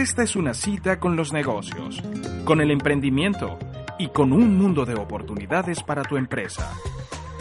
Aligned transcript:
Esta 0.00 0.22
es 0.22 0.34
una 0.34 0.54
cita 0.54 0.98
con 0.98 1.14
los 1.14 1.30
negocios, 1.30 2.02
con 2.46 2.62
el 2.62 2.70
emprendimiento 2.70 3.58
y 3.98 4.08
con 4.08 4.32
un 4.32 4.56
mundo 4.56 4.86
de 4.86 4.94
oportunidades 4.94 5.82
para 5.82 6.02
tu 6.04 6.16
empresa. 6.16 6.72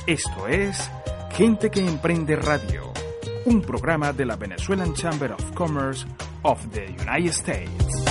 Esto 0.06 0.46
es 0.46 0.92
Gente 1.32 1.72
que 1.72 1.80
Emprende 1.80 2.36
Radio, 2.36 2.92
un 3.46 3.62
programa 3.62 4.12
de 4.12 4.26
la 4.26 4.36
Venezuelan 4.36 4.94
Chamber 4.94 5.32
of 5.32 5.52
Commerce 5.54 6.06
of 6.42 6.60
the 6.72 6.88
United 7.02 7.30
States. 7.30 8.04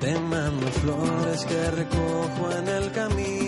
Te 0.00 0.18
mando 0.20 0.66
flores 0.68 1.44
que 1.44 1.70
recojo 1.72 2.52
en 2.58 2.68
el 2.68 2.92
camino. 2.92 3.45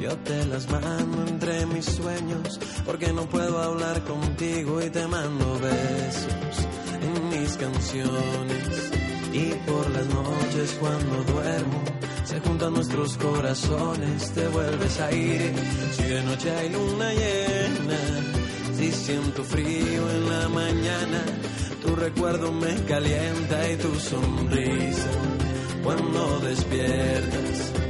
Yo 0.00 0.16
te 0.18 0.46
las 0.46 0.68
mando 0.70 1.26
entre 1.28 1.66
mis 1.66 1.84
sueños 1.84 2.58
porque 2.86 3.12
no 3.12 3.26
puedo 3.26 3.60
hablar 3.60 4.02
contigo 4.04 4.82
y 4.82 4.88
te 4.88 5.06
mando 5.06 5.58
besos 5.60 6.66
en 7.02 7.28
mis 7.28 7.56
canciones. 7.56 8.90
Y 9.32 9.52
por 9.70 9.90
las 9.90 10.06
noches 10.06 10.76
cuando 10.80 11.22
duermo 11.32 11.82
se 12.24 12.40
juntan 12.40 12.74
nuestros 12.74 13.16
corazones, 13.18 14.30
te 14.32 14.48
vuelves 14.48 15.00
a 15.00 15.12
ir. 15.12 15.52
Si 15.96 16.02
de 16.04 16.22
noche 16.22 16.50
hay 16.50 16.70
luna 16.70 17.12
llena, 17.12 18.76
si 18.76 18.92
siento 18.92 19.44
frío 19.44 20.10
en 20.10 20.28
la 20.30 20.48
mañana 20.48 21.22
tu 21.84 21.96
recuerdo 21.96 22.52
me 22.52 22.74
calienta 22.84 23.70
y 23.70 23.76
tu 23.76 23.94
sonrisa 23.94 25.10
cuando 25.82 26.40
despiertas. 26.40 27.89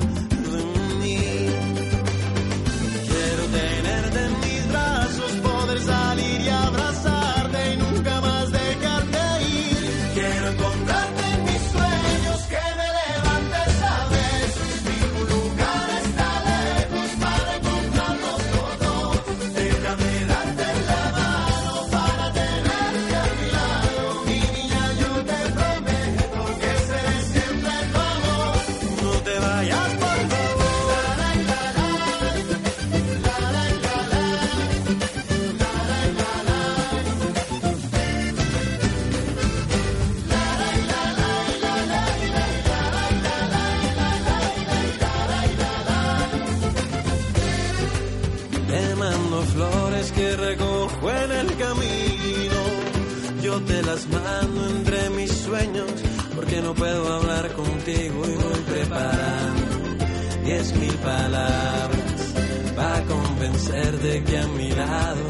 mil 60.79 60.95
palabras 60.97 62.33
para 62.75 63.01
convencerte 63.03 64.23
que 64.23 64.37
a 64.37 64.47
mi 64.47 64.69
lado 64.71 65.25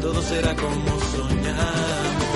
todo 0.00 0.22
será 0.22 0.54
como 0.54 1.00
soñamos. 1.14 2.26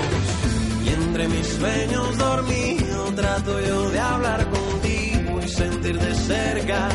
Y 0.85 0.89
entre 0.89 1.29
mis 1.29 1.47
sueños 1.47 2.19
dormido 2.19 3.13
trato 3.15 3.61
yo 3.61 3.91
de 3.91 4.01
hablar 4.01 4.49
contigo 4.51 5.41
y 5.45 5.49
sentir 5.49 5.99
de 5.99 6.15
cerca 6.15 6.89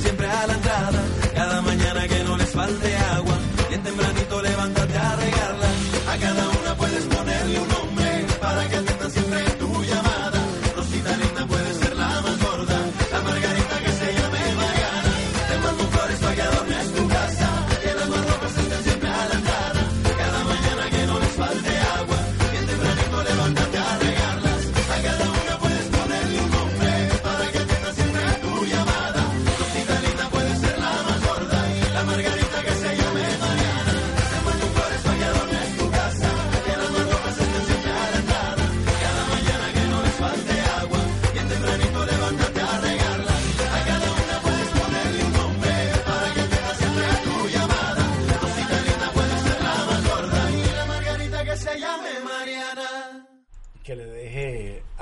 siempre 0.00 0.26
a 0.26 0.46
la 0.46 0.54
entrada. 0.54 1.03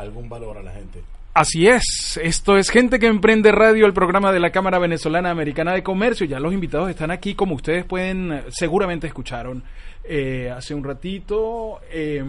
Algún 0.03 0.29
valor 0.29 0.59
a 0.59 0.63
la 0.63 0.73
gente. 0.73 1.03
Así 1.35 1.67
es, 1.67 2.21
esto 2.23 2.59
es 2.59 2.69
Gente 2.69 2.99
que 2.99 3.07
Emprende 3.07 3.53
Radio, 3.53 3.87
el 3.87 3.95
programa 3.95 4.33
de 4.33 4.41
la 4.41 4.51
Cámara 4.51 4.79
Venezolana 4.79 5.31
Americana 5.31 5.73
de 5.73 5.83
Comercio. 5.83 6.27
Ya 6.27 6.39
los 6.39 6.53
invitados 6.53 6.91
están 6.91 7.11
aquí, 7.11 7.35
como 7.35 7.55
ustedes 7.55 7.87
pueden, 7.87 8.43
seguramente 8.51 9.07
escucharon 9.07 9.63
eh, 10.05 10.53
hace 10.55 10.75
un 10.75 10.85
ratito. 10.85 11.81
eh, 11.91 12.23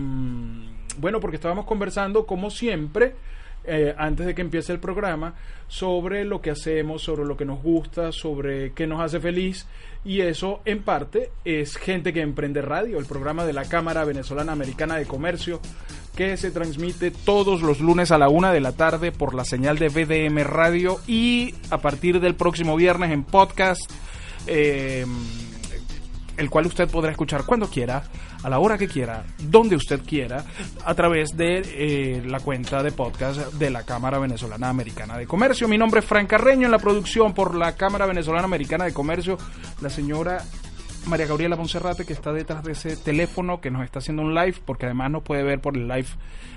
bueno, 0.97 1.19
porque 1.19 1.35
estábamos 1.35 1.65
conversando, 1.65 2.25
como 2.25 2.49
siempre, 2.49 3.15
eh, 3.65 3.95
antes 3.97 4.25
de 4.25 4.35
que 4.35 4.41
empiece 4.41 4.71
el 4.71 4.79
programa, 4.79 5.35
sobre 5.67 6.25
lo 6.25 6.41
que 6.41 6.51
hacemos, 6.51 7.01
sobre 7.01 7.25
lo 7.25 7.37
que 7.37 7.45
nos 7.45 7.63
gusta, 7.63 8.11
sobre 8.11 8.73
qué 8.73 8.85
nos 8.87 9.01
hace 9.01 9.19
feliz. 9.19 9.67
Y 10.05 10.21
eso, 10.21 10.61
en 10.65 10.83
parte, 10.83 11.31
es 11.45 11.77
Gente 11.77 12.13
que 12.13 12.21
Emprende 12.21 12.61
Radio, 12.61 12.99
el 12.99 13.05
programa 13.05 13.45
de 13.45 13.53
la 13.53 13.65
Cámara 13.65 14.03
Venezolana 14.03 14.51
Americana 14.51 14.95
de 14.95 15.05
Comercio, 15.05 15.61
que 16.15 16.37
se 16.37 16.51
transmite 16.51 17.11
todos 17.11 17.61
los 17.61 17.79
lunes 17.79 18.11
a 18.11 18.17
la 18.17 18.29
una 18.29 18.51
de 18.51 18.61
la 18.61 18.73
tarde 18.73 19.11
por 19.11 19.33
la 19.33 19.45
señal 19.45 19.79
de 19.79 19.89
VDM 19.89 20.43
Radio 20.43 20.99
y 21.07 21.55
a 21.69 21.79
partir 21.79 22.19
del 22.19 22.35
próximo 22.35 22.75
viernes 22.75 23.11
en 23.11 23.23
podcast. 23.23 23.81
eh, 24.47 25.05
el 26.37 26.49
cual 26.49 26.65
usted 26.65 26.89
podrá 26.89 27.11
escuchar 27.11 27.45
cuando 27.45 27.67
quiera, 27.67 28.03
a 28.43 28.49
la 28.49 28.59
hora 28.59 28.77
que 28.77 28.87
quiera, 28.87 29.23
donde 29.39 29.75
usted 29.75 30.01
quiera, 30.01 30.43
a 30.83 30.93
través 30.95 31.37
de 31.37 31.61
eh, 31.65 32.23
la 32.25 32.39
cuenta 32.39 32.81
de 32.83 32.91
podcast 32.91 33.53
de 33.53 33.69
la 33.69 33.83
Cámara 33.83 34.19
Venezolana 34.19 34.69
Americana 34.69 35.17
de 35.17 35.27
Comercio. 35.27 35.67
Mi 35.67 35.77
nombre 35.77 35.99
es 35.99 36.05
Fran 36.05 36.27
Carreño, 36.27 36.65
en 36.65 36.71
la 36.71 36.79
producción 36.79 37.33
por 37.33 37.55
la 37.55 37.75
Cámara 37.75 38.05
Venezolana 38.05 38.45
Americana 38.45 38.85
de 38.85 38.93
Comercio, 38.93 39.37
la 39.81 39.89
señora 39.89 40.43
María 41.05 41.25
Gabriela 41.25 41.55
Monserrate, 41.55 42.05
que 42.05 42.13
está 42.13 42.31
detrás 42.31 42.63
de 42.63 42.73
ese 42.73 42.95
teléfono, 42.95 43.59
que 43.59 43.69
nos 43.69 43.83
está 43.83 43.99
haciendo 43.99 44.21
un 44.21 44.33
live, 44.33 44.55
porque 44.65 44.85
además 44.85 45.11
nos 45.11 45.23
puede 45.23 45.43
ver 45.43 45.59
por 45.59 45.77
el 45.77 45.87
live 45.87 46.07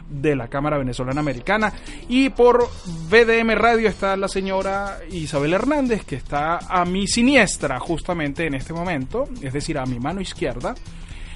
de 0.08 0.36
la 0.36 0.48
Cámara 0.48 0.78
Venezolana 0.78 1.20
Americana. 1.20 1.72
Y 2.08 2.30
por 2.30 2.68
BDM 3.08 3.50
Radio 3.54 3.88
está 3.88 4.16
la 4.16 4.28
señora 4.28 4.98
Isabel 5.10 5.52
Hernández, 5.52 6.04
que 6.04 6.16
está 6.16 6.58
a 6.58 6.84
mi 6.84 7.06
siniestra 7.06 7.78
justamente 7.80 8.46
en 8.46 8.54
este 8.54 8.72
momento, 8.72 9.28
es 9.42 9.52
decir, 9.52 9.78
a 9.78 9.86
mi 9.86 9.98
mano 9.98 10.20
izquierda, 10.20 10.74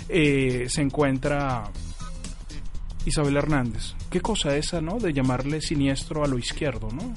eh, 0.08 0.66
se 0.68 0.82
encuentra 0.82 1.64
Isabel 3.04 3.36
Hernández. 3.36 3.94
Qué 4.10 4.20
cosa 4.20 4.56
esa, 4.56 4.80
¿no? 4.80 4.98
De 4.98 5.12
llamarle 5.12 5.60
siniestro 5.60 6.24
a 6.24 6.28
lo 6.28 6.38
izquierdo, 6.38 6.88
¿no? 6.92 7.14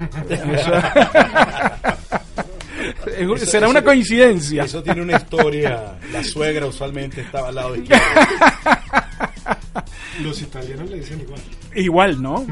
Eso- 3.16 3.36
Será 3.46 3.66
eso- 3.66 3.70
una 3.70 3.82
coincidencia. 3.84 4.64
Eso 4.64 4.82
tiene 4.82 5.02
una 5.02 5.16
historia. 5.16 5.98
La 6.12 6.22
suegra 6.24 6.66
usualmente 6.66 7.20
estaba 7.22 7.48
al 7.48 7.54
lado 7.54 7.76
izquierdo. 7.76 8.04
Los 10.22 10.40
italianos 10.42 10.90
le 10.90 10.98
dicen 10.98 11.20
igual. 11.20 11.40
Igual, 11.74 12.22
¿no? 12.22 12.46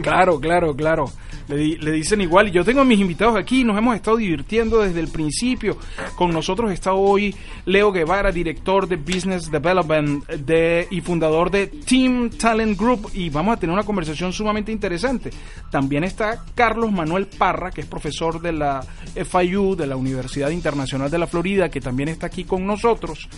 Claro, 0.00 0.40
claro, 0.40 0.74
claro. 0.74 1.04
Le, 1.48 1.76
le 1.78 1.92
dicen 1.92 2.20
igual. 2.20 2.50
Yo 2.50 2.64
tengo 2.64 2.80
a 2.80 2.84
mis 2.84 3.00
invitados 3.00 3.36
aquí. 3.36 3.64
Nos 3.64 3.76
hemos 3.76 3.94
estado 3.94 4.16
divirtiendo 4.16 4.80
desde 4.80 5.00
el 5.00 5.08
principio. 5.08 5.76
Con 6.16 6.30
nosotros 6.30 6.72
está 6.72 6.94
hoy 6.94 7.34
Leo 7.66 7.92
Guevara, 7.92 8.32
director 8.32 8.88
de 8.88 8.96
Business 8.96 9.50
Development 9.50 10.26
de, 10.26 10.86
y 10.90 11.00
fundador 11.00 11.50
de 11.50 11.66
Team 11.66 12.30
Talent 12.30 12.78
Group. 12.78 13.10
Y 13.12 13.30
vamos 13.30 13.56
a 13.56 13.60
tener 13.60 13.74
una 13.74 13.84
conversación 13.84 14.32
sumamente 14.32 14.72
interesante. 14.72 15.30
También 15.70 16.04
está 16.04 16.44
Carlos 16.54 16.90
Manuel 16.92 17.26
Parra, 17.26 17.70
que 17.70 17.82
es 17.82 17.86
profesor 17.86 18.40
de 18.40 18.52
la 18.52 18.80
FIU, 19.14 19.76
de 19.76 19.86
la 19.86 19.96
Universidad 19.96 20.50
Internacional 20.50 21.10
de 21.10 21.18
la 21.18 21.26
Florida, 21.26 21.68
que 21.68 21.80
también 21.80 22.08
está 22.08 22.26
aquí 22.26 22.44
con 22.44 22.66
nosotros 22.66 23.28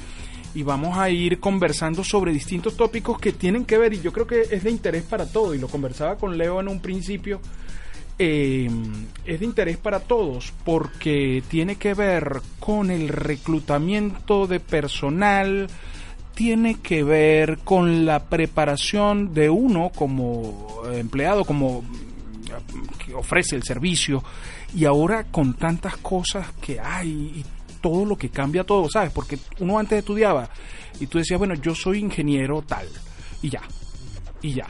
y 0.54 0.62
vamos 0.62 0.96
a 0.96 1.10
ir 1.10 1.40
conversando 1.40 2.04
sobre 2.04 2.32
distintos 2.32 2.76
tópicos 2.76 3.18
que 3.18 3.32
tienen 3.32 3.64
que 3.64 3.76
ver 3.76 3.92
y 3.92 4.00
yo 4.00 4.12
creo 4.12 4.26
que 4.26 4.42
es 4.42 4.62
de 4.62 4.70
interés 4.70 5.02
para 5.02 5.26
todos 5.26 5.56
y 5.56 5.58
lo 5.58 5.68
conversaba 5.68 6.16
con 6.16 6.38
Leo 6.38 6.60
en 6.60 6.68
un 6.68 6.80
principio 6.80 7.40
eh, 8.18 8.70
es 9.24 9.40
de 9.40 9.44
interés 9.44 9.76
para 9.76 9.98
todos 9.98 10.52
porque 10.64 11.42
tiene 11.48 11.74
que 11.76 11.94
ver 11.94 12.40
con 12.60 12.90
el 12.92 13.08
reclutamiento 13.08 14.46
de 14.46 14.60
personal 14.60 15.68
tiene 16.34 16.76
que 16.76 17.02
ver 17.02 17.58
con 17.64 18.06
la 18.06 18.24
preparación 18.24 19.34
de 19.34 19.50
uno 19.50 19.90
como 19.92 20.82
empleado 20.92 21.44
como 21.44 21.82
que 23.04 23.14
ofrece 23.14 23.56
el 23.56 23.64
servicio 23.64 24.22
y 24.74 24.84
ahora 24.84 25.24
con 25.24 25.54
tantas 25.54 25.96
cosas 25.96 26.46
que 26.60 26.78
hay 26.78 27.08
y 27.08 27.44
todo 27.84 28.06
lo 28.06 28.16
que 28.16 28.30
cambia 28.30 28.64
todo, 28.64 28.88
¿sabes? 28.88 29.12
Porque 29.12 29.38
uno 29.60 29.78
antes 29.78 29.98
estudiaba 29.98 30.48
y 30.98 31.06
tú 31.06 31.18
decías, 31.18 31.38
bueno, 31.38 31.52
yo 31.52 31.74
soy 31.74 31.98
ingeniero 31.98 32.62
tal 32.62 32.88
y 33.42 33.50
ya, 33.50 33.60
y 34.40 34.54
ya, 34.54 34.68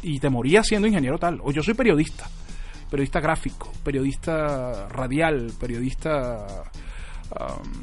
y 0.00 0.18
te 0.18 0.30
morías 0.30 0.66
siendo 0.66 0.88
ingeniero 0.88 1.18
tal, 1.18 1.42
o 1.44 1.52
yo 1.52 1.62
soy 1.62 1.74
periodista, 1.74 2.26
periodista 2.90 3.20
gráfico, 3.20 3.70
periodista 3.84 4.88
radial, 4.88 5.52
periodista 5.60 6.46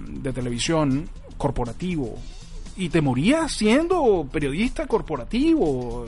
de 0.08 0.34
televisión 0.34 1.08
corporativo, 1.38 2.18
y 2.76 2.90
te 2.90 3.02
morías 3.02 3.52
siendo 3.52 4.28
periodista 4.32 4.88
corporativo. 4.88 6.08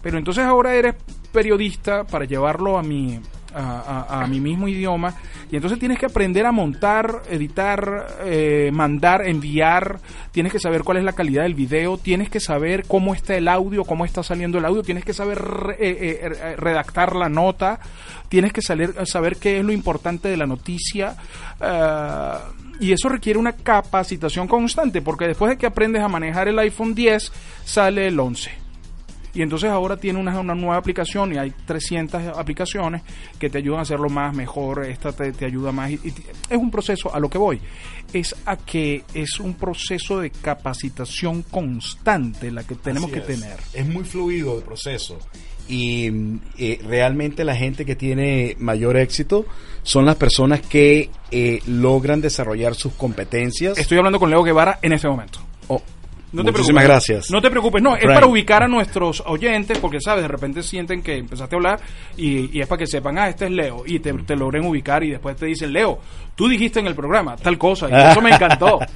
Pero 0.00 0.16
entonces 0.16 0.44
ahora 0.44 0.74
eres 0.74 0.94
periodista 1.30 2.04
para 2.04 2.24
llevarlo 2.24 2.78
a 2.78 2.82
mi, 2.82 3.20
a, 3.54 4.22
a- 4.22 4.26
mi 4.26 4.40
mismo 4.40 4.68
idioma. 4.68 5.14
Y 5.50 5.56
entonces 5.56 5.78
tienes 5.78 5.98
que 5.98 6.06
aprender 6.06 6.46
a 6.46 6.52
montar, 6.52 7.22
editar, 7.30 8.06
eh, 8.24 8.70
mandar, 8.72 9.26
enviar. 9.26 10.00
Tienes 10.32 10.52
que 10.52 10.58
saber 10.58 10.82
cuál 10.82 10.98
es 10.98 11.04
la 11.04 11.12
calidad 11.12 11.42
del 11.44 11.54
video. 11.54 11.96
Tienes 11.98 12.28
que 12.30 12.40
saber 12.40 12.84
cómo 12.86 13.14
está 13.14 13.36
el 13.36 13.48
audio, 13.48 13.84
cómo 13.84 14.04
está 14.04 14.22
saliendo 14.22 14.58
el 14.58 14.64
audio. 14.64 14.82
Tienes 14.82 15.04
que 15.04 15.12
saber 15.12 15.38
re- 15.40 15.76
eh, 15.78 16.20
eh, 16.22 16.56
redactar 16.56 17.14
la 17.14 17.28
nota. 17.28 17.78
Tienes 18.28 18.52
que 18.52 18.62
saber, 18.62 18.94
saber 19.06 19.36
qué 19.36 19.58
es 19.58 19.64
lo 19.64 19.72
importante 19.72 20.28
de 20.28 20.36
la 20.36 20.46
noticia. 20.46 21.14
Ah, 21.60 22.40
y 22.80 22.90
eso 22.92 23.08
requiere 23.08 23.38
una 23.38 23.52
capacitación 23.52 24.48
constante, 24.48 25.00
porque 25.00 25.26
después 25.28 25.50
de 25.50 25.56
que 25.56 25.66
aprendes 25.66 26.02
a 26.02 26.08
manejar 26.08 26.48
el 26.48 26.58
iPhone 26.58 26.94
10, 26.94 27.30
sale 27.64 28.08
el 28.08 28.18
11. 28.18 28.63
Y 29.34 29.42
entonces 29.42 29.70
ahora 29.70 29.96
tiene 29.96 30.18
una, 30.18 30.38
una 30.38 30.54
nueva 30.54 30.76
aplicación 30.76 31.34
y 31.34 31.38
hay 31.38 31.50
300 31.50 32.36
aplicaciones 32.36 33.02
que 33.38 33.50
te 33.50 33.58
ayudan 33.58 33.80
a 33.80 33.82
hacerlo 33.82 34.08
más, 34.08 34.34
mejor, 34.34 34.86
esta 34.86 35.12
te, 35.12 35.32
te 35.32 35.44
ayuda 35.44 35.72
más. 35.72 35.90
Y, 35.90 36.14
es 36.48 36.56
un 36.56 36.70
proceso, 36.70 37.14
a 37.14 37.18
lo 37.18 37.28
que 37.28 37.38
voy, 37.38 37.60
es 38.12 38.34
a 38.46 38.56
que 38.56 39.02
es 39.12 39.40
un 39.40 39.54
proceso 39.54 40.20
de 40.20 40.30
capacitación 40.30 41.42
constante 41.42 42.50
la 42.50 42.64
que 42.64 42.76
tenemos 42.76 43.10
Así 43.10 43.20
que 43.20 43.32
es. 43.32 43.40
tener. 43.40 43.58
Es 43.72 43.86
muy 43.86 44.04
fluido 44.04 44.56
el 44.56 44.62
proceso. 44.62 45.18
Y 45.66 46.10
eh, 46.58 46.78
realmente 46.86 47.42
la 47.42 47.56
gente 47.56 47.86
que 47.86 47.96
tiene 47.96 48.54
mayor 48.58 48.98
éxito 48.98 49.46
son 49.82 50.04
las 50.04 50.16
personas 50.16 50.60
que 50.60 51.10
eh, 51.30 51.60
logran 51.66 52.20
desarrollar 52.20 52.74
sus 52.74 52.92
competencias. 52.92 53.78
Estoy 53.78 53.98
hablando 53.98 54.18
con 54.20 54.30
Leo 54.30 54.42
Guevara 54.42 54.78
en 54.82 54.92
este 54.92 55.08
momento. 55.08 55.40
Oh, 55.68 55.82
No 56.34 56.44
te 56.44 56.50
muchísimas 56.52 56.84
preocupes. 56.84 57.08
gracias. 57.08 57.30
No 57.30 57.40
te 57.40 57.50
preocupes, 57.50 57.82
no, 57.82 57.96
es 57.96 58.04
para 58.04 58.26
ubicar 58.26 58.62
a 58.62 58.68
nuestros 58.68 59.22
oyentes, 59.26 59.78
porque 59.78 60.00
sabes, 60.00 60.22
de 60.22 60.28
repente 60.28 60.62
sienten 60.62 61.02
que 61.02 61.16
empezaste 61.16 61.54
a 61.54 61.56
hablar 61.56 61.80
y, 62.16 62.56
y 62.56 62.60
es 62.60 62.66
para 62.66 62.78
que 62.80 62.86
sepan, 62.86 63.18
ah, 63.18 63.28
este 63.28 63.46
es 63.46 63.50
Leo, 63.52 63.84
y 63.86 63.98
te, 64.00 64.12
te 64.12 64.36
logren 64.36 64.66
ubicar 64.66 65.02
y 65.04 65.10
después 65.10 65.36
te 65.36 65.46
dicen, 65.46 65.72
Leo, 65.72 65.98
tú 66.34 66.48
dijiste 66.48 66.80
en 66.80 66.86
el 66.86 66.94
programa 66.94 67.36
tal 67.36 67.56
cosa, 67.56 67.88
y 67.88 68.10
eso 68.10 68.20
me 68.20 68.30
encantó. 68.30 68.78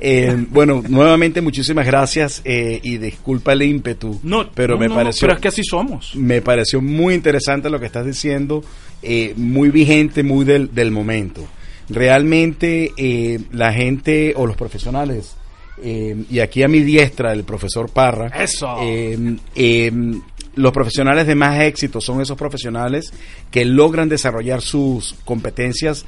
Eh, 0.00 0.46
bueno, 0.50 0.82
nuevamente 0.88 1.40
muchísimas 1.40 1.86
gracias 1.86 2.42
eh, 2.44 2.78
y 2.82 2.98
disculpa 2.98 3.52
el 3.52 3.62
ímpetu, 3.62 4.20
No, 4.22 4.48
pero 4.52 4.74
no, 4.74 4.80
me 4.80 4.88
no, 4.88 4.94
pareció 4.94 5.26
pero 5.26 5.34
es 5.34 5.40
que 5.40 5.48
así 5.48 5.62
somos. 5.64 6.14
me 6.14 6.42
pareció 6.42 6.80
muy 6.80 7.14
interesante 7.14 7.70
lo 7.70 7.80
que 7.80 7.86
estás 7.86 8.04
diciendo, 8.06 8.62
eh, 9.02 9.32
muy 9.36 9.70
vigente, 9.70 10.22
muy 10.22 10.44
del, 10.44 10.74
del 10.74 10.90
momento. 10.90 11.46
Realmente 11.88 12.92
eh, 12.96 13.40
la 13.52 13.72
gente 13.72 14.32
o 14.36 14.46
los 14.46 14.56
profesionales, 14.56 15.36
eh, 15.82 16.24
y 16.30 16.38
aquí 16.40 16.62
a 16.62 16.68
mi 16.68 16.80
diestra 16.80 17.32
el 17.32 17.44
profesor 17.44 17.90
Parra, 17.90 18.28
Eso. 18.28 18.76
eh, 18.82 19.36
eh, 19.54 19.92
los 20.56 20.72
profesionales 20.72 21.26
de 21.26 21.34
más 21.34 21.60
éxito 21.60 22.00
son 22.00 22.20
esos 22.20 22.36
profesionales 22.36 23.12
que 23.50 23.64
logran 23.64 24.08
desarrollar 24.08 24.60
sus 24.60 25.14
competencias, 25.24 26.06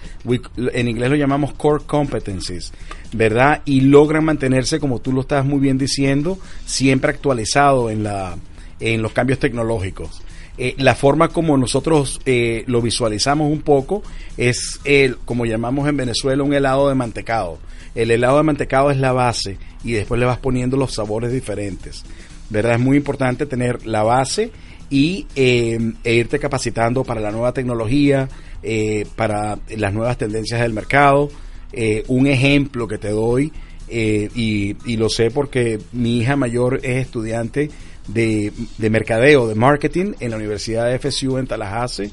en 0.57 0.89
inglés 0.89 1.11
lo 1.11 1.17
llamamos 1.17 1.53
core 1.55 1.85
competencies, 1.85 2.73
¿verdad? 3.13 3.63
Y 3.65 3.81
logran 3.81 4.25
mantenerse, 4.25 4.79
como 4.79 5.01
tú 5.01 5.13
lo 5.13 5.23
estás 5.23 5.45
muy 5.45 5.59
bien 5.59 5.79
diciendo, 5.79 6.39
siempre 6.65 7.11
actualizado 7.11 7.91
en, 7.91 8.05
la, 8.05 8.37
en 8.79 9.03
los 9.03 9.13
cambios 9.13 9.39
tecnológicos. 9.41 10.23
Eh, 10.59 10.75
la 10.79 10.95
forma 10.95 11.29
como 11.29 11.57
nosotros 11.59 12.21
eh, 12.25 12.65
lo 12.67 12.81
visualizamos 12.81 13.51
un 13.53 13.61
poco 13.61 14.03
es 14.39 14.81
el, 14.85 15.19
como 15.19 15.45
llamamos 15.45 15.87
en 15.89 15.97
Venezuela, 15.99 16.43
un 16.43 16.55
helado 16.55 16.89
de 16.89 16.95
mantecado. 16.95 17.59
El 17.97 18.11
helado 18.11 18.37
de 18.37 18.43
mantecado 18.45 18.91
es 18.91 18.99
la 18.99 19.13
base 19.13 19.57
y 19.83 19.93
después 19.93 20.21
le 20.21 20.27
vas 20.27 20.39
poniendo 20.39 20.77
los 20.77 20.95
sabores 20.95 21.33
diferentes. 21.33 22.05
¿Verdad? 22.51 22.75
Es 22.75 22.81
muy 22.81 22.99
importante 22.99 23.47
tener 23.47 23.87
la 23.87 24.05
base 24.05 24.53
y 24.91 25.27
eh, 25.35 25.93
e 26.05 26.15
irte 26.15 26.39
capacitando 26.39 27.03
para 27.03 27.21
la 27.21 27.33
nueva 27.33 27.53
tecnología, 27.53 28.29
eh, 28.63 29.07
para 29.17 29.59
las 29.77 29.93
nuevas 29.93 30.19
tendencias 30.19 30.61
del 30.61 30.75
mercado. 30.75 31.31
Eh, 31.73 32.05
un 32.09 32.27
ejemplo 32.27 32.87
que 32.87 32.99
te 32.99 33.11
doy, 33.11 33.53
y, 33.89 34.77
y 34.85 34.97
lo 34.97 35.09
sé 35.09 35.31
porque 35.31 35.79
mi 35.93 36.19
hija 36.19 36.35
mayor 36.35 36.81
es 36.83 37.07
estudiante 37.07 37.71
de, 38.09 38.53
de 38.79 38.91
mercadeo, 38.91 39.47
de 39.47 39.55
marketing 39.55 40.13
en 40.19 40.33
la 40.33 40.37
Universidad 40.37 40.91
de 40.91 40.99
FSU 40.99 41.39
en 41.39 41.47
Tallahassee. 41.47 42.11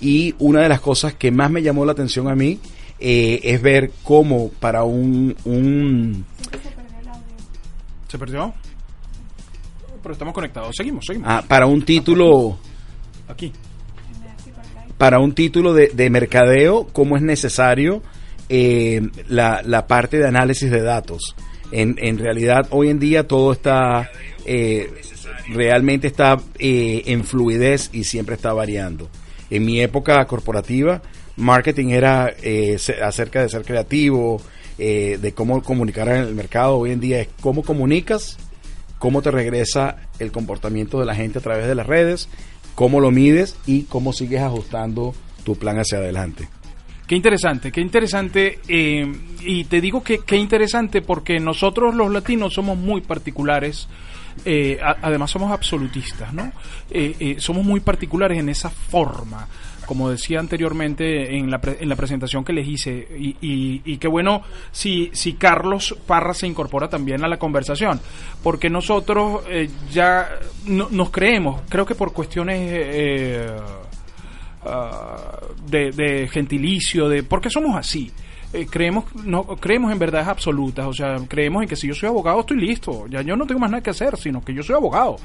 Y 0.00 0.34
una 0.38 0.62
de 0.62 0.68
las 0.68 0.80
cosas 0.80 1.14
que 1.14 1.30
más 1.30 1.50
me 1.50 1.62
llamó 1.62 1.84
la 1.84 1.92
atención 1.92 2.28
a 2.28 2.34
mí 2.34 2.58
eh, 3.00 3.40
es 3.42 3.60
ver 3.62 3.90
cómo 4.02 4.50
para 4.60 4.84
un, 4.84 5.34
un 5.44 6.24
¿Se 8.08 8.18
perdió? 8.18 8.52
Pero 10.02 10.12
estamos 10.12 10.34
conectados, 10.34 10.74
seguimos, 10.76 11.04
seguimos. 11.06 11.28
ah, 11.30 11.44
para 11.46 11.66
un 11.66 11.82
título 11.84 12.58
Aquí. 13.28 13.52
para 14.98 15.18
un 15.18 15.32
título 15.34 15.72
de, 15.74 15.88
de 15.88 16.10
mercadeo, 16.10 16.88
cómo 16.92 17.16
es 17.16 17.22
necesario 17.22 18.02
eh, 18.48 19.00
la, 19.28 19.62
la 19.64 19.86
parte 19.86 20.18
de 20.18 20.26
análisis 20.26 20.70
de 20.70 20.82
datos. 20.82 21.36
En, 21.72 21.94
en 21.98 22.18
realidad, 22.18 22.66
hoy 22.70 22.88
en 22.88 22.98
día 22.98 23.28
todo 23.28 23.52
está, 23.52 24.10
eh, 24.44 24.90
realmente 25.50 26.08
está 26.08 26.36
eh, 26.58 27.02
en 27.06 27.22
fluidez 27.24 27.90
y 27.92 28.04
siempre 28.04 28.34
está 28.34 28.52
variando. 28.52 29.08
En 29.50 29.64
mi 29.64 29.80
época 29.80 30.24
corporativa, 30.26 31.00
marketing 31.40 31.88
era 31.88 32.32
eh, 32.42 32.78
acerca 33.02 33.42
de 33.42 33.48
ser 33.48 33.64
creativo, 33.64 34.40
eh, 34.78 35.18
de 35.20 35.32
cómo 35.32 35.62
comunicar 35.62 36.08
en 36.08 36.22
el 36.22 36.34
mercado. 36.34 36.76
Hoy 36.76 36.92
en 36.92 37.00
día 37.00 37.20
es 37.20 37.28
cómo 37.40 37.62
comunicas, 37.62 38.38
cómo 38.98 39.22
te 39.22 39.30
regresa 39.30 39.96
el 40.18 40.30
comportamiento 40.30 41.00
de 41.00 41.06
la 41.06 41.14
gente 41.14 41.38
a 41.38 41.42
través 41.42 41.66
de 41.66 41.74
las 41.74 41.86
redes, 41.86 42.28
cómo 42.74 43.00
lo 43.00 43.10
mides 43.10 43.56
y 43.66 43.82
cómo 43.84 44.12
sigues 44.12 44.42
ajustando 44.42 45.14
tu 45.44 45.56
plan 45.56 45.78
hacia 45.78 45.98
adelante. 45.98 46.48
Qué 47.06 47.16
interesante, 47.16 47.72
qué 47.72 47.80
interesante. 47.80 48.60
eh, 48.68 49.12
y 49.40 49.64
te 49.64 49.80
digo 49.80 50.02
que 50.02 50.18
qué 50.18 50.36
interesante 50.36 51.02
porque 51.02 51.40
nosotros 51.40 51.94
los 51.94 52.12
latinos 52.12 52.54
somos 52.54 52.78
muy 52.78 53.00
particulares. 53.00 53.88
eh, 54.44 54.78
además 55.02 55.30
somos 55.30 55.50
absolutistas, 55.50 56.32
¿no? 56.32 56.52
Eh, 56.90 57.16
eh, 57.18 57.36
somos 57.38 57.64
muy 57.64 57.80
particulares 57.80 58.38
en 58.38 58.48
esa 58.48 58.70
forma, 58.70 59.48
como 59.90 60.08
decía 60.08 60.38
anteriormente 60.38 61.36
en 61.36 61.50
la, 61.50 61.60
pre- 61.60 61.78
en 61.80 61.88
la 61.88 61.96
presentación 61.96 62.44
que 62.44 62.52
les 62.52 62.68
hice. 62.68 63.08
Y, 63.18 63.82
y, 63.84 63.96
qué 63.98 64.06
bueno 64.06 64.40
si, 64.70 65.10
si 65.14 65.32
Carlos 65.32 65.96
Parra 66.06 66.32
se 66.32 66.46
incorpora 66.46 66.88
también 66.88 67.24
a 67.24 67.28
la 67.28 67.40
conversación, 67.40 68.00
porque 68.40 68.70
nosotros 68.70 69.42
eh, 69.48 69.68
ya 69.90 70.28
no- 70.66 70.86
nos 70.92 71.10
creemos, 71.10 71.62
creo 71.68 71.84
que 71.84 71.96
por 71.96 72.12
cuestiones... 72.12 72.60
eh, 72.72 73.56
de, 75.66 75.90
de 75.90 76.28
gentilicio, 76.28 77.08
de 77.08 77.22
porque 77.24 77.50
somos 77.50 77.74
así. 77.76 78.12
Eh, 78.52 78.66
creemos 78.68 79.04
no 79.24 79.44
creemos 79.44 79.90
en 79.92 79.98
verdades 79.98 80.26
absolutas, 80.28 80.84
o 80.86 80.92
sea, 80.92 81.16
creemos 81.28 81.62
en 81.62 81.68
que 81.68 81.76
si 81.76 81.86
yo 81.88 81.94
soy 81.94 82.08
abogado 82.08 82.40
estoy 82.40 82.58
listo, 82.58 83.06
ya 83.08 83.22
yo 83.22 83.36
no 83.36 83.46
tengo 83.46 83.60
más 83.60 83.70
nada 83.70 83.82
que 83.82 83.90
hacer, 83.90 84.16
sino 84.16 84.42
que 84.42 84.52
yo 84.52 84.62
soy 84.62 84.74
abogado 84.76 85.16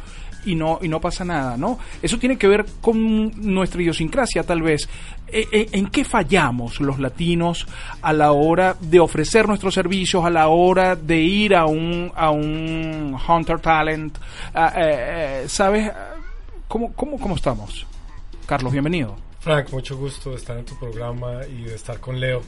y 0.45 0.55
no 0.55 0.79
y 0.81 0.87
no 0.87 0.99
pasa 0.99 1.25
nada, 1.25 1.57
¿no? 1.57 1.79
Eso 2.01 2.17
tiene 2.17 2.37
que 2.37 2.47
ver 2.47 2.65
con 2.81 3.31
nuestra 3.53 3.81
idiosincrasia 3.81 4.43
tal 4.43 4.61
vez. 4.61 4.87
Eh, 5.27 5.47
eh, 5.51 5.69
¿En 5.71 5.87
qué 5.87 6.05
fallamos 6.05 6.79
los 6.79 6.99
latinos 6.99 7.67
a 8.01 8.13
la 8.13 8.31
hora 8.31 8.75
de 8.79 8.99
ofrecer 8.99 9.47
nuestros 9.47 9.73
servicios, 9.73 10.23
a 10.23 10.29
la 10.29 10.47
hora 10.47 10.95
de 10.95 11.17
ir 11.17 11.55
a 11.55 11.65
un 11.65 12.11
a 12.15 12.29
un 12.31 13.17
hunter 13.27 13.59
talent? 13.59 14.17
Ah, 14.53 14.73
eh, 14.77 15.45
¿Sabes 15.47 15.91
cómo 16.67 16.93
cómo 16.93 17.19
cómo 17.19 17.35
estamos? 17.35 17.85
Carlos, 18.45 18.71
bienvenido. 18.71 19.15
Frank, 19.39 19.71
mucho 19.71 19.97
gusto 19.97 20.31
de 20.31 20.37
estar 20.37 20.57
en 20.57 20.65
tu 20.65 20.75
programa 20.77 21.45
y 21.45 21.63
de 21.63 21.75
estar 21.75 21.99
con 21.99 22.19
Leo. 22.19 22.41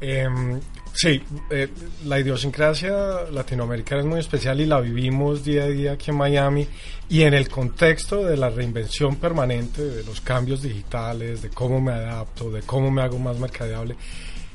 Em, 0.00 0.60
sí, 0.94 1.22
eh, 1.50 1.68
la 2.06 2.20
idiosincrasia 2.20 3.30
latinoamericana 3.30 4.00
es 4.00 4.06
muy 4.06 4.20
especial 4.20 4.60
y 4.60 4.66
la 4.66 4.80
vivimos 4.80 5.44
día 5.44 5.64
a 5.64 5.68
día 5.68 5.92
aquí 5.92 6.10
en 6.10 6.16
Miami 6.16 6.66
y 7.08 7.22
en 7.22 7.34
el 7.34 7.48
contexto 7.48 8.24
de 8.24 8.36
la 8.36 8.48
reinvención 8.48 9.16
permanente, 9.16 9.82
de 9.82 10.04
los 10.04 10.20
cambios 10.20 10.62
digitales, 10.62 11.42
de 11.42 11.50
cómo 11.50 11.80
me 11.80 11.92
adapto, 11.92 12.50
de 12.50 12.62
cómo 12.62 12.90
me 12.90 13.02
hago 13.02 13.18
más 13.18 13.38
mercadeable. 13.38 13.96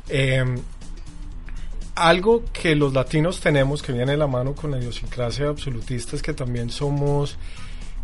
Em, 0.07 0.57
algo 1.95 2.45
que 2.53 2.75
los 2.75 2.93
latinos 2.93 3.39
tenemos 3.41 3.81
que 3.81 3.91
viene 3.91 4.13
de 4.13 4.17
la 4.17 4.27
mano 4.27 4.55
con 4.55 4.71
la 4.71 4.79
idiosincrasia 4.79 5.49
absolutista 5.49 6.15
es 6.15 6.21
que 6.21 6.33
también 6.33 6.69
somos 6.69 7.37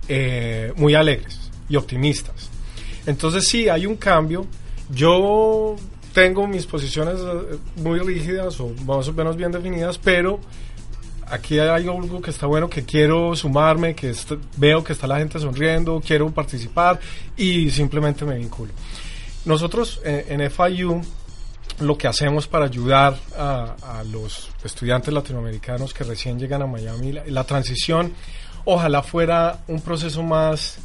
eh, 0.07 0.73
muy 0.75 0.93
alegres 0.95 1.49
y 1.69 1.77
optimistas. 1.77 2.49
Entonces 3.05 3.47
sí, 3.47 3.69
hay 3.69 3.85
un 3.85 3.95
cambio. 3.95 4.45
Yo 4.91 5.75
tengo 6.15 6.47
mis 6.47 6.65
posiciones 6.65 7.19
eh, 7.19 7.57
muy 7.75 7.99
rígidas 7.99 8.57
o 8.61 8.69
más 8.85 9.05
o 9.09 9.13
menos 9.13 9.35
bien 9.35 9.51
definidas, 9.51 9.97
pero 9.97 10.39
aquí 11.27 11.59
hay 11.59 11.67
algo 11.67 12.21
que 12.21 12.29
está 12.31 12.47
bueno, 12.47 12.69
que 12.69 12.85
quiero 12.85 13.35
sumarme, 13.35 13.93
que 13.93 14.13
veo 14.55 14.81
que 14.81 14.93
está 14.93 15.07
la 15.07 15.17
gente 15.17 15.39
sonriendo, 15.39 16.01
quiero 16.03 16.31
participar 16.31 17.01
y 17.35 17.69
simplemente 17.69 18.23
me 18.23 18.37
vinculo. 18.37 18.71
Nosotros 19.43 19.99
eh, 20.05 20.25
en 20.29 20.49
FIU 20.49 21.01
lo 21.81 21.97
que 21.97 22.07
hacemos 22.07 22.47
para 22.47 22.65
ayudar 22.65 23.17
a, 23.37 24.01
los 24.09 24.49
estudiantes 24.63 25.13
latinoamericanos 25.13 25.93
que 25.93 26.05
recién 26.05 26.39
llegan 26.39 26.61
a 26.61 26.65
Miami, 26.65 27.11
la, 27.11 27.23
la 27.27 27.43
transición 27.43 28.13
ojalá 28.63 29.03
fuera 29.03 29.65
un 29.67 29.81
proceso 29.81 30.23
más 30.23 30.77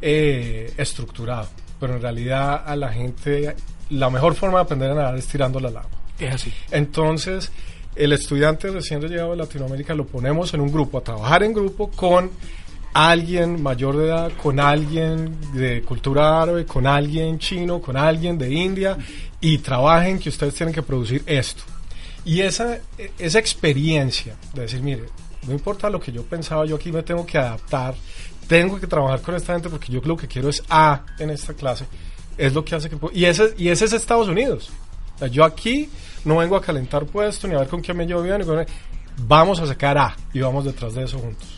eh, 0.00 0.72
estructurado, 0.78 1.50
pero 1.78 1.96
en 1.96 2.00
realidad 2.00 2.62
a 2.64 2.74
la 2.76 2.90
gente 2.90 3.54
la 3.90 4.10
mejor 4.10 4.34
forma 4.34 4.58
de 4.58 4.64
aprender 4.64 4.90
a 4.90 4.94
nadar 4.94 5.16
es 5.16 5.26
tirando 5.26 5.60
la 5.60 5.68
agua. 5.68 5.88
Es 6.18 6.34
así. 6.34 6.52
Entonces, 6.70 7.50
el 7.96 8.12
estudiante 8.12 8.68
recién 8.70 9.00
llegado 9.00 9.32
de 9.32 9.36
Latinoamérica 9.36 9.94
lo 9.94 10.06
ponemos 10.06 10.54
en 10.54 10.60
un 10.60 10.72
grupo, 10.72 10.98
a 10.98 11.02
trabajar 11.02 11.42
en 11.42 11.52
grupo 11.52 11.90
con 11.90 12.30
alguien 12.92 13.62
mayor 13.62 13.96
de 13.96 14.06
edad, 14.06 14.32
con 14.42 14.58
alguien 14.58 15.36
de 15.52 15.82
cultura 15.82 16.42
árabe, 16.42 16.66
con 16.66 16.86
alguien 16.86 17.38
chino, 17.38 17.80
con 17.80 17.96
alguien 17.96 18.38
de 18.38 18.52
India, 18.52 18.96
y 19.40 19.58
trabajen 19.58 20.18
que 20.18 20.28
ustedes 20.28 20.54
tienen 20.54 20.74
que 20.74 20.82
producir 20.82 21.22
esto. 21.26 21.62
Y 22.24 22.40
esa, 22.40 22.78
esa 23.18 23.38
experiencia 23.38 24.36
de 24.52 24.62
decir, 24.62 24.82
mire, 24.82 25.04
no 25.46 25.52
importa 25.52 25.88
lo 25.88 26.00
que 26.00 26.12
yo 26.12 26.22
pensaba, 26.22 26.66
yo 26.66 26.76
aquí 26.76 26.92
me 26.92 27.02
tengo 27.02 27.24
que 27.24 27.38
adaptar, 27.38 27.94
tengo 28.46 28.78
que 28.78 28.86
trabajar 28.86 29.22
con 29.22 29.34
esta 29.34 29.54
gente 29.54 29.70
porque 29.70 29.92
yo 29.92 30.00
lo 30.04 30.16
que 30.16 30.26
quiero 30.26 30.48
es 30.48 30.62
A 30.68 31.02
en 31.18 31.30
esta 31.30 31.54
clase, 31.54 31.86
es 32.46 32.54
lo 32.54 32.64
que 32.64 32.74
hace 32.74 32.88
que... 32.90 32.96
Y 33.12 33.24
ese, 33.24 33.54
y 33.58 33.68
ese 33.68 33.84
es 33.84 33.92
Estados 33.92 34.28
Unidos. 34.28 34.70
O 35.16 35.18
sea, 35.18 35.28
yo 35.28 35.44
aquí 35.44 35.88
no 36.24 36.38
vengo 36.38 36.56
a 36.56 36.62
calentar 36.62 37.04
puesto 37.06 37.46
ni 37.48 37.54
a 37.54 37.58
ver 37.58 37.68
con 37.68 37.80
quién 37.80 37.96
me 37.96 38.06
llevo 38.06 38.22
bien. 38.22 38.38
ni 38.38 38.44
con- 38.44 38.64
Vamos 39.26 39.60
a 39.60 39.66
sacar 39.66 39.98
A 39.98 40.16
y 40.32 40.40
vamos 40.40 40.64
detrás 40.64 40.94
de 40.94 41.04
eso 41.04 41.18
juntos. 41.18 41.48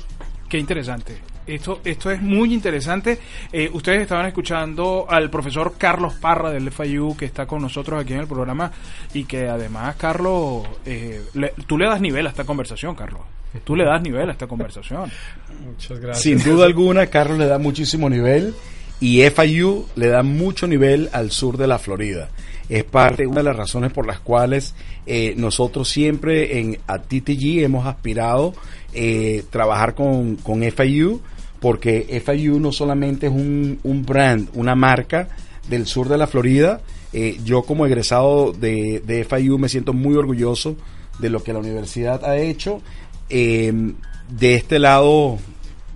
Qué 0.48 0.58
interesante. 0.58 1.16
Esto, 1.46 1.80
esto 1.84 2.10
es 2.10 2.22
muy 2.22 2.52
interesante. 2.54 3.18
Eh, 3.52 3.68
ustedes 3.72 4.02
estaban 4.02 4.26
escuchando 4.26 5.06
al 5.08 5.28
profesor 5.30 5.74
Carlos 5.78 6.14
Parra 6.14 6.50
del 6.50 6.70
FIU 6.70 7.16
que 7.16 7.24
está 7.24 7.46
con 7.46 7.62
nosotros 7.62 8.00
aquí 8.00 8.12
en 8.12 8.20
el 8.20 8.26
programa 8.28 8.70
y 9.14 9.24
que 9.24 9.48
además, 9.48 9.96
Carlos, 9.96 10.66
eh, 10.86 11.22
le- 11.34 11.52
tú 11.66 11.78
le 11.78 11.86
das 11.86 12.00
nivel 12.00 12.26
a 12.26 12.30
esta 12.30 12.44
conversación, 12.44 12.94
Carlos. 12.94 13.22
Tú 13.64 13.76
le 13.76 13.84
das 13.84 14.00
nivel 14.02 14.28
a 14.28 14.32
esta 14.32 14.46
conversación. 14.46 15.10
Muchas 15.66 15.98
gracias. 16.00 16.22
Sin 16.22 16.42
duda 16.42 16.64
alguna, 16.66 17.06
Carlos 17.06 17.38
le 17.38 17.46
da 17.46 17.58
muchísimo 17.58 18.08
nivel 18.08 18.54
y 19.02 19.21
FIU 19.28 19.85
le 19.97 20.06
da 20.06 20.23
mucho 20.23 20.68
nivel 20.68 21.11
al 21.12 21.32
sur 21.32 21.59
de 21.59 21.66
la 21.66 21.80
Florida. 21.80 22.30
Es 22.68 22.85
parte, 22.85 23.26
una 23.26 23.38
de 23.38 23.49
las 23.49 23.56
razones 23.56 23.92
por 23.92 24.06
las 24.06 24.21
cuales 24.21 24.76
eh, 25.06 25.35
nosotros 25.37 25.88
siempre 25.88 26.61
en 26.61 26.78
a 26.87 27.00
TTG 27.00 27.64
hemos 27.64 27.85
aspirado 27.85 28.54
eh, 28.94 29.42
trabajar 29.50 29.97
con, 29.97 30.37
con 30.37 30.62
FIU, 30.62 31.21
porque 31.59 32.23
FIU 32.25 32.61
no 32.61 32.71
solamente 32.71 33.26
es 33.26 33.32
un, 33.32 33.80
un 33.82 34.06
brand, 34.06 34.49
una 34.54 34.76
marca 34.76 35.28
del 35.68 35.87
sur 35.87 36.09
de 36.09 36.18
la 36.18 36.28
Florida. 36.28 36.80
eh, 37.12 37.40
yo 37.44 37.62
como 37.62 37.87
egresado 37.87 38.52
de, 38.52 39.02
de 39.04 39.25
FIU 39.25 39.59
me 39.59 39.68
siento 39.68 39.92
muy 39.92 40.14
orgulloso 40.14 40.76
de 41.18 41.28
lo 41.28 41.42
que 41.42 41.52
la 41.52 41.59
universidad 41.59 42.25
ha 42.25 42.38
hecho. 42.38 42.80
Eh, 43.28 43.73
de 44.30 44.54
este 44.54 44.78
lado 44.78 45.38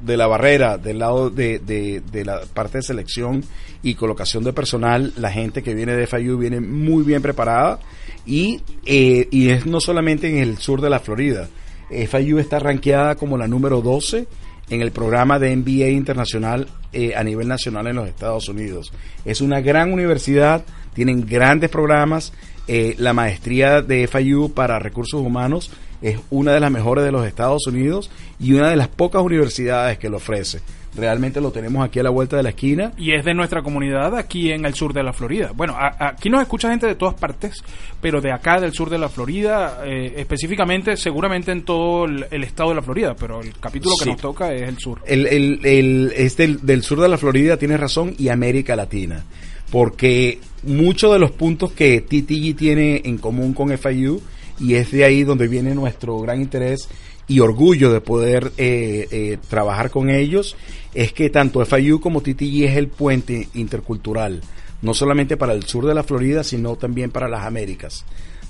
de 0.03 0.17
la 0.17 0.27
barrera, 0.27 0.79
del 0.79 0.99
lado 0.99 1.31
de, 1.31 1.59
de- 1.59 2.03
de 2.13 2.25
la 2.25 2.41
parte 2.53 2.79
de 2.79 2.83
selección 2.83 3.45
y 3.83 3.95
colocación 3.95 4.45
de 4.45 4.53
personal, 4.53 5.13
la 5.17 5.31
gente 5.31 5.63
que 5.63 5.75
viene 5.75 5.95
de 5.95 6.07
FIU 6.07 6.39
viene 6.39 6.61
muy 6.61 7.03
bien 7.05 7.23
preparada 7.23 7.79
y, 8.27 8.61
eh, 8.85 9.29
y 9.31 9.49
es 9.51 9.67
no 9.67 9.81
solamente 9.81 10.29
en 10.29 10.39
el 10.39 10.59
sur 10.59 10.81
de 10.81 10.91
la 10.91 11.01
Florida. 11.01 11.49
FIU 11.91 12.39
está 12.39 12.59
rankeada 12.59 13.15
como 13.15 13.39
la 13.39 13.47
número 13.47 13.81
12 13.81 14.27
en 14.71 14.83
el 14.83 14.91
programa 14.91 15.39
de 15.39 15.55
MBA 15.55 15.89
internacional 15.91 16.67
eh, 16.93 17.15
a 17.15 17.23
nivel 17.23 17.47
nacional 17.47 17.87
en 17.87 17.97
los 17.97 18.09
Estados 18.09 18.49
Unidos. 18.49 18.93
Es 19.25 19.41
una 19.41 19.61
gran 19.61 19.93
universidad, 19.93 20.65
tienen 20.95 21.25
grandes 21.27 21.71
programas. 21.71 22.33
eh, 22.69 22.97
la 22.99 23.13
maestría 23.13 23.81
de 23.81 24.09
FIU 24.09 24.53
para 24.53 24.81
recursos 24.81 25.21
humanos 25.21 25.71
es 26.03 26.19
una 26.31 26.53
de 26.53 26.61
las 26.61 26.71
mejores 26.71 27.05
de 27.05 27.13
los 27.13 27.27
Estados 27.27 27.67
Unidos 27.67 28.11
y 28.39 28.53
una 28.53 28.71
de 28.71 28.77
las 28.77 28.89
pocas 28.89 29.23
universidades 29.23 29.99
que 29.99 30.09
lo 30.09 30.17
ofrece. 30.19 30.61
Realmente 30.95 31.43
lo 31.43 31.51
tenemos 31.51 31.85
aquí 31.85 31.99
a 31.99 32.03
la 32.03 32.09
vuelta 32.09 32.39
de 32.39 32.43
la 32.43 32.49
esquina. 32.49 32.93
Y 32.97 33.13
es 33.13 33.23
de 33.23 33.35
nuestra 33.35 33.63
comunidad 33.63 34.17
aquí 34.17 34.51
en 34.51 34.65
el 34.65 34.73
sur 34.73 34.95
de 34.95 35.03
la 35.03 35.13
Florida. 35.13 35.53
Bueno, 35.55 35.75
a- 35.77 35.95
aquí 36.09 36.31
nos 36.31 36.41
escucha 36.41 36.71
gente 36.71 36.87
de 36.87 36.95
todas 36.95 37.15
partes, 37.15 37.63
pero 38.01 38.23
de 38.23 38.33
acá 38.33 38.59
del 38.61 38.73
sur 38.73 38.89
de 38.89 38.97
la 38.97 39.11
Florida, 39.11 39.83
eh, 39.85 40.15
específicamente, 40.17 40.97
seguramente 40.97 41.53
en 41.53 41.65
todo 41.65 42.07
el, 42.07 42.25
el 42.31 42.45
estado 42.45 42.71
de 42.71 42.77
la 42.77 42.83
Florida, 42.83 43.15
pero 43.15 43.43
el 43.43 43.53
capítulo 43.59 43.95
que 43.99 44.05
Sí. 44.05 44.11
nos 44.13 44.21
toca 44.23 44.55
es 44.55 44.63
el 44.63 44.79
sur. 44.79 45.03
El, 45.07 45.27
el, 45.27 45.61
el- 45.67 46.13
es 46.17 46.35
del, 46.39 46.65
del 46.65 46.83
sur 46.83 46.99
de 46.99 47.09
la 47.11 47.19
Florida, 47.19 47.59
tienes 47.59 47.79
razón, 47.79 48.15
y 48.17 48.31
América 48.31 48.75
Latina. 48.75 49.23
Porque 49.71 50.39
muchos 50.63 51.13
de 51.13 51.19
los 51.19 51.33
puntos 51.33 51.73
que 51.73 52.01
TTG 52.01 52.57
tiene 52.57 53.03
en 53.05 53.19
común 53.19 53.53
con 53.53 53.77
FIU, 53.77 54.23
y 54.59 54.75
es 54.75 54.91
de 54.91 55.05
ahí 55.05 55.25
donde 55.25 55.49
viene 55.49 55.75
nuestro 55.75 56.19
gran 56.21 56.41
interés 56.41 56.89
y 57.29 57.41
orgullo 57.41 57.93
de 57.93 58.01
poder 58.01 58.53
eh, 58.57 59.09
eh, 59.11 59.39
trabajar 59.49 59.91
con 59.91 60.11
ellos, 60.11 60.57
es 60.95 61.13
que 61.13 61.31
tanto 61.31 61.65
FIU 61.65 62.01
como 62.01 62.21
TTG 62.21 62.65
es 62.65 62.77
el 62.77 62.89
puente 62.89 63.49
intercultural, 63.55 64.41
no 64.83 64.95
solamente 64.95 65.37
para 65.37 65.53
el 65.53 65.65
sur 65.65 65.87
de 65.87 65.95
la 65.95 66.05
Florida, 66.05 66.45
sino 66.45 66.77
también 66.77 67.11
para 67.11 67.29
las 67.29 67.45
Américas. 67.45 68.05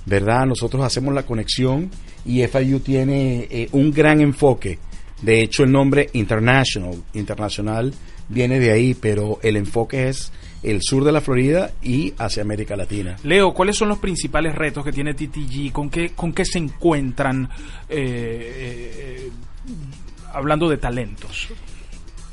¿Verdad? 0.04 0.46
Nosotros 0.46 0.84
hacemos 0.84 1.12
la 1.14 1.24
conexión 1.24 1.90
y 2.24 2.46
FIU 2.46 2.78
tiene 2.78 3.48
eh, 3.50 3.68
un 3.72 3.90
gran 3.90 4.20
enfoque 4.20 4.78
de 5.22 5.42
hecho, 5.42 5.64
el 5.64 5.72
nombre 5.72 6.10
International, 6.12 6.94
internacional, 7.14 7.94
viene 8.28 8.60
de 8.60 8.72
ahí, 8.72 8.94
pero 8.94 9.38
el 9.42 9.56
enfoque 9.56 10.08
es 10.08 10.32
el 10.62 10.80
sur 10.82 11.04
de 11.04 11.12
la 11.12 11.20
Florida 11.20 11.70
y 11.82 12.14
hacia 12.18 12.42
América 12.42 12.76
Latina. 12.76 13.16
Leo, 13.24 13.52
¿cuáles 13.52 13.76
son 13.76 13.88
los 13.88 13.98
principales 13.98 14.54
retos 14.54 14.84
que 14.84 14.92
tiene 14.92 15.14
TTG? 15.14 15.72
¿Con 15.72 15.90
qué, 15.90 16.10
con 16.10 16.32
qué 16.32 16.44
se 16.44 16.58
encuentran 16.58 17.48
eh, 17.88 19.28
eh, 19.28 19.30
hablando 20.32 20.68
de 20.68 20.78
talentos? 20.78 21.48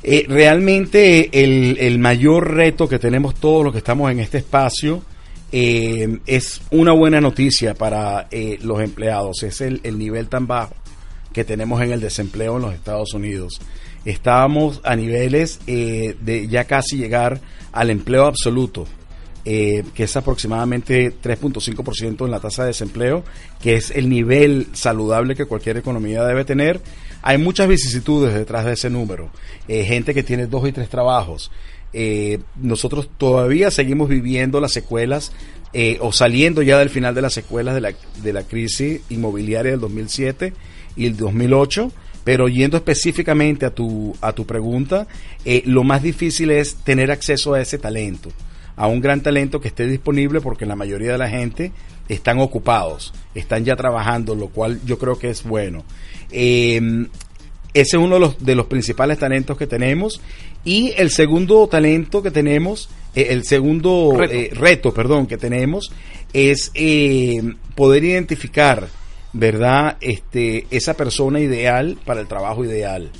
Eh, 0.02 0.26
realmente 0.28 1.30
el, 1.32 1.78
el 1.80 1.98
mayor 1.98 2.54
reto 2.54 2.86
que 2.86 2.98
tenemos 2.98 3.36
todos 3.36 3.64
los 3.64 3.72
que 3.72 3.78
estamos 3.78 4.10
en 4.10 4.20
este 4.20 4.38
espacio 4.38 5.02
eh, 5.50 6.18
es 6.26 6.60
una 6.72 6.92
buena 6.92 7.20
noticia 7.20 7.74
para 7.74 8.26
eh, 8.30 8.58
los 8.60 8.80
empleados. 8.80 9.42
Es 9.44 9.60
el, 9.60 9.80
el 9.84 9.98
nivel 9.98 10.28
tan 10.28 10.48
bajo 10.48 10.74
que 11.32 11.44
tenemos 11.44 11.80
en 11.80 11.92
el 11.92 12.00
desempleo 12.00 12.56
en 12.56 12.62
los 12.62 12.74
Estados 12.74 13.14
Unidos. 13.14 13.60
Estábamos 14.04 14.80
a 14.84 14.96
niveles 14.96 15.60
eh, 15.66 16.14
de 16.20 16.46
ya 16.48 16.64
casi 16.64 16.98
llegar 16.98 17.40
al 17.72 17.88
empleo 17.88 18.26
absoluto, 18.26 18.86
eh, 19.46 19.82
que 19.94 20.04
es 20.04 20.16
aproximadamente 20.16 21.10
3.5% 21.22 22.24
en 22.26 22.30
la 22.30 22.40
tasa 22.40 22.62
de 22.62 22.68
desempleo, 22.68 23.24
que 23.62 23.76
es 23.76 23.90
el 23.90 24.10
nivel 24.10 24.68
saludable 24.72 25.34
que 25.34 25.46
cualquier 25.46 25.78
economía 25.78 26.22
debe 26.24 26.44
tener. 26.44 26.82
Hay 27.22 27.38
muchas 27.38 27.66
vicisitudes 27.66 28.34
detrás 28.34 28.66
de 28.66 28.74
ese 28.74 28.90
número. 28.90 29.30
Eh, 29.68 29.84
gente 29.84 30.12
que 30.12 30.22
tiene 30.22 30.46
dos 30.46 30.68
y 30.68 30.72
tres 30.72 30.88
trabajos. 30.88 31.50
Nosotros 32.60 33.08
todavía 33.16 33.70
seguimos 33.70 34.08
viviendo 34.08 34.60
las 34.60 34.72
secuelas 34.72 35.30
o 36.00 36.10
saliendo 36.10 36.60
ya 36.62 36.76
del 36.76 36.90
final 36.90 37.14
de 37.14 37.22
las 37.22 37.34
secuelas 37.34 37.76
de 37.76 37.80
la, 37.80 37.92
de 38.20 38.32
la 38.32 38.42
crisis 38.42 39.00
inmobiliaria 39.10 39.70
del 39.70 39.80
2007 39.80 40.52
y 40.96 41.06
el 41.06 41.16
2008. 41.16 41.92
Pero 42.24 42.48
yendo 42.48 42.76
específicamente 42.76 43.66
a 43.66 43.70
tu, 43.70 44.16
a 44.20 44.32
tu 44.32 44.46
pregunta, 44.46 45.06
eh, 45.44 45.62
lo 45.66 45.84
más 45.84 46.02
difícil 46.02 46.50
es 46.50 46.76
tener 46.76 47.10
acceso 47.10 47.54
a 47.54 47.60
ese 47.60 47.78
talento, 47.78 48.30
a 48.76 48.86
un 48.86 49.00
gran 49.00 49.20
talento 49.20 49.60
que 49.60 49.68
esté 49.68 49.86
disponible 49.86 50.40
porque 50.40 50.66
la 50.66 50.74
mayoría 50.74 51.12
de 51.12 51.18
la 51.18 51.28
gente 51.28 51.72
están 52.08 52.38
ocupados, 52.38 53.12
están 53.34 53.64
ya 53.64 53.76
trabajando, 53.76 54.34
lo 54.34 54.48
cual 54.48 54.80
yo 54.84 54.98
creo 54.98 55.18
que 55.18 55.30
es 55.30 55.42
bueno. 55.44 55.84
Eh, 56.30 57.06
ese 57.74 57.96
es 57.96 58.02
uno 58.02 58.14
de 58.14 58.20
los, 58.20 58.44
de 58.44 58.54
los 58.54 58.66
principales 58.66 59.18
talentos 59.18 59.58
que 59.58 59.66
tenemos. 59.66 60.20
Y 60.64 60.94
el 60.96 61.10
segundo 61.10 61.66
talento 61.66 62.22
que 62.22 62.30
tenemos, 62.30 62.88
eh, 63.16 63.26
el 63.30 63.44
segundo 63.44 64.14
Reto. 64.16 64.32
eh, 64.32 64.50
reto, 64.54 64.94
perdón, 64.94 65.26
que 65.26 65.36
tenemos 65.36 65.90
es 66.32 66.70
eh, 66.74 67.42
poder 67.74 68.04
identificar, 68.04 68.88
¿verdad? 69.34 69.98
Este, 70.00 70.66
esa 70.70 70.94
persona 70.94 71.40
ideal 71.40 71.98
para 72.06 72.20
el 72.20 72.28
trabajo 72.28 72.64
ideal, 72.64 73.10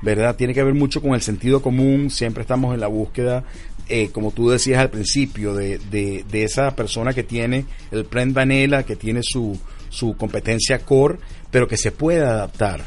¿verdad? 0.00 0.36
Tiene 0.36 0.54
que 0.54 0.62
ver 0.62 0.72
mucho 0.72 1.02
con 1.02 1.14
el 1.14 1.20
sentido 1.20 1.60
común, 1.60 2.10
siempre 2.10 2.42
estamos 2.42 2.72
en 2.72 2.80
la 2.80 2.86
búsqueda, 2.86 3.44
eh, 3.88 4.08
como 4.12 4.30
tú 4.30 4.48
decías 4.48 4.80
al 4.80 4.90
principio, 4.90 5.52
de, 5.52 5.78
de, 5.90 6.24
de 6.30 6.44
esa 6.44 6.74
persona 6.74 7.12
que 7.12 7.24
tiene 7.24 7.66
el 7.90 8.06
plan 8.06 8.32
vanilla, 8.32 8.84
que 8.84 8.96
tiene 8.96 9.20
su, 9.22 9.58
su 9.90 10.16
competencia 10.16 10.78
core, 10.78 11.18
pero 11.50 11.68
que 11.68 11.76
se 11.76 11.92
puede 11.92 12.22
adaptar. 12.22 12.84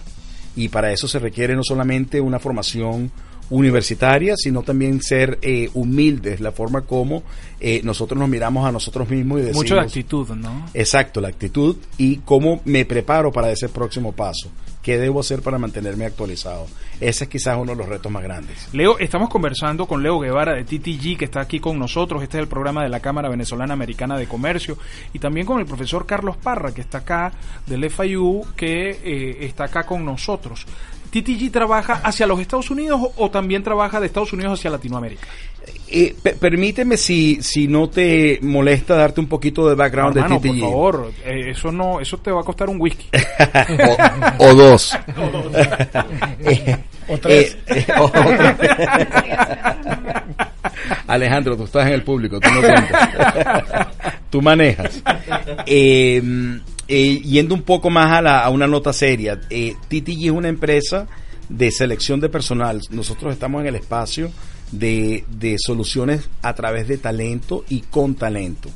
Y 0.56 0.70
para 0.70 0.92
eso 0.92 1.08
se 1.08 1.20
requiere 1.20 1.56
no 1.56 1.64
solamente 1.64 2.20
una 2.20 2.40
formación 2.40 3.12
universitaria, 3.50 4.36
sino 4.38 4.64
también 4.64 5.02
ser 5.02 5.40
eh, 5.42 5.70
humildes, 5.74 6.40
la 6.40 6.52
forma 6.52 6.82
como 6.82 7.24
eh, 7.60 7.82
nosotros 7.84 8.20
nos 8.20 8.30
miramos 8.30 8.68
a 8.68 8.72
nosotros 8.72 9.10
mismos 9.10 9.40
y 9.40 9.42
decimos... 9.44 9.64
Mucho 9.64 9.76
de 9.76 9.82
actitud, 9.82 10.30
¿no? 10.30 10.66
Exacto, 10.74 11.22
la 11.22 11.30
actitud 11.30 11.76
y 11.98 12.18
cómo 12.18 12.62
me 12.66 12.86
preparo 12.86 13.32
para 13.32 13.52
ese 13.52 13.70
próximo 13.70 14.12
paso. 14.12 14.50
¿Qué 14.88 14.98
debo 14.98 15.20
hacer 15.20 15.42
para 15.42 15.58
mantenerme 15.58 16.06
actualizado? 16.06 16.66
Ese 17.02 17.26
es 17.26 17.30
quizás 17.30 17.58
uno 17.60 17.74
de 17.74 17.78
los 17.78 17.90
retos 17.90 18.10
más 18.10 18.24
grandes. 18.24 18.70
Leo, 18.72 18.98
estamos 19.00 19.28
conversando 19.30 19.86
con 19.86 20.02
Leo 20.02 20.18
Guevara 20.18 20.56
de 20.56 20.64
TTG, 20.64 21.18
que 21.18 21.26
está 21.26 21.42
aquí 21.42 21.60
con 21.60 21.78
nosotros. 21.78 22.24
Este 22.24 22.38
es 22.38 22.44
el 22.44 22.48
programa 22.48 22.84
de 22.84 22.90
la 22.90 23.02
Cámara 23.02 23.28
Venezolana 23.28 23.74
Americana 23.74 24.18
de 24.18 24.28
Comercio. 24.28 24.78
Y 25.12 25.20
también 25.20 25.46
con 25.46 25.60
el 25.60 25.66
profesor 25.66 26.06
Carlos 26.06 26.38
Parra, 26.38 26.74
que 26.74 26.80
está 26.80 27.00
acá 27.00 27.34
del 27.66 27.90
FIU, 27.90 28.46
que 28.56 28.92
eh, 28.92 29.46
está 29.46 29.66
acá 29.66 29.86
con 29.86 30.06
nosotros. 30.06 30.66
¿TTG 31.22 31.52
trabaja 31.52 32.02
hacia 32.04 32.28
los 32.28 32.40
Estados 32.40 32.70
Unidos 32.72 33.00
o, 33.16 33.30
también 33.32 33.64
trabaja 33.64 34.00
de 34.00 34.08
Estados 34.08 34.34
Unidos 34.34 34.60
hacia 34.60 34.70
Latinoamérica? 34.72 35.28
Eh, 35.90 36.16
pe- 36.22 36.34
permíteme, 36.34 36.96
si, 36.98 37.42
si 37.42 37.68
no 37.68 37.90
te 37.90 38.40
molesta, 38.42 38.96
darte 38.96 39.20
un 39.20 39.28
poquito 39.28 39.68
de 39.68 39.76
background 39.76 40.16
Hermano, 40.18 40.40
de 40.40 40.48
por 40.50 40.56
TTG. 40.56 40.62
favor, 40.62 41.12
eh, 41.26 41.50
eso 41.52 41.72
no, 41.72 42.00
eso 42.00 42.18
te 42.18 42.32
va 42.32 42.42
a 42.42 42.44
costar 42.44 42.70
un 42.70 42.80
whisky. 42.80 43.08
o, 44.40 44.46
o 44.50 44.56
dos. 44.56 44.98
Eh, 46.44 46.78
O 47.10 47.18
tres. 47.18 47.58
eh, 47.68 47.86
eh, 47.88 47.94
o- 48.00 48.04
otra. 48.06 48.58
Alejandro, 51.08 51.56
tú 51.58 51.64
estás 51.66 51.88
en 51.88 51.94
el 51.94 52.04
público, 52.04 52.40
tú 52.40 52.50
no 52.50 52.62
cuentas. 52.62 53.88
tú 54.30 54.42
manejas. 54.42 55.02
Eh, 55.66 56.22
eh, 56.88 57.20
yendo 57.22 57.54
un 57.56 57.64
poco 57.64 57.90
más 57.90 58.12
a, 58.12 58.22
la- 58.22 58.40
a 58.44 58.50
una 58.50 58.68
nota 58.68 58.94
seria, 58.94 59.40
eh, 59.50 59.76
TTG 59.90 60.26
es 60.26 60.32
una 60.32 60.50
empresa 60.50 61.08
de 61.50 61.72
selección 61.72 62.20
de 62.20 62.30
personal. 62.30 62.82
Nosotros 62.90 63.34
estamos 63.34 63.62
en 63.62 63.68
el 63.68 63.76
espacio 63.76 64.32
de, 64.72 65.24
de 65.30 65.56
soluciones 65.60 66.30
a 66.42 66.54
través 66.56 66.88
de 66.88 66.98
talento 66.98 67.64
y 67.70 67.82
con 67.82 68.16
talento. 68.16 68.70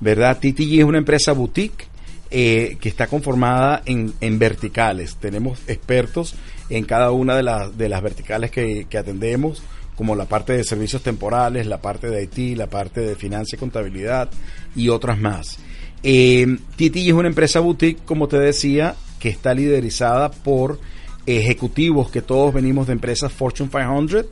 ¿Verdad? 0.00 0.38
TTG 0.38 0.80
es 0.80 0.84
una 0.84 0.98
empresa 0.98 1.32
boutique 1.32 1.86
eh, 2.30 2.76
que 2.80 2.88
está 2.88 3.06
conformada 3.06 3.82
en, 3.86 4.12
en 4.20 4.38
verticales. 4.38 5.16
Tenemos 5.16 5.60
expertos 5.68 6.34
en 6.70 6.84
cada 6.84 7.10
una 7.12 7.36
de, 7.36 7.42
las 7.44 7.76
de 7.78 7.88
las 7.88 8.02
verticales 8.02 8.50
que, 8.50 8.86
que 8.90 8.98
atendemos, 8.98 9.62
como 9.96 10.16
la 10.16 10.24
parte 10.24 10.54
de 10.54 10.64
servicios 10.64 11.02
temporales, 11.02 11.66
la 11.66 11.80
parte 11.80 12.08
de 12.08 12.24
IT, 12.24 12.56
la 12.56 12.66
parte 12.66 13.00
de 13.02 13.14
finanzas 13.14 13.52
y 13.52 13.56
contabilidad 13.58 14.28
y 14.74 14.88
otras 14.88 15.18
más. 15.18 15.58
Eh, 16.02 16.58
TTG 16.76 17.08
es 17.08 17.12
una 17.12 17.28
empresa 17.28 17.60
boutique, 17.60 18.00
como 18.04 18.28
te 18.28 18.38
decía, 18.38 18.96
que 19.20 19.28
está 19.28 19.54
liderizada 19.54 20.30
por 20.30 20.80
ejecutivos 21.26 22.10
que 22.10 22.22
todos 22.22 22.52
venimos 22.52 22.88
de 22.88 22.94
empresas 22.94 23.32
Fortune 23.32 23.70
500 23.70 24.26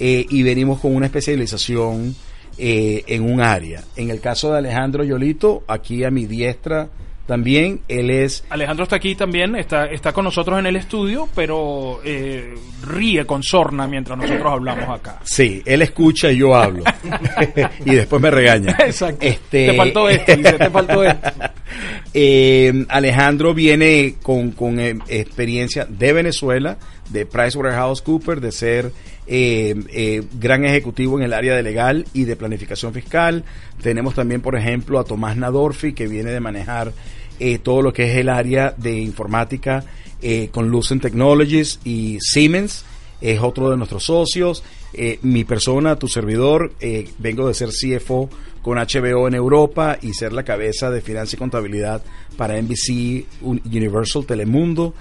eh, 0.00 0.26
y 0.28 0.42
venimos 0.42 0.80
con 0.80 0.96
una 0.96 1.06
especialización 1.06 2.16
eh, 2.58 3.04
en 3.06 3.22
un 3.22 3.40
área. 3.40 3.84
En 3.96 4.10
el 4.10 4.20
caso 4.20 4.50
de 4.50 4.58
Alejandro 4.58 5.04
Yolito, 5.04 5.62
aquí 5.68 6.04
a 6.04 6.10
mi 6.10 6.26
diestra 6.26 6.90
también, 7.26 7.80
él 7.88 8.10
es 8.10 8.44
Alejandro 8.50 8.82
está 8.84 8.96
aquí 8.96 9.14
también, 9.14 9.54
está, 9.56 9.86
está 9.86 10.12
con 10.12 10.24
nosotros 10.24 10.58
en 10.58 10.66
el 10.66 10.76
estudio, 10.76 11.28
pero 11.34 12.00
eh, 12.04 12.54
ríe 12.84 13.24
con 13.24 13.42
sorna 13.42 13.86
mientras 13.86 14.18
nosotros 14.18 14.52
hablamos 14.52 14.88
acá. 14.88 15.20
Sí, 15.22 15.62
él 15.64 15.82
escucha 15.82 16.30
y 16.32 16.38
yo 16.38 16.54
hablo. 16.54 16.82
y 17.84 17.94
después 17.94 18.20
me 18.20 18.30
regaña. 18.30 18.76
Exacto. 18.84 19.24
Este- 19.24 19.68
Te 19.68 19.76
faltó 19.76 20.08
esto, 20.08 20.36
dice, 20.36 20.52
te 20.52 20.70
faltó 20.70 21.04
esto. 21.04 21.30
Eh, 22.12 22.84
Alejandro 22.88 23.54
viene 23.54 24.16
con, 24.22 24.50
con, 24.52 24.78
eh, 24.80 24.98
experiencia 25.08 25.86
de 25.88 26.12
Venezuela, 26.12 26.76
de 27.10 27.24
PricewaterhouseCoopers, 27.26 28.40
de 28.42 28.52
ser 28.52 28.92
eh, 29.26 29.74
eh, 29.90 30.22
gran 30.38 30.64
ejecutivo 30.64 31.18
en 31.18 31.24
el 31.24 31.32
área 31.32 31.54
de 31.56 31.62
legal 31.62 32.06
y 32.12 32.24
de 32.24 32.36
planificación 32.36 32.92
fiscal. 32.92 33.44
Tenemos 33.82 34.14
también, 34.14 34.40
por 34.40 34.56
ejemplo, 34.56 34.98
a 34.98 35.04
Tomás 35.04 35.36
Nadorfi, 35.36 35.92
que 35.92 36.06
viene 36.08 36.30
de 36.30 36.40
manejar 36.40 36.92
eh, 37.38 37.58
todo 37.58 37.82
lo 37.82 37.92
que 37.92 38.10
es 38.10 38.16
el 38.18 38.28
área 38.28 38.74
de 38.76 38.98
informática 38.98 39.84
con 40.52 40.68
Lucent 40.68 41.02
Technologies 41.02 41.80
y 41.82 42.16
Siemens 42.20 42.84
es 43.20 43.40
otro 43.40 43.70
de 43.70 43.76
nuestros 43.76 44.04
socios. 44.04 44.62
Mi 45.22 45.42
persona, 45.42 45.96
tu 45.96 46.06
servidor, 46.06 46.72
vengo 47.18 47.48
de 47.48 47.54
ser 47.54 47.70
CFO 47.70 48.30
con 48.62 48.78
HBO 48.78 49.26
en 49.26 49.34
Europa 49.34 49.98
y 50.00 50.14
ser 50.14 50.32
la 50.32 50.44
cabeza 50.44 50.92
de 50.92 51.00
finanzas 51.00 51.34
y 51.34 51.36
contabilidad 51.38 52.02
para 52.36 52.56
NBC 52.62 53.24
Un- 53.40 53.60
Universal 53.64 54.24
Telemundo. 54.24 54.94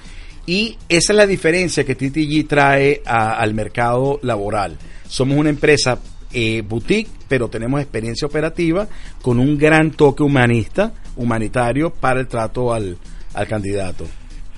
Y 0.52 0.78
esa 0.90 1.14
es 1.14 1.16
la 1.18 1.26
diferencia 1.26 1.86
que 1.86 1.96
TTG 1.96 2.46
trae 2.46 3.02
al 3.06 3.54
mercado 3.54 4.20
laboral. 4.22 4.78
Somos 5.08 5.38
una 5.38 5.50
empresa 5.50 5.98
eh, 6.34 6.62
boutique, 6.62 7.10
pero 7.30 7.48
tenemos 7.48 7.80
experiencia 7.80 8.28
operativa 8.28 8.86
con 9.22 9.40
un 9.40 9.58
gran 9.58 9.92
toque 9.92 10.24
humanista, 10.24 10.92
humanitario 11.16 11.92
para 11.94 12.20
el 12.20 12.28
trato 12.28 12.74
al, 12.74 12.98
al 13.34 13.48
candidato. 13.48 14.06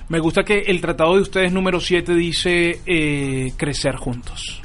Me 0.08 0.18
gusta 0.18 0.42
que 0.42 0.64
el 0.66 0.80
tratado 0.80 1.14
de 1.14 1.22
ustedes 1.22 1.52
número 1.52 1.78
7 1.78 2.12
dice 2.16 2.80
eh, 2.84 3.52
crecer 3.56 3.94
juntos. 3.94 4.62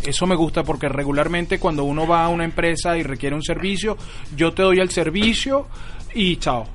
Eso 0.00 0.28
me 0.28 0.36
gusta 0.36 0.62
porque 0.62 0.88
regularmente 0.88 1.58
cuando 1.58 1.82
uno 1.82 2.06
va 2.06 2.24
a 2.24 2.28
una 2.28 2.44
empresa 2.44 2.96
y 2.96 3.02
requiere 3.02 3.34
un 3.34 3.42
servicio, 3.42 3.96
yo 4.36 4.52
te 4.52 4.62
doy 4.62 4.78
el 4.78 4.90
servicio 4.90 5.66
y 6.14 6.36
chao. 6.36 6.68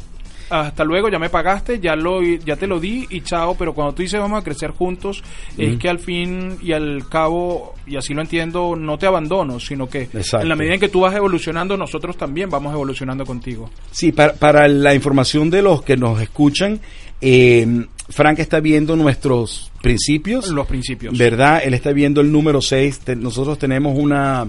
Hasta 0.51 0.83
luego, 0.83 1.09
ya 1.09 1.17
me 1.17 1.29
pagaste, 1.29 1.79
ya 1.79 1.95
lo 1.95 2.21
ya 2.21 2.55
te 2.55 2.67
lo 2.67 2.79
di 2.79 3.07
y 3.09 3.21
chao, 3.21 3.55
pero 3.57 3.73
cuando 3.73 3.93
tú 3.93 4.01
dices 4.01 4.19
vamos 4.19 4.41
a 4.41 4.43
crecer 4.43 4.71
juntos, 4.71 5.23
es 5.57 5.77
que 5.77 5.89
al 5.89 5.99
fin 5.99 6.57
y 6.61 6.73
al 6.73 7.07
cabo, 7.09 7.75
y 7.87 7.95
así 7.95 8.13
lo 8.13 8.21
entiendo, 8.21 8.75
no 8.75 8.97
te 8.97 9.05
abandono, 9.07 9.59
sino 9.59 9.87
que 9.87 10.03
Exacto. 10.03 10.41
en 10.41 10.49
la 10.49 10.55
medida 10.55 10.73
en 10.73 10.79
que 10.79 10.89
tú 10.89 11.01
vas 11.01 11.15
evolucionando, 11.15 11.77
nosotros 11.77 12.17
también 12.17 12.49
vamos 12.49 12.73
evolucionando 12.73 13.25
contigo. 13.25 13.69
Sí, 13.91 14.11
para, 14.11 14.33
para 14.33 14.67
la 14.67 14.93
información 14.93 15.49
de 15.49 15.61
los 15.61 15.83
que 15.83 15.95
nos 15.95 16.21
escuchan, 16.21 16.79
eh, 17.21 17.85
Frank 18.09 18.39
está 18.39 18.59
viendo 18.59 18.95
nuestros 18.95 19.71
principios. 19.81 20.49
Los 20.49 20.67
principios. 20.67 21.17
¿Verdad? 21.17 21.61
Él 21.63 21.73
está 21.73 21.93
viendo 21.93 22.19
el 22.21 22.31
número 22.31 22.61
6. 22.61 23.01
nosotros 23.17 23.57
tenemos 23.57 23.97
una, 23.97 24.47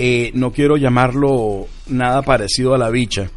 eh, 0.00 0.30
no 0.34 0.52
quiero 0.52 0.76
llamarlo 0.76 1.66
nada 1.88 2.22
parecido 2.22 2.72
a 2.72 2.78
la 2.78 2.88
bicha, 2.88 3.32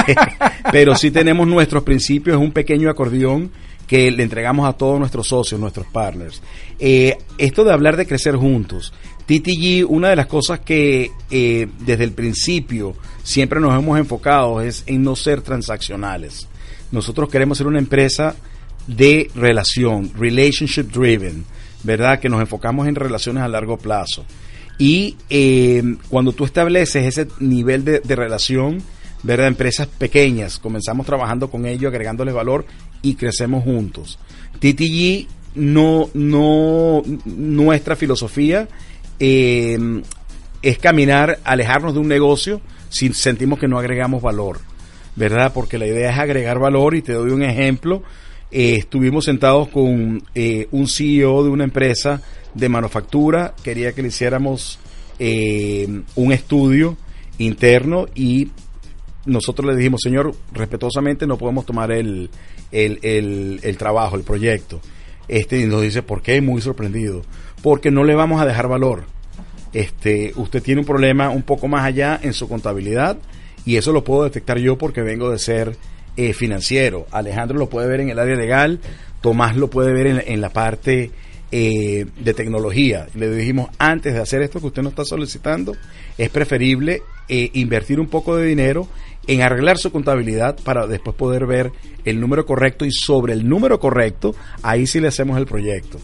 pero 0.70 0.94
sí 0.94 1.10
tenemos 1.10 1.48
nuestros 1.48 1.82
principios, 1.82 2.36
es 2.36 2.40
un 2.40 2.52
pequeño 2.52 2.88
acordeón 2.88 3.50
que 3.88 4.08
le 4.12 4.22
entregamos 4.22 4.68
a 4.68 4.74
todos 4.74 5.00
nuestros 5.00 5.26
socios, 5.26 5.60
nuestros 5.60 5.88
partners. 5.88 6.40
Eh, 6.78 7.18
esto 7.38 7.64
de 7.64 7.72
hablar 7.72 7.96
de 7.96 8.06
crecer 8.06 8.36
juntos, 8.36 8.92
TTG, 9.26 9.84
una 9.90 10.10
de 10.10 10.14
las 10.14 10.26
cosas 10.26 10.60
que 10.60 11.10
eh, 11.28 11.66
desde 11.80 12.04
el 12.04 12.12
principio 12.12 12.94
siempre 13.24 13.58
nos 13.58 13.76
hemos 13.76 13.98
enfocado 13.98 14.60
es 14.60 14.84
en 14.86 15.02
no 15.02 15.16
ser 15.16 15.42
transaccionales. 15.42 16.46
Nosotros 16.92 17.28
queremos 17.28 17.58
ser 17.58 17.66
una 17.66 17.80
empresa 17.80 18.36
de 18.86 19.28
relación, 19.34 20.12
relationship 20.16 20.84
driven, 20.84 21.44
¿verdad? 21.82 22.20
Que 22.20 22.28
nos 22.28 22.40
enfocamos 22.40 22.86
en 22.86 22.94
relaciones 22.94 23.42
a 23.42 23.48
largo 23.48 23.76
plazo. 23.76 24.24
Y 24.80 25.16
eh, 25.28 25.82
cuando 26.08 26.32
tú 26.32 26.44
estableces 26.44 27.06
ese 27.06 27.28
nivel 27.38 27.84
de, 27.84 28.00
de 28.00 28.16
relación, 28.16 28.82
¿verdad? 29.22 29.46
Empresas 29.46 29.86
pequeñas, 29.86 30.58
comenzamos 30.58 31.06
trabajando 31.06 31.50
con 31.50 31.66
ellos, 31.66 31.92
agregándoles 31.92 32.34
valor 32.34 32.64
y 33.02 33.14
crecemos 33.14 33.62
juntos. 33.62 34.18
TTG 34.58 35.28
no, 35.54 36.08
no, 36.14 37.02
nuestra 37.26 37.96
filosofía 37.96 38.68
eh, 39.18 40.02
es 40.62 40.78
caminar, 40.78 41.38
alejarnos 41.44 41.94
de 41.94 42.00
un 42.00 42.08
negocio 42.08 42.60
si 42.88 43.12
sentimos 43.12 43.58
que 43.58 43.68
no 43.68 43.78
agregamos 43.78 44.22
valor, 44.22 44.60
¿verdad? 45.16 45.52
Porque 45.52 45.78
la 45.78 45.86
idea 45.86 46.10
es 46.10 46.18
agregar 46.18 46.58
valor 46.58 46.94
y 46.94 47.02
te 47.02 47.12
doy 47.12 47.30
un 47.30 47.42
ejemplo. 47.42 48.02
Eh, 48.50 48.76
estuvimos 48.76 49.26
sentados 49.26 49.68
con 49.68 50.22
eh, 50.34 50.66
un 50.72 50.88
CEO 50.88 51.44
de 51.44 51.50
una 51.50 51.64
empresa 51.64 52.20
de 52.54 52.68
manufactura, 52.68 53.54
quería 53.62 53.92
que 53.92 54.02
le 54.02 54.08
hiciéramos 54.08 54.80
eh, 55.20 55.86
un 56.16 56.32
estudio 56.32 56.96
interno 57.38 58.06
y 58.14 58.50
nosotros 59.24 59.66
le 59.68 59.76
dijimos, 59.76 60.00
señor, 60.02 60.34
respetuosamente 60.52 61.26
no 61.26 61.38
podemos 61.38 61.64
tomar 61.64 61.92
el, 61.92 62.30
el, 62.72 63.60
el, 63.62 63.76
trabajo, 63.76 64.16
el 64.16 64.22
proyecto. 64.22 64.80
Este 65.28 65.60
y 65.60 65.66
nos 65.66 65.82
dice, 65.82 66.02
¿por 66.02 66.22
qué? 66.22 66.40
Muy 66.40 66.60
sorprendido. 66.60 67.22
Porque 67.62 67.92
no 67.92 68.02
le 68.02 68.14
vamos 68.14 68.40
a 68.40 68.46
dejar 68.46 68.66
valor. 68.66 69.04
Este, 69.72 70.32
usted 70.34 70.60
tiene 70.60 70.80
un 70.80 70.86
problema 70.86 71.30
un 71.30 71.42
poco 71.42 71.68
más 71.68 71.84
allá 71.84 72.18
en 72.20 72.32
su 72.32 72.48
contabilidad 72.48 73.18
y 73.64 73.76
eso 73.76 73.92
lo 73.92 74.02
puedo 74.02 74.24
detectar 74.24 74.58
yo 74.58 74.76
porque 74.76 75.02
vengo 75.02 75.30
de 75.30 75.38
ser 75.38 75.76
eh, 76.16 76.32
financiero. 76.32 77.06
Alejandro 77.10 77.58
lo 77.58 77.68
puede 77.68 77.88
ver 77.88 78.00
en 78.00 78.10
el 78.10 78.18
área 78.18 78.36
legal, 78.36 78.80
Tomás 79.20 79.56
lo 79.56 79.68
puede 79.68 79.92
ver 79.92 80.24
en, 80.26 80.40
la 80.40 80.50
parte 80.50 81.10
eh, 81.52 82.06
de 82.18 82.34
tecnología. 82.34 83.06
Le 83.14 83.30
dijimos, 83.30 83.68
antes 83.78 84.14
de 84.14 84.20
hacer 84.20 84.40
esto 84.42 84.60
que 84.60 84.68
usted 84.68 84.82
nos 84.82 84.92
está 84.92 85.04
solicitando, 85.04 85.76
es 86.16 86.30
preferible 86.30 87.02
eh, 87.28 87.50
invertir 87.54 88.00
un 88.00 88.08
poco 88.08 88.36
de 88.36 88.46
dinero 88.46 88.88
en 89.26 89.42
arreglar 89.42 89.78
su 89.78 89.92
contabilidad 89.92 90.58
para 90.64 90.86
después 90.86 91.14
poder 91.14 91.46
ver 91.46 91.70
el 92.04 92.18
número 92.18 92.46
correcto 92.46 92.84
y 92.84 92.90
sobre 92.90 93.34
el 93.34 93.48
número 93.48 93.78
correcto, 93.78 94.34
ahí 94.62 94.86
sí 94.86 95.00
le 95.00 95.08
hacemos 95.08 95.38
el 95.38 95.46
proyecto. 95.46 95.98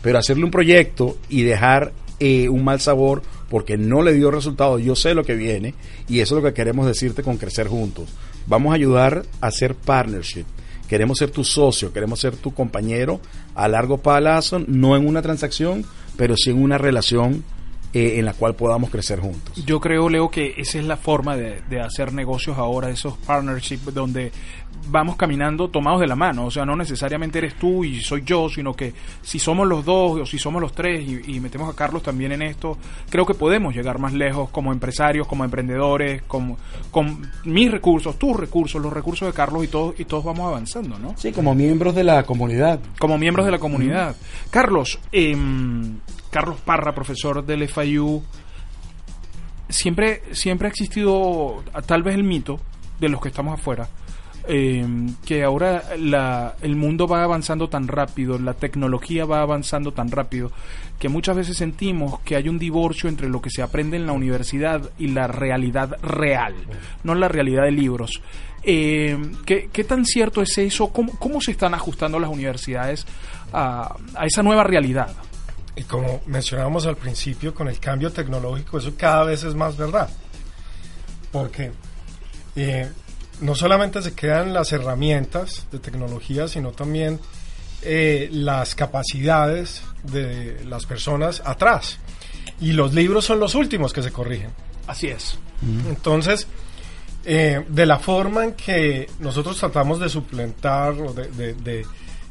Pero 0.00 0.18
hacerle 0.18 0.44
un 0.44 0.50
proyecto 0.50 1.18
y 1.28 1.42
dejar 1.42 1.92
eh, 2.20 2.48
un 2.48 2.64
mal 2.64 2.80
sabor 2.80 3.22
porque 3.48 3.76
no 3.76 4.02
le 4.02 4.12
dio 4.12 4.30
resultado, 4.30 4.78
yo 4.78 4.94
sé 4.94 5.14
lo 5.14 5.24
que 5.24 5.34
viene 5.34 5.74
y 6.08 6.20
eso 6.20 6.36
es 6.36 6.42
lo 6.42 6.48
que 6.48 6.54
queremos 6.54 6.86
decirte 6.86 7.22
con 7.22 7.36
Crecer 7.36 7.66
Juntos. 7.66 8.08
Vamos 8.50 8.72
a 8.72 8.74
ayudar 8.74 9.22
a 9.40 9.46
hacer 9.46 9.76
partnership. 9.76 10.44
Queremos 10.88 11.18
ser 11.18 11.30
tu 11.30 11.44
socio, 11.44 11.92
queremos 11.92 12.18
ser 12.18 12.34
tu 12.34 12.52
compañero 12.52 13.20
a 13.54 13.68
largo 13.68 13.98
plazo, 13.98 14.58
no 14.66 14.96
en 14.96 15.06
una 15.06 15.22
transacción, 15.22 15.84
pero 16.16 16.34
sí 16.36 16.50
en 16.50 16.60
una 16.60 16.76
relación 16.76 17.44
eh, 17.94 18.18
en 18.18 18.24
la 18.24 18.32
cual 18.32 18.56
podamos 18.56 18.90
crecer 18.90 19.20
juntos. 19.20 19.64
Yo 19.64 19.80
creo, 19.80 20.08
Leo, 20.08 20.32
que 20.32 20.54
esa 20.56 20.80
es 20.80 20.84
la 20.84 20.96
forma 20.96 21.36
de, 21.36 21.62
de, 21.70 21.80
hacer 21.80 22.12
negocios 22.12 22.58
ahora, 22.58 22.90
esos 22.90 23.16
partnerships 23.18 23.94
donde 23.94 24.32
vamos 24.88 25.16
caminando 25.16 25.68
tomados 25.68 26.00
de 26.00 26.06
la 26.06 26.16
mano. 26.16 26.46
O 26.46 26.50
sea, 26.50 26.64
no 26.64 26.76
necesariamente 26.76 27.38
eres 27.38 27.54
tú 27.54 27.84
y 27.84 28.00
soy 28.00 28.22
yo, 28.24 28.48
sino 28.48 28.74
que 28.74 28.92
si 29.22 29.38
somos 29.38 29.66
los 29.66 29.84
dos 29.84 30.20
o 30.20 30.26
si 30.26 30.38
somos 30.38 30.60
los 30.60 30.72
tres 30.72 31.06
y, 31.06 31.36
y 31.36 31.40
metemos 31.40 31.72
a 31.72 31.76
Carlos 31.76 32.02
también 32.02 32.32
en 32.32 32.42
esto, 32.42 32.76
creo 33.08 33.26
que 33.26 33.34
podemos 33.34 33.74
llegar 33.74 33.98
más 33.98 34.12
lejos 34.12 34.50
como 34.50 34.72
empresarios, 34.72 35.26
como 35.26 35.44
emprendedores, 35.44 36.22
con, 36.22 36.56
con 36.90 37.28
mis 37.44 37.70
recursos, 37.70 38.18
tus 38.18 38.36
recursos, 38.36 38.80
los 38.80 38.92
recursos 38.92 39.28
de 39.28 39.34
Carlos 39.34 39.64
y 39.64 39.68
todos, 39.68 39.98
y 39.98 40.04
todos 40.04 40.24
vamos 40.24 40.46
avanzando, 40.46 40.98
¿no? 40.98 41.14
Sí, 41.16 41.32
como 41.32 41.54
miembros 41.54 41.94
de 41.94 42.04
la 42.04 42.22
comunidad. 42.24 42.80
Como 42.98 43.18
miembros 43.18 43.46
de 43.46 43.52
la 43.52 43.58
comunidad. 43.58 44.16
Carlos, 44.50 44.98
eh, 45.12 45.36
Carlos 46.30 46.60
Parra, 46.64 46.94
profesor 46.94 47.44
del 47.44 47.68
FIU, 47.68 48.22
siempre, 49.68 50.22
siempre 50.32 50.68
ha 50.68 50.70
existido 50.70 51.62
tal 51.86 52.02
vez 52.02 52.14
el 52.14 52.24
mito 52.24 52.60
de 53.00 53.08
los 53.08 53.20
que 53.20 53.28
estamos 53.28 53.58
afuera, 53.58 53.88
eh, 54.48 54.86
que 55.24 55.42
ahora 55.44 55.84
la, 55.98 56.56
el 56.62 56.76
mundo 56.76 57.06
va 57.06 57.22
avanzando 57.22 57.68
tan 57.68 57.88
rápido, 57.88 58.38
la 58.38 58.54
tecnología 58.54 59.24
va 59.24 59.42
avanzando 59.42 59.92
tan 59.92 60.10
rápido, 60.10 60.50
que 60.98 61.08
muchas 61.08 61.36
veces 61.36 61.56
sentimos 61.56 62.20
que 62.20 62.36
hay 62.36 62.48
un 62.48 62.58
divorcio 62.58 63.08
entre 63.08 63.28
lo 63.28 63.40
que 63.40 63.50
se 63.50 63.62
aprende 63.62 63.96
en 63.96 64.06
la 64.06 64.12
universidad 64.12 64.90
y 64.98 65.08
la 65.08 65.26
realidad 65.26 65.96
real, 66.02 66.54
no 67.04 67.14
la 67.14 67.28
realidad 67.28 67.64
de 67.64 67.72
libros. 67.72 68.20
Eh, 68.62 69.18
¿qué, 69.46 69.70
¿qué, 69.72 69.84
tan 69.84 70.04
cierto 70.04 70.42
es 70.42 70.58
eso? 70.58 70.88
¿Cómo, 70.88 71.12
cómo 71.18 71.40
se 71.40 71.52
están 71.52 71.72
ajustando 71.72 72.18
las 72.18 72.30
universidades 72.30 73.06
a, 73.52 73.96
a 74.14 74.26
esa 74.26 74.42
nueva 74.42 74.64
realidad? 74.64 75.14
Y 75.76 75.84
como 75.84 76.20
mencionábamos 76.26 76.86
al 76.86 76.96
principio, 76.96 77.54
con 77.54 77.68
el 77.68 77.78
cambio 77.78 78.12
tecnológico, 78.12 78.78
eso 78.78 78.92
cada 78.98 79.24
vez 79.24 79.44
es 79.44 79.54
más 79.54 79.76
verdad. 79.76 80.10
Porque 81.32 81.72
eh, 82.56 82.90
no 83.40 83.54
solamente 83.54 84.02
se 84.02 84.14
quedan 84.14 84.52
las 84.52 84.72
herramientas 84.72 85.66
de 85.70 85.78
tecnología, 85.78 86.48
sino 86.48 86.72
también 86.72 87.20
eh, 87.82 88.28
las 88.32 88.74
capacidades 88.74 89.82
de 90.02 90.64
las 90.64 90.86
personas 90.86 91.42
atrás. 91.44 91.98
Y 92.60 92.72
los 92.72 92.92
libros 92.92 93.24
son 93.24 93.40
los 93.40 93.54
últimos 93.54 93.92
que 93.92 94.02
se 94.02 94.12
corrigen. 94.12 94.50
Así 94.86 95.08
es. 95.08 95.38
Entonces, 95.88 96.46
eh, 97.24 97.64
de 97.68 97.86
la 97.86 97.98
forma 97.98 98.44
en 98.44 98.52
que 98.52 99.08
nosotros 99.20 99.58
tratamos 99.58 100.00
de 100.00 100.08
suplentar 100.08 100.92
o 100.92 101.12
de, 101.12 101.28
de, 101.28 101.54
de 101.54 101.86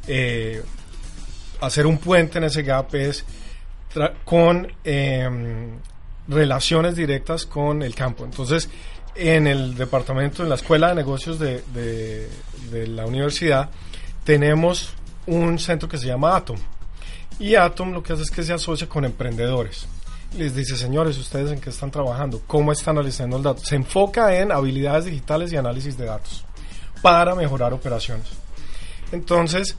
eh, 0.08 0.62
hacer 1.60 1.86
un 1.86 1.98
puente 1.98 2.38
en 2.38 2.44
ese 2.44 2.62
gap 2.62 2.94
es 2.94 3.24
con 4.24 4.72
eh, 4.84 5.28
relaciones 6.28 6.96
directas 6.96 7.46
con 7.46 7.82
el 7.82 7.94
campo. 7.94 8.24
Entonces, 8.24 8.68
en 9.14 9.46
el 9.46 9.76
departamento, 9.76 10.42
en 10.42 10.48
la 10.48 10.54
escuela 10.54 10.88
de 10.88 10.94
negocios 10.94 11.38
de, 11.38 11.62
de, 11.74 12.28
de, 12.70 12.86
la 12.86 13.06
universidad, 13.06 13.70
tenemos 14.24 14.94
un 15.26 15.58
centro 15.58 15.88
que 15.88 15.98
se 15.98 16.06
llama 16.06 16.36
Atom. 16.36 16.58
Y 17.38 17.54
Atom 17.54 17.92
lo 17.92 18.02
que 18.02 18.12
hace 18.12 18.22
es 18.22 18.30
que 18.30 18.42
se 18.42 18.52
asocia 18.52 18.88
con 18.88 19.04
emprendedores. 19.04 19.86
Les 20.36 20.54
dice, 20.54 20.76
señores, 20.76 21.18
¿ustedes 21.18 21.50
en 21.50 21.60
qué 21.60 21.70
están 21.70 21.90
trabajando? 21.90 22.42
¿Cómo 22.46 22.70
están 22.70 22.96
analizando 22.96 23.36
el 23.36 23.42
dato? 23.42 23.64
Se 23.64 23.74
enfoca 23.74 24.36
en 24.36 24.52
habilidades 24.52 25.06
digitales 25.06 25.52
y 25.52 25.56
análisis 25.56 25.96
de 25.98 26.04
datos 26.04 26.44
para 27.02 27.34
mejorar 27.34 27.72
operaciones. 27.72 28.28
Entonces, 29.10 29.76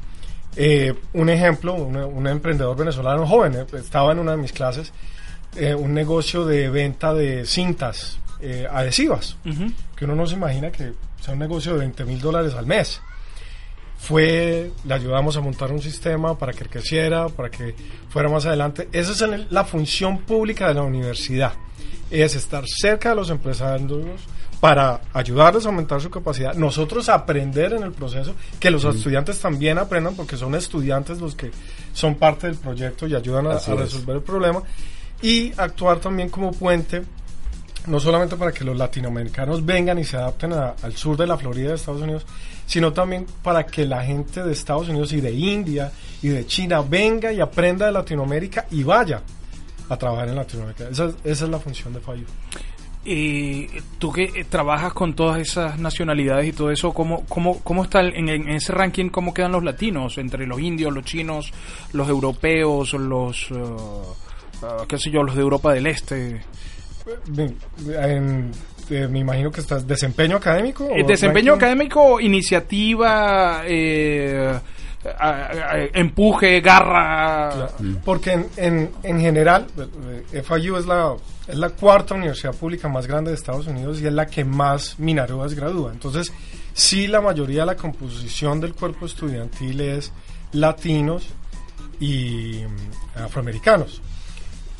eh, 0.56 0.94
un 1.13 1.30
ejemplo, 1.30 1.74
un, 1.74 1.96
un, 1.96 2.28
emprendedor 2.28 2.76
venezolano 2.76 3.26
joven, 3.26 3.56
eh, 3.56 3.65
estaba 3.76 4.12
en 4.12 4.20
una 4.20 4.32
de 4.32 4.38
mis 4.38 4.52
clases, 4.52 4.91
eh, 5.56 5.74
un 5.74 5.94
negocio 5.94 6.46
de 6.46 6.70
venta 6.70 7.13
de 7.13 7.46
cintas 7.46 8.20
eh, 8.42 8.68
adhesivas, 8.70 9.38
uh 9.46 9.50
-huh. 9.50 9.74
que 9.96 10.06
uno 10.06 10.16
no 10.16 10.26
se 10.26 10.36
imagina 10.36 10.72
que 10.72 10.94
sea 11.22 11.34
un 11.34 11.40
negocio 11.40 11.74
de 11.74 11.80
20 11.80 12.06
mil 12.06 12.20
dólares 12.20 12.54
al 12.54 12.66
mes. 12.66 13.02
Fue, 13.98 14.72
le 14.84 14.94
ayudamos 14.94 15.38
a 15.38 15.42
montar 15.42 15.72
un 15.72 15.82
sistema 15.82 16.36
para 16.38 16.54
que 16.54 16.66
creciera, 16.66 17.30
para 17.30 17.52
que 17.52 17.76
fuera 18.10 18.30
más 18.30 18.46
adelante. 18.48 18.90
Esa 18.92 19.12
es 19.12 19.22
el, 19.22 19.48
la 19.52 19.64
función 19.64 20.20
pública 20.20 20.68
de 20.68 20.74
la 20.74 20.82
universidad, 20.82 21.54
es 22.10 22.36
estar 22.36 22.64
cerca 22.68 23.10
de 23.10 23.16
los 23.16 23.30
empresarios, 23.30 24.22
para 24.62 25.02
ayudarles 25.14 25.66
a 25.66 25.70
aumentar 25.70 26.00
su 26.00 26.12
capacidad, 26.12 26.54
nosotros 26.54 27.10
aprender 27.10 27.74
en 27.74 27.82
el 27.82 27.92
proceso, 27.94 28.36
que 28.60 28.70
los 28.70 28.86
estudiantes 28.86 29.40
también 29.40 29.80
aprendan, 29.80 30.16
porque 30.16 30.38
son 30.38 30.54
estudiantes 30.54 31.20
los 31.20 31.36
que 31.36 31.50
son 31.94 32.14
parte 32.14 32.46
del 32.46 32.58
proyecto 32.58 33.08
y 33.08 33.16
ayudan 33.16 33.48
a, 33.48 33.54
a 33.54 33.76
resolver 33.76 34.18
el 34.18 34.22
problema, 34.22 34.62
y 35.20 35.52
actuar 35.58 36.00
también 36.00 36.30
como 36.30 36.52
puente, 36.52 37.02
no 37.88 38.00
solamente 38.00 38.36
para 38.36 38.52
que 38.52 38.63
los 38.63 38.78
latinoamericanos 38.78 39.65
vengan 39.65 40.00
y 40.00 40.04
se 40.04 40.17
adapten 40.17 40.54
a, 40.54 40.76
al 40.82 40.94
sur 40.96 41.17
de 41.17 41.28
la 41.28 41.38
Florida 41.38 41.70
de 41.70 41.76
Estados 41.76 42.02
Unidos, 42.02 42.26
sino 42.65 42.94
también 42.94 43.26
para 43.44 43.65
que 43.65 43.86
la 43.86 44.04
gente 44.04 44.44
de 44.44 44.52
Estados 44.52 44.89
Unidos 44.89 45.13
y 45.13 45.22
de 45.22 45.32
India 45.32 45.91
y 46.22 46.30
de 46.30 46.46
China 46.46 46.82
venga 46.82 47.34
y 47.34 47.39
aprenda 47.39 47.86
de 47.86 47.91
Latinoamérica 47.91 48.65
y 48.72 48.84
vaya 48.84 49.22
a 49.89 49.98
trabajar 49.98 50.30
en 50.30 50.36
Latinoamérica. 50.36 50.88
Esa, 50.89 51.12
esa 51.24 51.46
es 51.46 51.52
la 51.52 51.60
función 51.60 51.94
de 51.94 52.00
FAYU. 52.00 52.26
Y 53.04 53.65
tú 53.98 54.12
que 54.12 54.46
trabajas 54.48 54.94
con 54.94 55.15
todas 55.15 55.39
esas 55.39 55.80
nacionalidades 55.80 56.48
y 56.48 56.54
todo 56.54 56.70
eso, 56.70 56.94
¿cómo, 56.94 57.26
cómo, 57.28 57.60
cómo 57.62 57.84
está 57.84 58.02
en, 58.02 58.30
en, 58.30 58.50
ese 58.50 58.72
ranking, 58.74 59.10
cómo 59.10 59.34
quedan 59.34 59.54
los 59.54 59.63
latinos 59.63 60.20
entre 60.20 60.46
los 60.46 60.60
indios, 60.60 60.94
los 60.94 61.04
chinos, 61.04 61.52
los 61.94 62.08
europeos, 62.08 62.94
los, 62.94 63.50
uh, 63.50 63.56
uh, 63.56 64.88
qué 64.88 65.00
sé 65.00 65.10
yo, 65.10 65.24
los 65.24 65.36
de 65.36 65.41
Europa 65.41 65.74
del 65.74 65.88
Este? 65.88 66.41
En, 67.38 68.52
eh, 68.89 69.08
me 69.10 69.19
imagino 69.19 69.52
que 69.52 69.62
estás 69.62 69.88
desempeño 69.88 70.38
académico. 70.38 70.89
Eh, 70.91 71.04
o 71.04 71.08
desempeño 71.08 71.54
ranking? 71.54 71.65
académico, 71.65 72.19
iniciativa, 72.19 73.63
eh, 73.65 74.54
a- 75.19 75.28
a- 75.30 75.71
a- 75.74 75.86
empuje, 75.93 76.62
garra. 76.62 77.50
Claro, 77.54 77.71
Porque 78.06 78.34
en, 78.34 78.47
en, 78.58 78.91
en 79.04 79.19
general, 79.19 79.67
eh, 80.34 80.41
FIU 80.43 80.78
es 80.78 80.86
la, 80.86 81.15
es 81.47 81.56
la 81.56 81.69
cuarta 81.69 82.13
universidad 82.15 82.54
pública 82.56 82.88
más 82.88 83.08
grande 83.08 83.32
de 83.32 83.36
Estados 83.36 83.67
Unidos 83.67 84.00
y 84.02 84.08
es 84.08 84.13
la 84.13 84.28
que 84.28 84.43
más 84.45 85.00
minarúas 85.00 85.54
gradúa. 85.54 85.91
Entonces, 85.91 86.32
sí, 86.74 87.08
la 87.08 87.19
mayoría 87.21 87.62
de 87.62 87.65
la 87.67 87.76
composición 87.76 88.60
del 88.60 88.74
cuerpo 88.76 89.06
estudiantil 89.06 89.82
es 89.82 90.12
latinos 90.54 91.28
y 92.00 92.63
mm, 93.15 93.19
afroamericanos. 93.24 94.02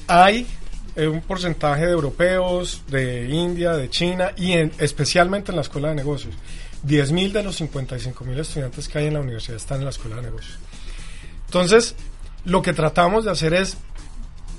Hay 0.08 0.42
eh, 0.42 0.46
un 0.98 1.22
porcentaje 1.22 1.86
de 1.86 1.92
europeos, 1.92 2.84
de 2.90 3.30
India, 3.30 3.74
de 3.74 3.90
China 3.90 4.32
y 4.38 4.54
en- 4.54 4.72
especialmente 4.80 5.52
en 5.52 5.56
la 5.56 5.62
Escuela 5.62 5.90
de 5.90 5.96
Negocios. 5.96 6.36
10.000 6.86 7.32
de 7.32 7.44
los 7.44 7.56
55.000 7.62 8.40
estudiantes 8.40 8.88
que 8.88 8.98
hay 9.00 9.08
en 9.08 9.14
la 9.14 9.20
universidad 9.22 9.56
están 9.58 9.78
en 9.80 9.86
la 9.86 9.92
Escuela 9.92 10.18
de 10.18 10.24
Negocios. 10.24 10.58
Entonces, 11.46 11.96
lo 12.46 12.62
que 12.62 12.74
tratamos 12.74 13.26
de 13.26 13.32
hacer 13.32 13.54
es 13.54 13.78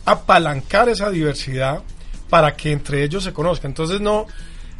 apalancar 0.04 0.88
esa 0.88 1.10
diversidad 1.10 1.82
para 2.28 2.56
que 2.56 2.72
entre 2.72 3.02
ellos 3.04 3.24
se 3.24 3.32
conozcan. 3.32 3.70
Entonces, 3.72 4.00
no, 4.00 4.26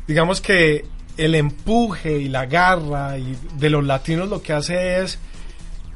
digamos 0.07 0.41
que 0.41 0.85
el 1.17 1.35
empuje 1.35 2.19
y 2.19 2.29
la 2.29 2.47
garra 2.47 3.19
y 3.19 3.37
de 3.59 3.71
los 3.71 3.85
latinos 3.85 4.29
lo 4.29 4.41
que 4.43 4.53
hace 4.53 5.01
es 5.03 5.19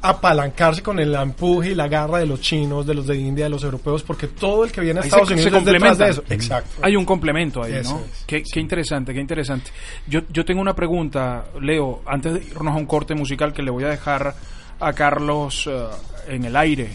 apalancarse 0.02 0.82
con 0.82 0.98
el 1.00 1.14
empuje 1.14 1.70
y 1.70 1.74
la 1.74 1.88
garra 1.88 2.18
de 2.18 2.26
los 2.26 2.40
chinos, 2.40 2.86
de 2.86 2.94
los 2.94 3.06
de 3.06 3.16
India, 3.16 3.44
de 3.46 3.50
los 3.50 3.64
europeos, 3.64 4.02
porque 4.02 4.26
todo 4.28 4.64
el 4.64 4.70
que 4.72 4.80
viene 4.80 5.00
a 5.00 5.02
Ahí 5.02 5.08
Estados 5.08 5.28
se- 5.28 5.34
Unidos 5.34 5.52
se 5.52 5.58
es 5.58 5.64
detrás 5.64 5.98
de 5.98 6.08
eso. 6.10 6.24
Exacto. 6.28 6.70
Hay 6.82 6.96
un 6.96 7.04
complemento 7.04 7.62
ahí, 7.62 7.72
Eso 7.74 7.94
¿no? 7.94 8.00
es. 8.04 8.24
Qué, 8.26 8.42
qué 8.42 8.60
interesante, 8.60 9.12
qué 9.14 9.20
interesante. 9.20 9.70
Yo, 10.06 10.20
yo 10.30 10.44
tengo 10.44 10.60
una 10.60 10.74
pregunta, 10.74 11.46
Leo, 11.60 12.02
antes 12.06 12.34
de 12.34 12.40
irnos 12.40 12.74
a 12.74 12.78
un 12.78 12.86
corte 12.86 13.14
musical 13.14 13.52
que 13.52 13.62
le 13.62 13.70
voy 13.70 13.84
a 13.84 13.88
dejar 13.88 14.34
a 14.78 14.92
Carlos 14.92 15.66
eh, 15.70 15.86
en 16.28 16.44
el 16.44 16.54
aire 16.56 16.90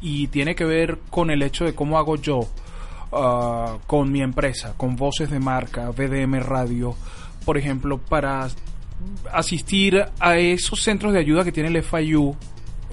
y 0.00 0.28
tiene 0.28 0.54
que 0.54 0.64
ver 0.64 0.98
con 1.10 1.30
el 1.30 1.42
hecho 1.42 1.64
de 1.64 1.74
cómo 1.74 1.98
hago 1.98 2.16
yo 2.16 2.40
ah, 3.12 3.78
con 3.86 4.10
mi 4.12 4.22
empresa, 4.22 4.74
con 4.76 4.96
Voces 4.96 5.30
de 5.30 5.40
Marca, 5.40 5.90
VDM 5.90 6.40
Radio, 6.40 6.94
por 7.44 7.58
ejemplo, 7.58 7.98
para 7.98 8.48
asistir 9.32 10.04
a 10.18 10.38
esos 10.38 10.82
centros 10.82 11.12
de 11.12 11.20
ayuda 11.20 11.44
que 11.44 11.52
tiene 11.52 11.68
el 11.68 11.82
FIU. 11.82 12.36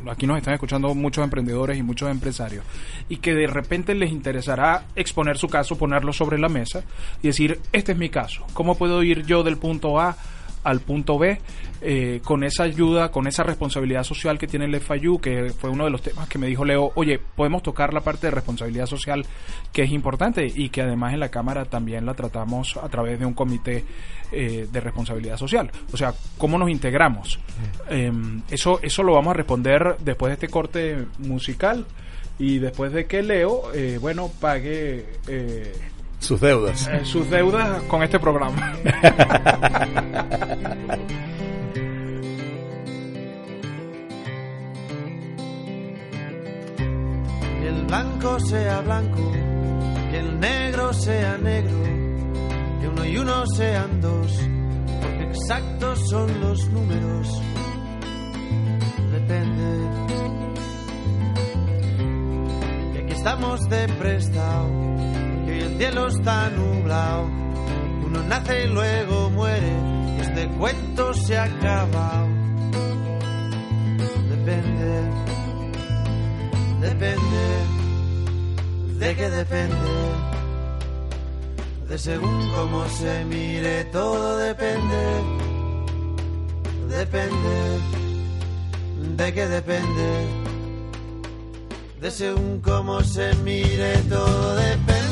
Aquí 0.10 0.28
nos 0.28 0.38
están 0.38 0.54
escuchando 0.54 0.94
muchos 0.94 1.24
emprendedores 1.24 1.78
y 1.78 1.84
muchos 1.84 2.12
empresarios 2.12 2.66
y 3.08 3.18
que 3.18 3.34
de 3.34 3.48
repente 3.48 3.96
les 3.96 4.12
interesará 4.12 4.86
exponer 4.96 5.38
su 5.38 5.48
caso, 5.48 5.78
ponerlo 5.78 6.12
sobre 6.12 6.38
la 6.38 6.50
mesa 6.50 6.84
y 7.22 7.28
decir, 7.28 7.62
este 7.72 7.94
es 7.94 7.98
mi 7.98 8.10
caso, 8.10 8.46
¿cómo 8.54 8.76
puedo 8.76 9.02
ir 9.02 9.26
yo 9.26 9.44
del 9.44 9.58
punto 9.58 10.02
A 10.02 10.18
al 10.64 10.80
punto 10.80 11.18
B 11.18 11.40
eh, 11.82 12.22
con 12.24 12.44
esa 12.44 12.64
ayuda, 12.64 13.12
con 13.12 13.28
esa 13.28 13.44
responsabilidad 13.44 14.04
social 14.04 14.38
que 14.38 14.48
tiene 14.48 14.66
el 14.66 14.80
FIU, 14.80 15.20
que 15.20 15.50
fue 15.50 15.70
uno 15.70 15.84
de 15.86 15.90
los 15.90 16.02
temas 16.02 16.30
que 16.30 16.38
me 16.38 16.48
dijo 16.48 16.64
Leo, 16.64 16.92
oye, 16.96 17.20
podemos 17.20 17.62
tocar 17.62 17.94
la 17.94 18.02
parte 18.02 18.28
de 18.28 18.32
responsabilidad 18.32 18.86
social 18.86 19.26
que 19.72 19.84
es 19.84 19.92
importante 19.92 20.46
y 20.46 20.70
que 20.70 20.82
además 20.82 21.14
en 21.14 21.20
la 21.20 21.30
Cámara 21.30 21.66
también 21.66 22.06
la 22.06 22.14
tratamos 22.14 22.78
a 22.78 22.88
través 22.88 23.20
de 23.20 23.26
un 23.26 23.34
comité 23.34 23.84
eh, 24.32 24.68
de 24.72 24.80
responsabilidad 24.80 25.38
social. 25.38 25.70
O 25.92 25.98
sea, 25.98 26.14
¿cómo 26.38 26.58
nos 26.58 26.70
integramos? 26.70 27.40
Eh, 27.90 28.12
eso, 28.50 28.80
eso 28.82 29.04
lo 29.04 29.14
vamos 29.14 29.32
a 29.32 29.38
responder 29.38 29.98
después 30.00 30.30
de 30.30 30.34
este 30.34 30.48
corte 30.48 31.06
musical 31.20 31.86
y 32.40 32.60
después 32.60 32.94
de 32.94 33.06
que 33.06 33.22
Leo, 33.22 33.74
eh, 33.74 33.98
bueno, 34.02 34.32
pague... 34.40 35.06
Sus 36.24 36.40
deudas. 36.40 36.88
eh, 36.88 37.02
sus 37.04 37.30
deudas 37.30 37.82
con 37.84 38.02
este 38.02 38.18
programa. 38.20 38.74
Que 47.62 47.68
el 47.68 47.86
blanco 47.86 48.40
sea 48.40 48.82
blanco, 48.82 49.32
que 50.12 50.20
el 50.20 50.40
negro 50.40 50.94
sea 50.94 51.38
negro, 51.38 51.84
que 52.82 52.88
uno 52.88 53.06
y 53.06 53.18
uno 53.18 53.46
sean 53.56 54.02
dos, 54.02 54.32
porque 55.02 55.24
exactos 55.24 56.00
son 56.10 56.40
los 56.42 56.68
números. 56.70 57.42
Depende. 59.12 59.88
Y 62.94 62.98
aquí 62.98 63.14
estamos 63.14 63.60
de 63.70 63.88
prestado, 63.90 64.93
hoy 65.54 65.62
el 65.62 65.78
cielo 65.78 66.08
está 66.08 66.50
nublado. 66.50 67.26
Uno 68.06 68.24
nace 68.24 68.66
y 68.66 68.68
luego 68.68 69.30
muere, 69.30 69.74
y 70.18 70.22
este 70.22 70.48
cuento 70.50 71.14
se 71.14 71.38
ha 71.38 71.44
acabado. 71.44 72.28
Depende 74.30 75.24
depende, 76.84 77.46
de 79.00 79.16
qué 79.16 79.30
depende, 79.30 79.94
de 81.88 81.98
según 81.98 82.52
cómo 82.56 82.88
se 82.90 83.26
mire, 83.26 83.86
todo 83.86 84.38
depende, 84.38 85.04
depende, 86.90 87.56
de 89.16 89.34
qué 89.34 89.48
depende, 89.48 90.28
de 92.02 92.12
según 92.12 92.60
cómo 92.60 93.02
se 93.02 93.34
mire, 93.36 93.98
todo 94.10 94.56
depende. 94.56 95.03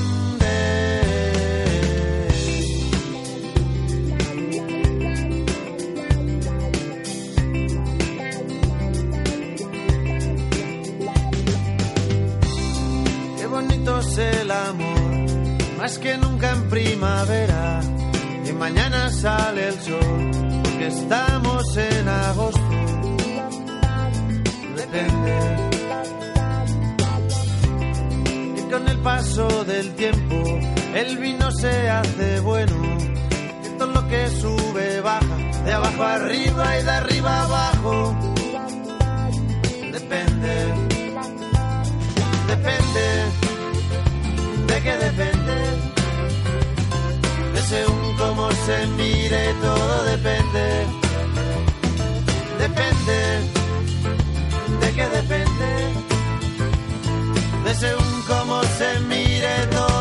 El 14.18 14.52
amor, 14.52 15.78
más 15.78 15.98
que 15.98 16.18
nunca 16.18 16.52
en 16.52 16.70
primavera. 16.70 17.82
Y 18.48 18.52
mañana 18.54 19.10
sale 19.10 19.70
el 19.70 19.80
sol, 19.80 20.32
porque 20.64 20.88
estamos 20.88 21.78
en 21.78 22.08
agosto. 22.08 22.62
Depende. 24.76 25.38
Y 28.58 28.72
con 28.72 28.88
el 28.88 28.98
paso 29.00 29.64
del 29.66 29.94
tiempo, 29.96 30.44
el 30.96 31.18
vino 31.18 31.52
se 31.52 31.90
hace 31.90 32.40
bueno. 32.42 32.98
Que 33.64 33.70
todo 33.78 33.94
lo 33.94 34.08
que 34.08 34.30
sube 34.30 35.02
baja, 35.02 35.38
de 35.66 35.74
abajo 35.74 36.04
arriba 36.04 36.80
y 36.80 36.84
de 36.84 36.92
arriba 36.92 37.44
abajo. 37.44 38.16
Depende 39.92 40.92
depende, 42.52 43.06
de 44.82 44.90
qué 44.90 44.98
depende, 44.98 45.56
de 47.54 47.62
según 47.62 48.18
cómo 48.18 48.52
se 48.52 48.88
mire, 48.98 49.54
todo 49.62 50.04
depende, 50.06 50.86
depende, 52.60 53.20
de 54.82 54.94
qué 54.94 55.08
depende, 55.10 55.72
de 57.66 57.76
según 57.76 58.24
cómo 58.28 58.62
se 58.78 59.00
mire, 59.02 59.68
todo 59.72 60.01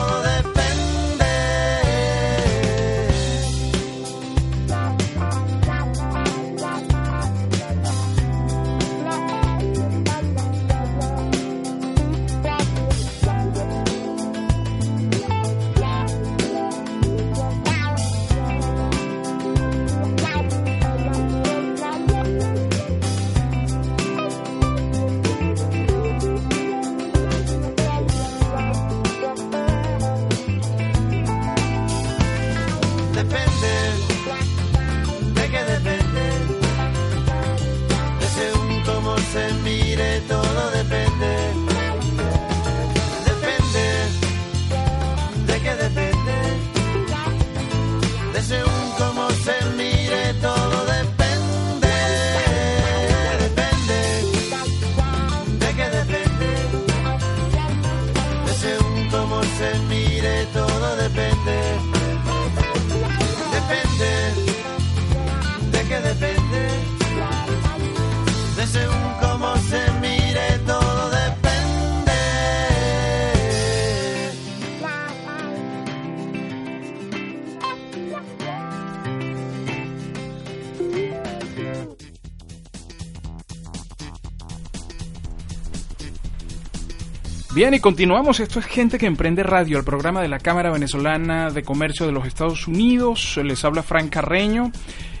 Bien, 87.61 87.75
y 87.75 87.79
continuamos. 87.79 88.39
Esto 88.39 88.57
es 88.57 88.65
Gente 88.65 88.97
que 88.97 89.05
Emprende 89.05 89.43
Radio, 89.43 89.77
el 89.77 89.83
programa 89.83 90.19
de 90.23 90.27
la 90.27 90.39
Cámara 90.39 90.71
Venezolana 90.71 91.51
de 91.51 91.61
Comercio 91.61 92.07
de 92.07 92.11
los 92.11 92.25
Estados 92.25 92.67
Unidos. 92.67 93.37
Les 93.43 93.63
habla 93.63 93.83
Frank 93.83 94.09
Carreño 94.09 94.71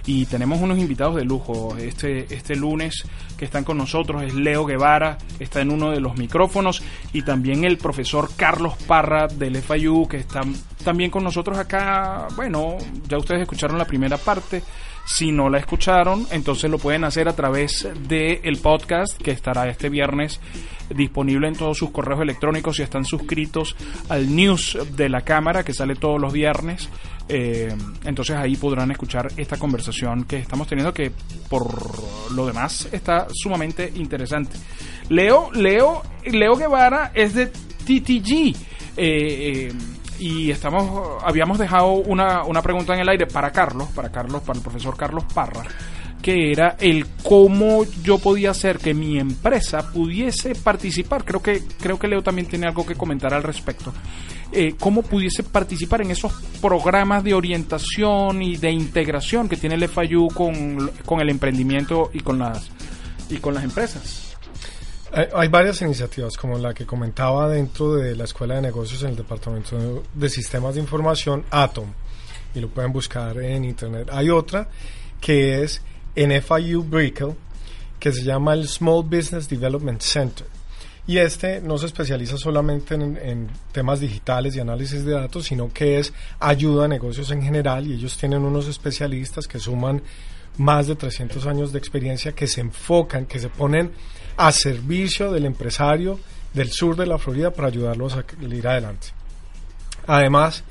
y 0.07 0.25
tenemos 0.25 0.59
unos 0.59 0.79
invitados 0.79 1.17
de 1.17 1.23
lujo. 1.23 1.77
Este, 1.77 2.33
este 2.33 2.55
lunes 2.55 3.03
que 3.37 3.45
están 3.45 3.63
con 3.63 3.77
nosotros 3.77 4.23
es 4.23 4.33
Leo 4.33 4.65
Guevara, 4.65 5.19
está 5.39 5.61
en 5.61 5.69
uno 5.69 5.91
de 5.91 5.99
los 5.99 6.17
micrófonos, 6.17 6.81
y 7.13 7.23
también 7.23 7.63
el 7.63 7.77
profesor 7.77 8.29
Carlos 8.35 8.75
Parra 8.87 9.27
del 9.27 9.57
FIU, 9.57 10.07
que 10.07 10.17
está 10.17 10.41
también 10.83 11.11
con 11.11 11.23
nosotros 11.23 11.57
acá. 11.57 12.27
Bueno, 12.35 12.77
ya 13.07 13.17
ustedes 13.17 13.41
escucharon 13.41 13.77
la 13.77 13.85
primera 13.85 14.17
parte. 14.17 14.63
Si 15.05 15.31
no 15.31 15.49
la 15.49 15.57
escucharon, 15.57 16.27
entonces 16.31 16.69
lo 16.69 16.77
pueden 16.77 17.03
hacer 17.03 17.27
a 17.27 17.35
través 17.35 17.87
del 18.07 18.39
el 18.43 18.57
podcast 18.59 19.19
que 19.19 19.31
estará 19.31 19.67
este 19.67 19.89
viernes 19.89 20.39
disponible 20.89 21.47
en 21.47 21.55
todos 21.55 21.77
sus 21.77 21.89
correos 21.89 22.21
electrónicos 22.21 22.75
si 22.77 22.83
están 22.83 23.05
suscritos 23.05 23.75
al 24.09 24.33
news 24.35 24.77
de 24.95 25.09
la 25.09 25.21
cámara 25.21 25.63
que 25.63 25.73
sale 25.73 25.95
todos 25.95 26.21
los 26.21 26.31
viernes. 26.31 26.89
Eh, 27.29 27.73
entonces 28.03 28.35
ahí 28.35 28.55
podrán 28.57 28.91
escuchar 28.91 29.27
esta 29.37 29.57
conversación 29.57 30.25
que 30.25 30.37
estamos 30.37 30.67
teniendo 30.67 30.93
que 30.93 31.11
por 31.49 31.65
lo 32.33 32.45
demás 32.45 32.89
está 32.91 33.27
sumamente 33.31 33.91
interesante. 33.95 34.57
Leo, 35.09 35.49
Leo, 35.53 36.03
Leo 36.25 36.55
Guevara 36.55 37.00
es 37.13 37.33
de 37.33 37.47
TTG. 37.47 38.55
Eh, 38.97 39.69
eh, 39.69 39.73
y 40.19 40.51
estamos 40.51 41.23
habíamos 41.23 41.57
dejado 41.57 41.93
una, 41.93 42.43
una 42.43 42.61
pregunta 42.61 42.93
en 42.93 42.99
el 42.99 43.09
aire 43.09 43.25
para 43.25 43.51
Carlos, 43.51 43.89
para 43.89 44.11
Carlos, 44.11 44.43
para 44.43 44.59
el 44.59 44.63
profesor 44.63 44.95
Carlos 44.95 45.23
Parra, 45.33 45.63
que 46.21 46.51
era 46.51 46.75
el 46.79 47.07
cómo 47.23 47.83
yo 48.03 48.19
podía 48.19 48.51
hacer 48.51 48.77
que 48.77 48.93
mi 48.93 49.17
empresa 49.17 49.91
pudiese 49.91 50.53
participar. 50.53 51.25
Creo 51.25 51.41
que 51.41 51.63
creo 51.79 51.97
que 51.97 52.07
Leo 52.07 52.21
también 52.21 52.47
tiene 52.47 52.67
algo 52.67 52.85
que 52.85 52.93
comentar 52.93 53.33
al 53.33 53.41
respecto. 53.41 53.91
Eh, 54.51 54.75
cómo 54.77 55.01
pudiese 55.01 55.43
participar 55.43 56.01
en 56.01 56.11
esos 56.11 56.33
programas 56.61 57.23
de 57.23 57.33
orientación 57.33 58.43
y 58.43 58.57
de 58.57 58.69
integración 58.69 59.49
que 59.49 59.55
tiene 59.55 59.75
el 59.75 59.87
FIU 59.87 60.27
con, 60.27 60.91
con 61.05 61.19
el 61.19 61.29
emprendimiento 61.29 62.11
y 62.13 62.19
con 62.19 62.37
las 62.37 62.69
y 63.29 63.37
con 63.37 63.55
las 63.55 63.63
empresas. 63.63 64.20
Hay, 65.13 65.49
varias 65.49 65.81
iniciativas, 65.81 66.37
como 66.37 66.57
la 66.57 66.73
que 66.73 66.85
comentaba 66.85 67.49
dentro 67.49 67.95
de 67.95 68.15
la 68.15 68.23
Escuela 68.23 68.55
de 68.55 68.61
Negocios 68.61 69.03
en 69.03 69.09
el 69.09 69.17
Departamento 69.17 70.03
de 70.13 70.29
Sistemas 70.29 70.75
de 70.75 70.81
Información, 70.81 71.43
Atom, 71.51 71.91
y 72.55 72.61
lo 72.61 72.69
pueden 72.69 72.93
buscar 72.93 73.37
en 73.39 73.65
Internet. 73.65 74.07
Hay 74.09 74.29
otra 74.29 74.69
que 75.19 75.63
es 75.63 75.81
en 76.15 76.41
FIU 76.41 76.83
Brickell, 76.83 77.35
que 77.99 78.13
se 78.13 78.23
llama 78.23 78.53
el 78.53 78.69
Small 78.69 79.03
Business 79.03 79.49
Development 79.49 79.99
Center. 79.99 80.47
Y 81.05 81.17
este 81.17 81.59
no 81.59 81.77
se 81.77 81.87
especializa 81.87 82.37
solamente 82.37 82.95
en, 82.95 83.17
en, 83.17 83.49
temas 83.73 83.99
digitales 83.99 84.55
y 84.55 84.61
análisis 84.61 85.03
de 85.03 85.11
datos, 85.11 85.45
sino 85.45 85.73
que 85.73 85.99
es 85.99 86.13
ayuda 86.39 86.85
a 86.85 86.87
negocios 86.87 87.31
en 87.31 87.41
general 87.41 87.85
y 87.85 87.95
ellos 87.95 88.15
tienen 88.17 88.43
unos 88.43 88.67
especialistas 88.69 89.45
que 89.45 89.59
suman 89.59 90.01
más 90.57 90.87
de 90.87 90.95
300 90.95 91.45
años 91.47 91.73
de 91.73 91.79
experiencia 91.79 92.31
que 92.31 92.47
se 92.47 92.61
enfocan, 92.61 93.25
que 93.25 93.39
se 93.39 93.49
ponen 93.49 93.91
a 94.41 94.51
servicio 94.51 95.31
del 95.31 95.45
empresario 95.45 96.19
del 96.51 96.71
sur 96.71 96.95
de 96.95 97.05
la 97.05 97.19
Florida 97.19 97.51
para 97.51 97.67
ayudarlos 97.67 98.13
a 98.13 98.23
salir 98.23 98.67
adelante. 98.67 99.09
Además, 100.07 100.63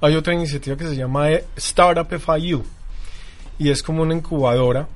hay 0.00 0.14
otra 0.14 0.32
iniciativa 0.32 0.76
que 0.76 0.86
se 0.86 0.94
llama 0.94 1.32
eh, 1.32 1.44
Startup 1.56 2.06
FIU 2.08 2.62
y 3.58 3.70
es 3.70 3.82
como 3.82 4.02
una 4.02 4.14
incubadora 4.14 4.86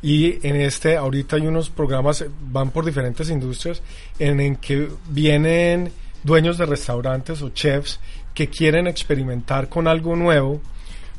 y 0.00 0.46
en 0.46 0.56
este 0.56 0.96
ahorita 0.96 1.36
hay 1.36 1.46
unos 1.46 1.68
programas 1.68 2.24
van 2.40 2.70
por 2.70 2.86
diferentes 2.86 3.28
industrias 3.28 3.82
en, 4.18 4.40
en 4.40 4.56
que 4.56 4.88
vienen 5.10 5.92
dueños 6.22 6.56
de 6.56 6.64
restaurantes 6.64 7.42
o 7.42 7.50
chefs 7.50 8.00
que 8.32 8.48
quieren 8.48 8.86
experimentar 8.86 9.68
con 9.68 9.86
algo 9.86 10.16
nuevo 10.16 10.62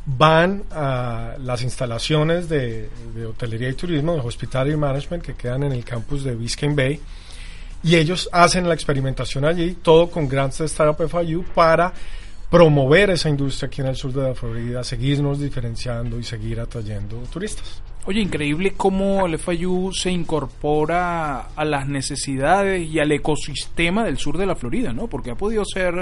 van 0.09 0.63
a 0.71 1.35
las 1.39 1.61
instalaciones 1.61 2.47
de, 2.47 2.89
de, 3.13 3.25
hotelería 3.25 3.67
y 3.69 3.73
turismo, 3.73 4.13
de 4.13 4.21
hospitality 4.21 4.77
management 4.77 5.21
que 5.21 5.35
quedan 5.35 5.63
en 5.63 5.73
el 5.73 5.83
campus 5.83 6.23
de 6.23 6.33
Biscayne 6.33 6.75
Bay 6.75 6.99
y 7.83 7.95
ellos 7.95 8.29
hacen 8.31 8.67
la 8.67 8.73
experimentación 8.73 9.43
allí, 9.45 9.77
todo 9.81 10.09
con 10.09 10.27
grants 10.27 10.59
de 10.59 10.65
Startup 10.65 11.07
FIU 11.09 11.43
para 11.53 11.93
promover 12.49 13.09
esa 13.09 13.29
industria 13.29 13.67
aquí 13.67 13.81
en 13.81 13.87
el 13.87 13.95
sur 13.97 14.13
de 14.13 14.23
la 14.23 14.33
Florida, 14.33 14.83
seguirnos 14.83 15.39
diferenciando 15.39 16.17
y 16.17 16.23
seguir 16.23 16.61
atrayendo 16.61 17.17
turistas. 17.31 17.81
Oye, 18.05 18.21
increíble 18.21 18.73
cómo 18.77 19.25
el 19.25 19.37
FIU 19.37 19.91
se 19.93 20.09
incorpora 20.09 21.49
a 21.53 21.65
las 21.65 21.89
necesidades 21.89 22.87
y 22.87 22.99
al 22.99 23.11
ecosistema 23.11 24.05
del 24.05 24.17
sur 24.17 24.37
de 24.37 24.45
la 24.45 24.55
Florida, 24.55 24.93
¿no? 24.93 25.07
Porque 25.07 25.31
ha 25.31 25.35
podido 25.35 25.65
ser, 25.65 25.93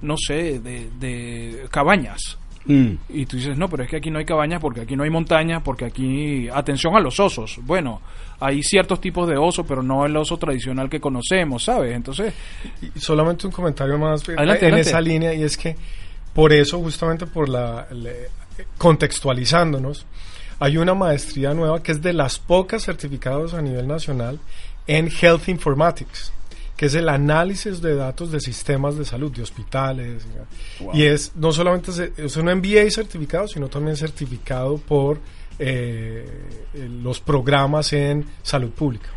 no 0.00 0.14
sé, 0.16 0.60
de, 0.60 0.90
de 1.00 1.66
cabañas, 1.72 2.38
Mm. 2.66 2.94
Y 3.10 3.26
tú 3.26 3.36
dices, 3.36 3.56
no, 3.58 3.68
pero 3.68 3.84
es 3.84 3.90
que 3.90 3.96
aquí 3.96 4.10
no 4.10 4.18
hay 4.18 4.24
cabañas 4.24 4.60
porque 4.60 4.82
aquí 4.82 4.96
no 4.96 5.04
hay 5.04 5.10
montañas, 5.10 5.62
porque 5.62 5.84
aquí, 5.84 6.48
atención 6.48 6.96
a 6.96 7.00
los 7.00 7.20
osos. 7.20 7.58
Bueno, 7.62 8.00
hay 8.40 8.62
ciertos 8.62 9.00
tipos 9.00 9.28
de 9.28 9.36
oso, 9.36 9.64
pero 9.64 9.82
no 9.82 10.06
el 10.06 10.16
oso 10.16 10.38
tradicional 10.38 10.88
que 10.88 11.00
conocemos, 11.00 11.64
¿sabes? 11.64 11.94
Entonces... 11.94 12.32
Y 12.80 12.98
solamente 12.98 13.46
un 13.46 13.52
comentario 13.52 13.98
más 13.98 14.22
adelante, 14.28 14.66
en 14.66 14.72
adelante. 14.72 14.80
esa 14.80 15.00
línea, 15.00 15.34
y 15.34 15.42
es 15.42 15.56
que 15.56 15.76
por 16.32 16.52
eso, 16.52 16.78
justamente 16.80 17.26
por 17.26 17.48
la... 17.48 17.86
Le, 17.90 18.28
contextualizándonos, 18.78 20.06
hay 20.60 20.76
una 20.76 20.94
maestría 20.94 21.54
nueva 21.54 21.82
que 21.82 21.92
es 21.92 22.00
de 22.00 22.12
las 22.12 22.38
pocas 22.38 22.84
certificados 22.84 23.52
a 23.52 23.60
nivel 23.60 23.88
nacional 23.88 24.38
en 24.86 25.08
Health 25.08 25.48
Informatics 25.48 26.32
que 26.76 26.86
es 26.86 26.94
el 26.94 27.08
análisis 27.08 27.80
de 27.80 27.94
datos 27.94 28.32
de 28.32 28.40
sistemas 28.40 28.98
de 28.98 29.04
salud, 29.04 29.30
de 29.32 29.42
hospitales. 29.42 30.26
Wow. 30.80 30.94
Y 30.94 31.04
es 31.04 31.32
no 31.36 31.52
solamente 31.52 32.12
es 32.16 32.36
un 32.36 32.46
MBA 32.46 32.90
certificado, 32.90 33.46
sino 33.46 33.68
también 33.68 33.96
certificado 33.96 34.78
por 34.78 35.20
eh, 35.58 36.26
los 37.02 37.20
programas 37.20 37.92
en 37.92 38.24
salud 38.42 38.70
pública. 38.70 39.10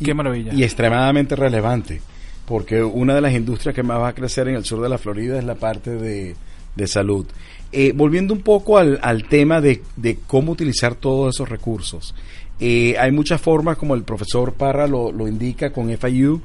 Y, 0.00 0.04
Qué 0.04 0.14
maravilla. 0.14 0.52
Y 0.52 0.64
extremadamente 0.64 1.36
relevante, 1.36 2.00
porque 2.46 2.82
una 2.82 3.14
de 3.14 3.20
las 3.20 3.32
industrias 3.32 3.74
que 3.74 3.84
más 3.84 4.00
va 4.00 4.08
a 4.08 4.14
crecer 4.14 4.48
en 4.48 4.56
el 4.56 4.64
sur 4.64 4.80
de 4.80 4.88
la 4.88 4.98
Florida 4.98 5.38
es 5.38 5.44
la 5.44 5.54
parte 5.54 5.90
de, 5.90 6.34
de 6.74 6.86
salud. 6.88 7.26
Eh, 7.70 7.92
volviendo 7.94 8.34
un 8.34 8.42
poco 8.42 8.76
al, 8.76 8.98
al 9.02 9.28
tema 9.28 9.60
de, 9.60 9.82
de, 9.96 10.18
cómo 10.26 10.52
utilizar 10.52 10.94
todos 10.94 11.34
esos 11.34 11.48
recursos. 11.48 12.14
Eh, 12.60 12.96
hay 12.98 13.12
muchas 13.12 13.40
formas, 13.40 13.76
como 13.76 13.94
el 13.94 14.02
profesor 14.02 14.52
Parra 14.52 14.86
lo, 14.86 15.10
lo 15.10 15.26
indica 15.26 15.72
con 15.72 15.88
FIU, 15.96 16.42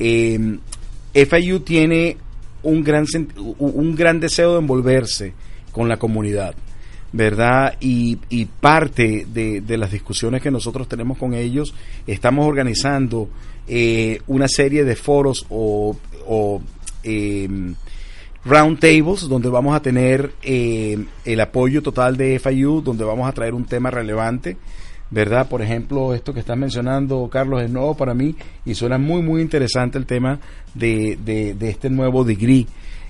eh, 0.00 0.58
FIU 1.26 1.60
tiene 1.60 2.16
un 2.62 2.82
gran, 2.82 3.06
un 3.58 3.94
gran 3.94 4.18
deseo 4.18 4.54
de 4.54 4.58
envolverse 4.58 5.32
con 5.72 5.88
la 5.88 5.98
comunidad, 5.98 6.54
¿verdad? 7.12 7.76
Y, 7.80 8.16
parte 8.60 9.26
de, 9.32 9.60
de, 9.60 9.76
las 9.76 9.92
discusiones 9.92 10.42
que 10.42 10.50
nosotros 10.50 10.88
tenemos 10.88 11.18
con 11.18 11.34
ellos, 11.34 11.74
estamos 12.06 12.46
organizando 12.46 13.28
eh, 13.68 14.20
una 14.26 14.48
serie 14.48 14.84
de 14.84 14.96
foros 14.96 15.46
o, 15.48 15.96
o 16.26 16.62
eh, 17.02 17.48
round 18.44 18.78
tables 18.78 19.28
donde 19.28 19.48
vamos 19.48 19.76
a 19.76 19.82
tener 19.82 20.32
eh, 20.42 20.98
el 21.24 21.40
apoyo 21.40 21.82
total 21.82 22.16
de 22.16 22.38
FIU, 22.38 22.80
donde 22.80 23.04
vamos 23.04 23.28
a 23.28 23.32
traer 23.32 23.54
un 23.54 23.64
tema 23.64 23.90
relevante 23.90 24.56
¿verdad? 25.10 25.48
Por 25.48 25.62
ejemplo, 25.62 26.14
esto 26.14 26.32
que 26.32 26.40
estás 26.40 26.56
mencionando, 26.56 27.28
Carlos, 27.30 27.62
es 27.62 27.70
nuevo 27.70 27.96
para 27.96 28.14
mí 28.14 28.34
y 28.64 28.74
suena 28.74 28.98
muy, 28.98 29.22
muy 29.22 29.42
interesante 29.42 29.98
el 29.98 30.06
tema 30.06 30.40
de, 30.74 31.18
de, 31.24 31.68
este 31.68 31.90
nuevo 31.90 32.24
degree. 32.24 32.66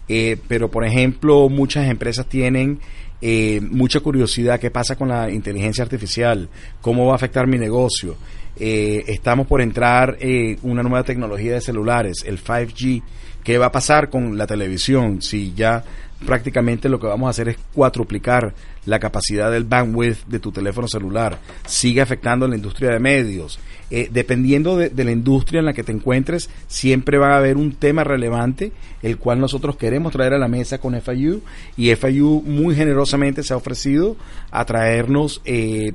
Eh, 0.08 0.36
pero, 0.48 0.70
por 0.70 0.84
ejemplo, 0.84 1.48
muchas 1.48 1.88
empresas 1.88 2.26
tienen 2.26 2.80
eh, 3.22 3.60
mucha 3.60 4.00
curiosidad 4.00 4.58
qué 4.58 4.70
pasa 4.70 4.96
con 4.96 5.08
la 5.08 5.30
inteligencia 5.30 5.84
artificial, 5.84 6.48
cómo 6.80 7.06
va 7.06 7.12
a 7.12 7.16
afectar 7.16 7.46
mi 7.46 7.58
negocio. 7.58 8.16
Eh, 8.56 9.04
estamos 9.08 9.46
por 9.46 9.60
entrar 9.60 10.16
eh, 10.20 10.58
una 10.62 10.82
nueva 10.82 11.04
tecnología 11.04 11.54
de 11.54 11.60
celulares, 11.60 12.24
el 12.26 12.42
5G. 12.42 13.02
¿Qué 13.44 13.58
va 13.58 13.66
a 13.66 13.72
pasar 13.72 14.10
con 14.10 14.36
la 14.36 14.46
televisión 14.46 15.22
si 15.22 15.54
ya 15.54 15.82
prácticamente 16.26 16.88
lo 16.88 17.00
que 17.00 17.06
vamos 17.06 17.26
a 17.26 17.30
hacer 17.30 17.48
es 17.48 17.56
cuatruplicar 17.74 18.54
la 18.86 18.98
capacidad 18.98 19.50
del 19.50 19.64
bandwidth 19.64 20.26
de 20.26 20.38
tu 20.38 20.52
teléfono 20.52 20.88
celular? 20.88 21.38
Sigue 21.66 22.00
afectando 22.00 22.46
la 22.48 22.56
industria 22.56 22.90
de 22.90 22.98
medios. 23.00 23.58
Eh, 23.90 24.08
dependiendo 24.12 24.76
de, 24.76 24.88
de, 24.90 25.04
la 25.04 25.10
industria 25.10 25.58
en 25.58 25.64
la 25.66 25.72
que 25.72 25.82
te 25.82 25.90
encuentres, 25.90 26.48
siempre 26.68 27.18
va 27.18 27.34
a 27.34 27.38
haber 27.38 27.56
un 27.56 27.72
tema 27.72 28.04
relevante, 28.04 28.70
el 29.02 29.18
cual 29.18 29.40
nosotros 29.40 29.76
queremos 29.76 30.12
traer 30.12 30.32
a 30.34 30.38
la 30.38 30.46
mesa 30.46 30.78
con 30.78 31.00
FIU 31.00 31.42
y 31.76 31.92
FIU 31.96 32.42
muy 32.46 32.76
generosamente 32.76 33.42
se 33.42 33.52
ha 33.52 33.56
ofrecido 33.56 34.16
a 34.52 34.64
traernos 34.64 35.40
eh, 35.44 35.92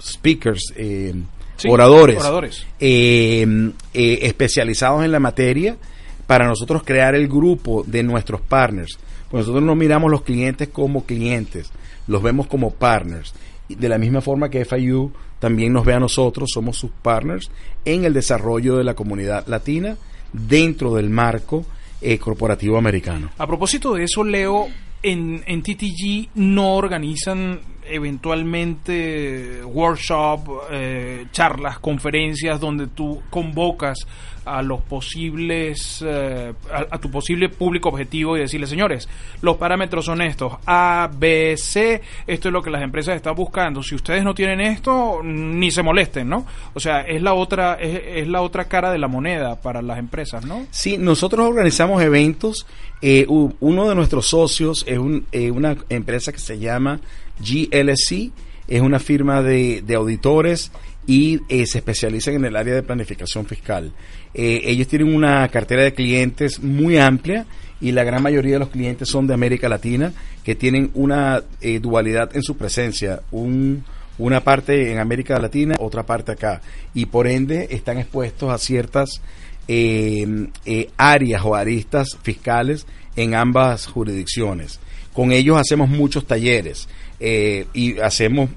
speakers, 0.00 0.72
eh, 0.76 1.14
Sí, 1.56 1.68
oradores, 1.70 2.18
oradores. 2.18 2.66
eh, 2.80 3.70
eh, 3.94 4.18
especializados 4.22 5.02
en 5.04 5.10
la 5.10 5.20
materia 5.20 5.78
para 6.26 6.46
nosotros 6.46 6.82
crear 6.84 7.14
el 7.14 7.28
grupo 7.28 7.82
de 7.86 8.02
nuestros 8.02 8.42
partners. 8.42 8.98
Pues 9.30 9.42
nosotros 9.42 9.64
no 9.64 9.74
miramos 9.74 10.10
los 10.10 10.22
clientes 10.22 10.68
como 10.68 11.04
clientes, 11.04 11.70
los 12.06 12.22
vemos 12.22 12.46
como 12.46 12.70
partners. 12.70 13.34
De 13.68 13.88
la 13.88 13.98
misma 13.98 14.20
forma 14.20 14.48
que 14.48 14.64
FIU 14.64 15.12
también 15.40 15.72
nos 15.72 15.84
ve 15.84 15.94
a 15.94 16.00
nosotros, 16.00 16.50
somos 16.52 16.76
sus 16.76 16.90
partners 16.90 17.50
en 17.84 18.04
el 18.04 18.14
desarrollo 18.14 18.76
de 18.76 18.84
la 18.84 18.94
comunidad 18.94 19.46
latina 19.48 19.96
dentro 20.32 20.94
del 20.94 21.10
marco 21.10 21.64
eh, 22.00 22.18
corporativo 22.18 22.78
americano. 22.78 23.30
A 23.38 23.46
propósito 23.46 23.94
de 23.94 24.04
eso, 24.04 24.22
Leo, 24.22 24.68
en, 25.02 25.42
en 25.46 25.62
TTG 25.62 26.30
no 26.36 26.74
organizan 26.74 27.60
eventualmente 27.88 29.62
workshop, 29.64 30.40
eh, 30.70 31.26
charlas, 31.32 31.78
conferencias 31.78 32.60
donde 32.60 32.86
tú 32.88 33.22
convocas 33.30 33.98
a 34.44 34.62
los 34.62 34.80
posibles, 34.82 36.04
eh, 36.06 36.52
a, 36.90 36.98
tu 36.98 37.10
posible 37.10 37.48
público 37.48 37.88
objetivo 37.88 38.36
y 38.36 38.40
decirle, 38.40 38.68
señores, 38.68 39.08
los 39.42 39.56
parámetros 39.56 40.04
son 40.04 40.22
estos, 40.22 40.52
A, 40.66 41.10
B, 41.12 41.56
C, 41.58 42.00
esto 42.28 42.48
es 42.48 42.52
lo 42.52 42.62
que 42.62 42.70
las 42.70 42.82
empresas 42.82 43.16
están 43.16 43.34
buscando. 43.34 43.82
Si 43.82 43.96
ustedes 43.96 44.22
no 44.22 44.34
tienen 44.34 44.60
esto, 44.60 45.20
ni 45.24 45.72
se 45.72 45.82
molesten, 45.82 46.28
¿no? 46.28 46.46
O 46.74 46.78
sea, 46.80 47.00
es 47.00 47.20
la 47.22 47.34
otra, 47.34 47.74
es, 47.74 48.00
es 48.22 48.28
la 48.28 48.40
otra 48.40 48.66
cara 48.66 48.92
de 48.92 48.98
la 48.98 49.08
moneda 49.08 49.60
para 49.60 49.82
las 49.82 49.98
empresas, 49.98 50.44
¿no? 50.44 50.64
Sí, 50.70 50.96
nosotros 50.96 51.44
organizamos 51.48 52.00
eventos. 52.02 52.66
eh, 53.02 53.26
uno 53.28 53.88
de 53.90 53.94
nuestros 53.94 54.26
socios 54.26 54.82
es 54.88 54.96
un- 54.96 55.26
eh, 55.30 55.50
una 55.50 55.76
empresa 55.90 56.32
que 56.32 56.38
se 56.38 56.58
llama 56.58 56.98
GLC, 57.38 58.32
es 58.68 58.80
una 58.80 58.98
firma 58.98 59.42
de, 59.42 59.82
auditores 59.94 60.72
y 61.06 61.40
eh, 61.48 61.66
se 61.66 61.78
especializan 61.78 62.34
en 62.34 62.44
el 62.46 62.56
área 62.56 62.74
de 62.74 62.82
planificación 62.82 63.46
fiscal. 63.46 63.92
Eh, 64.34 64.62
ellos 64.64 64.88
tienen 64.88 65.14
una 65.14 65.46
cartera 65.48 65.82
de 65.82 65.94
clientes 65.94 66.62
muy 66.62 66.98
amplia 66.98 67.46
y 67.80 67.92
la 67.92 68.04
gran 68.04 68.22
mayoría 68.22 68.54
de 68.54 68.58
los 68.58 68.70
clientes 68.70 69.08
son 69.08 69.26
de 69.26 69.34
América 69.34 69.68
Latina, 69.68 70.12
que 70.42 70.54
tienen 70.54 70.90
una 70.94 71.42
eh, 71.60 71.78
dualidad 71.78 72.34
en 72.34 72.42
su 72.42 72.56
presencia, 72.56 73.20
un, 73.30 73.84
una 74.18 74.40
parte 74.42 74.92
en 74.92 74.98
América 74.98 75.38
Latina, 75.38 75.76
otra 75.78 76.04
parte 76.04 76.32
acá, 76.32 76.60
y 76.94 77.06
por 77.06 77.26
ende 77.26 77.68
están 77.70 77.98
expuestos 77.98 78.50
a 78.50 78.58
ciertas 78.58 79.20
eh, 79.68 80.48
áreas 80.96 81.42
o 81.44 81.54
aristas 81.54 82.16
fiscales 82.22 82.86
en 83.14 83.34
ambas 83.34 83.86
jurisdicciones. 83.86 84.80
Con 85.12 85.32
ellos 85.32 85.58
hacemos 85.58 85.88
muchos 85.88 86.26
talleres 86.26 86.88
eh, 87.20 87.66
y 87.72 87.98
hacemos 87.98 88.50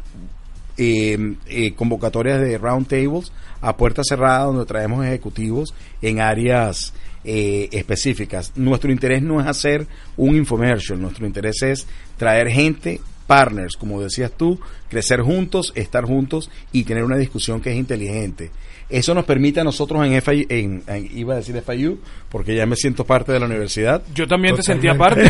eh, 0.78 1.36
eh, 1.48 1.74
convocatorias 1.74 2.40
de 2.40 2.58
round 2.58 2.88
tables 2.88 3.32
a 3.62 3.76
puerta 3.76 4.02
cerrada 4.04 4.46
donde 4.46 4.66
traemos 4.66 5.06
ejecutivos 5.06 5.74
en 6.02 6.22
áreas 6.22 6.94
eh, 7.26 7.68
específicas. 7.74 8.54
Nuestro 8.56 8.92
interés 8.92 9.22
no 9.22 9.42
es 9.42 9.48
hacer 9.48 9.88
un 10.16 10.36
infomercial, 10.38 11.02
nuestro 11.02 11.26
interés 11.28 11.62
es 11.64 11.86
traer 12.18 12.50
gente, 12.50 13.02
partners, 13.28 13.76
como 13.76 14.02
decías 14.02 14.32
tú, 14.32 14.60
crecer 14.90 15.22
juntos, 15.22 15.74
estar 15.76 16.06
juntos 16.06 16.50
y 16.72 16.84
tener 16.84 17.04
una 17.04 17.18
discusión 17.18 17.60
que 17.62 17.72
es 17.72 17.76
inteligente. 17.78 18.50
Eso 18.90 19.14
nos 19.14 19.26
permite 19.26 19.60
a 19.60 19.64
nosotros 19.64 20.04
en 20.08 20.20
FIU, 20.20 20.46
en, 20.50 20.84
en- 20.88 21.10
iba 21.16 21.34
a 21.36 21.38
decir 21.38 21.62
FIU, 21.62 22.00
porque 22.30 22.56
ya 22.56 22.66
me 22.66 22.76
siento 22.76 23.04
parte 23.06 23.32
de 23.34 23.40
la 23.40 23.46
universidad, 23.46 24.02
Yo 24.16 24.26
también 24.28 24.56
te 24.56 24.64
sentía 24.64 24.96
parte. 24.98 25.30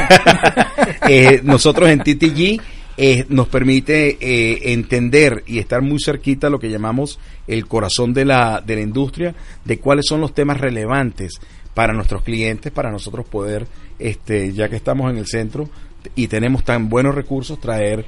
eh, 1.10 1.42
nosotros 1.44 1.90
en 1.90 2.00
TTG 2.00 2.62
eh, 3.02 3.26
nos 3.30 3.48
permite 3.48 4.18
eh, 4.20 4.74
entender 4.74 5.46
y 5.48 5.60
estar 5.60 5.82
muy 5.82 6.00
cerquita 6.04 6.48
a 6.48 6.50
lo 6.50 6.60
que 6.60 6.70
llamamos 6.70 7.18
el 7.48 7.66
corazón 7.66 8.14
de 8.14 8.26
la, 8.26 8.60
de 8.60 8.76
la 8.76 8.82
industria, 8.82 9.34
de 9.64 9.80
cuáles 9.80 10.06
son 10.06 10.20
los 10.20 10.34
temas 10.34 10.60
relevantes 10.60 11.40
para 11.74 11.94
nuestros 11.94 12.24
clientes, 12.24 12.74
para 12.74 12.92
nosotros 12.92 13.26
poder, 13.26 13.68
este, 14.00 14.52
ya 14.52 14.68
que 14.68 14.76
estamos 14.76 15.10
en 15.10 15.18
el 15.18 15.28
centro 15.28 15.70
y 16.14 16.28
tenemos 16.28 16.66
tan 16.66 16.90
buenos 16.90 17.16
recursos, 17.16 17.62
traer 17.62 18.06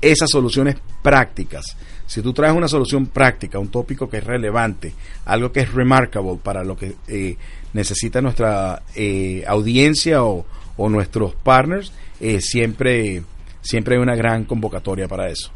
esas 0.00 0.30
soluciones 0.30 0.76
prácticas. 1.02 1.76
Si 2.06 2.22
tú 2.22 2.32
traes 2.32 2.54
una 2.54 2.68
solución 2.68 3.06
práctica, 3.06 3.58
un 3.58 3.72
tópico 3.72 4.08
que 4.08 4.18
es 4.18 4.24
relevante, 4.24 4.94
algo 5.24 5.50
que 5.50 5.62
es 5.62 5.72
remarkable 5.72 6.38
para 6.40 6.62
lo 6.62 6.76
que 6.76 6.94
eh, 7.08 7.36
necesita 7.72 8.20
nuestra 8.20 8.84
eh, 8.94 9.42
audiencia 9.48 10.22
o, 10.22 10.46
o 10.76 10.88
nuestros 10.88 11.34
partners, 11.34 11.92
eh, 12.20 12.40
siempre, 12.40 13.24
siempre 13.68 13.96
hay 13.96 14.00
una 14.00 14.16
gran 14.16 14.44
convocatoria 14.44 15.06
para 15.06 15.28
eso. 15.28 15.50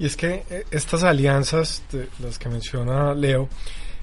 Y 0.00 0.06
es 0.06 0.16
que 0.16 0.42
eh, 0.50 0.64
estas 0.72 1.04
alianzas, 1.04 1.82
de 1.92 2.08
las 2.18 2.40
que 2.40 2.48
menciona 2.48 3.14
Leo, 3.14 3.48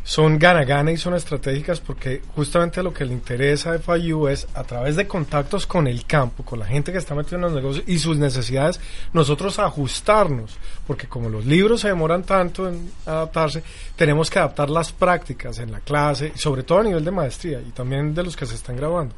son 0.06 0.40
gana-gana 0.40 0.94
y 0.94 0.98
son 0.98 1.14
estratégicas 1.16 1.82
porque 1.82 2.22
justamente 2.34 2.82
lo 2.82 2.94
que 2.94 3.04
le 3.04 3.12
interesa 3.12 3.74
a 3.74 3.80
FIU 3.80 4.30
es 4.30 4.48
a 4.54 4.64
través 4.64 4.96
de 4.96 5.06
contactos 5.06 5.68
con 5.68 5.88
el 5.88 6.06
campo, 6.06 6.46
con 6.46 6.60
la 6.60 6.66
gente 6.66 6.94
que 6.94 7.00
está 7.00 7.14
metida 7.16 7.36
en 7.36 7.42
los 7.42 7.52
negocios 7.52 7.84
y 7.86 8.00
sus 8.00 8.18
necesidades, 8.18 8.80
nosotros 9.12 9.60
ajustarnos, 9.60 10.56
porque 10.86 11.08
como 11.08 11.28
los 11.28 11.46
libros 11.46 11.82
se 11.82 11.90
demoran 11.90 12.24
tanto 12.24 12.70
en 12.70 12.90
adaptarse, 13.06 13.62
tenemos 13.98 14.30
que 14.30 14.40
adaptar 14.40 14.70
las 14.70 14.94
prácticas 14.94 15.60
en 15.60 15.74
la 15.74 15.82
clase, 15.82 16.32
sobre 16.36 16.64
todo 16.64 16.80
a 16.80 16.84
nivel 16.84 17.04
de 17.04 17.12
maestría 17.12 17.60
y 17.60 17.72
también 17.72 18.14
de 18.14 18.24
los 18.24 18.38
que 18.38 18.46
se 18.46 18.56
están 18.56 18.78
grabando 18.78 19.14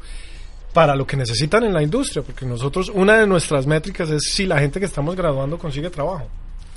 para 0.74 0.95
lo 0.95 1.05
que 1.07 1.17
necesitan 1.17 1.63
en 1.63 1.74
la 1.74 1.82
industria, 1.82 2.22
porque 2.24 2.45
nosotros, 2.45 2.89
una 2.93 3.17
de 3.17 3.28
nuestras 3.28 3.65
métricas 3.65 4.09
es 4.09 4.32
si 4.34 4.45
la 4.45 4.59
gente 4.59 4.80
que 4.80 4.86
estamos 4.86 5.15
graduando 5.15 5.57
consigue 5.57 5.89
trabajo. 5.89 6.28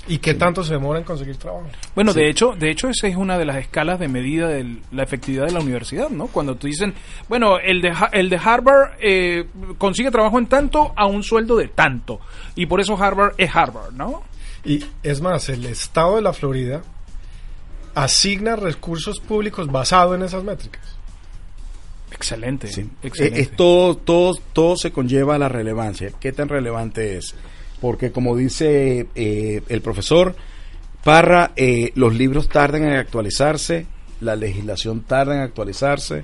¿Y 0.05 0.17
qué 0.17 0.33
tanto 0.33 0.65
se 0.65 0.73
demora 0.73 0.99
en 0.99 1.05
conseguir 1.05 1.37
trabajo? 1.37 1.65
Bueno, 1.95 2.13
de 2.13 2.27
hecho, 2.29 2.51
de 2.59 2.69
hecho 2.69 2.89
esa 2.89 3.07
es 3.07 3.15
una 3.15 3.37
de 3.37 3.45
las 3.45 3.55
escalas 3.55 3.99
de 3.99 4.09
medida 4.09 4.49
de 4.49 4.79
la 4.91 5.03
efectividad 5.03 5.45
de 5.45 5.53
la 5.53 5.61
universidad, 5.61 6.09
¿no? 6.09 6.27
Cuando 6.27 6.55
tú 6.55 6.67
dicen, 6.67 6.93
bueno, 7.29 7.57
el 7.57 7.81
de 7.81 7.91
Ha- 7.91 8.09
el 8.11 8.29
de 8.29 8.35
Harvard 8.35 8.97
eh, 8.99 9.47
consigue 9.77 10.11
trabajo 10.11 10.37
en 10.39 10.47
tanto 10.47 10.91
a 10.97 11.05
un 11.05 11.23
sueldo 11.23 11.55
de 11.55 11.69
tanto 11.69 12.19
y 12.53 12.65
por 12.65 12.81
eso 12.81 13.01
Harvard 13.01 13.35
es 13.37 13.55
Harvard, 13.55 13.93
¿no? 13.93 14.23
Y 14.65 14.83
es 15.03 15.21
más, 15.21 15.47
el 15.47 15.65
estado 15.65 16.17
de 16.17 16.21
la 16.21 16.33
Florida 16.33 16.81
asigna 17.95 18.55
recursos 18.55 19.19
públicos 19.19 19.67
basado 19.71 20.15
en 20.15 20.23
esas 20.23 20.43
métricas. 20.43 20.81
Excelente, 22.13 22.67
Sí. 22.67 22.89
excelente. 23.01 23.39
Eh, 23.39 23.41
es 23.43 23.51
todo, 23.55 23.95
todo, 23.97 24.35
todo 24.53 24.77
se 24.77 24.91
conlleva 24.91 25.35
a 25.35 25.39
la 25.39 25.49
relevancia. 25.49 26.11
¿Qué 26.19 26.31
tan 26.31 26.49
relevante 26.49 27.17
es? 27.17 27.35
Porque 27.81 28.11
como 28.11 28.35
dice 28.35 29.07
eh, 29.15 29.61
el 29.67 29.81
profesor 29.81 30.35
Parra, 31.03 31.51
eh, 31.57 31.91
los 31.95 32.13
libros 32.15 32.47
tardan 32.47 32.83
en 32.85 32.93
actualizarse, 32.93 33.85
la 34.21 34.37
legislación 34.37 35.01
tarda 35.01 35.35
en 35.35 35.41
actualizarse. 35.41 36.23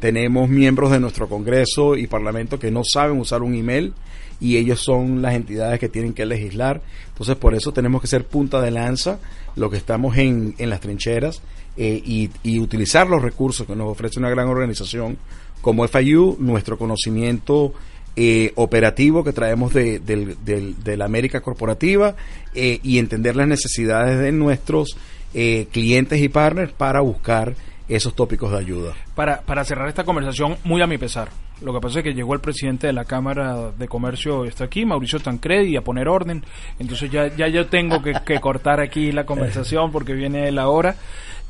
Tenemos 0.00 0.48
miembros 0.48 0.90
de 0.90 0.98
nuestro 0.98 1.28
Congreso 1.28 1.96
y 1.96 2.06
Parlamento 2.08 2.58
que 2.58 2.72
no 2.72 2.82
saben 2.84 3.20
usar 3.20 3.42
un 3.42 3.54
email 3.54 3.94
y 4.40 4.56
ellos 4.56 4.80
son 4.80 5.22
las 5.22 5.34
entidades 5.34 5.78
que 5.78 5.88
tienen 5.88 6.12
que 6.12 6.26
legislar. 6.26 6.82
Entonces, 7.08 7.36
por 7.36 7.54
eso 7.54 7.72
tenemos 7.72 8.00
que 8.02 8.08
ser 8.08 8.26
punta 8.26 8.60
de 8.60 8.72
lanza, 8.72 9.20
lo 9.54 9.70
que 9.70 9.76
estamos 9.76 10.18
en, 10.18 10.54
en 10.58 10.70
las 10.70 10.80
trincheras, 10.80 11.40
eh, 11.76 12.00
y, 12.04 12.30
y 12.42 12.58
utilizar 12.60 13.06
los 13.08 13.22
recursos 13.22 13.66
que 13.66 13.76
nos 13.76 13.88
ofrece 13.88 14.18
una 14.18 14.30
gran 14.30 14.48
organización 14.48 15.18
como 15.60 15.86
FIU, 15.88 16.36
nuestro 16.38 16.78
conocimiento 16.78 17.72
eh, 18.14 18.52
operativo 18.54 19.22
que 19.24 19.32
traemos 19.32 19.74
de, 19.74 19.98
del- 19.98 20.36
del- 20.44 20.82
de 20.82 20.96
la 20.96 21.04
América 21.04 21.40
corporativa 21.40 22.14
eh, 22.54 22.80
y 22.82 22.98
entender 22.98 23.36
las 23.36 23.46
necesidades 23.48 24.18
de 24.20 24.32
nuestros 24.32 24.96
eh, 25.34 25.66
clientes 25.72 26.20
y 26.20 26.28
partners 26.28 26.72
para 26.72 27.00
buscar 27.02 27.54
esos 27.88 28.14
tópicos 28.14 28.50
de 28.52 28.58
ayuda. 28.58 28.94
Para, 29.14 29.42
para 29.42 29.64
cerrar 29.64 29.88
esta 29.88 30.04
conversación, 30.04 30.56
muy 30.64 30.80
a 30.82 30.86
mi 30.86 30.98
pesar. 30.98 31.28
Lo 31.62 31.72
que 31.72 31.80
pasa 31.80 31.98
es 32.00 32.04
que 32.04 32.14
llegó 32.14 32.34
el 32.34 32.40
presidente 32.40 32.86
de 32.86 32.92
la 32.92 33.04
Cámara 33.04 33.70
de 33.78 33.86
Comercio, 33.88 34.44
está 34.44 34.64
aquí, 34.64 34.84
Mauricio 34.84 35.20
Tancredi, 35.20 35.76
a 35.76 35.82
poner 35.82 36.08
orden. 36.08 36.44
Entonces 36.78 37.10
ya, 37.10 37.28
ya 37.34 37.48
yo 37.48 37.66
tengo 37.66 38.02
que, 38.02 38.12
que 38.26 38.40
cortar 38.40 38.80
aquí 38.80 39.12
la 39.12 39.24
conversación 39.24 39.90
porque 39.92 40.12
viene 40.14 40.50
la 40.52 40.68
hora. 40.68 40.96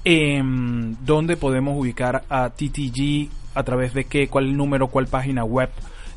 Em, 0.09 0.95
¿Dónde 1.05 1.37
podemos 1.37 1.77
ubicar 1.77 2.23
a 2.29 2.51
TTG? 2.51 3.29
¿A 3.57 3.65
través 3.65 3.93
de 3.93 4.05
qué? 4.05 4.29
¿Cuál 4.29 4.57
número? 4.57 4.87
¿Cuál 4.87 5.09
página 5.09 5.43
web? 5.43 5.69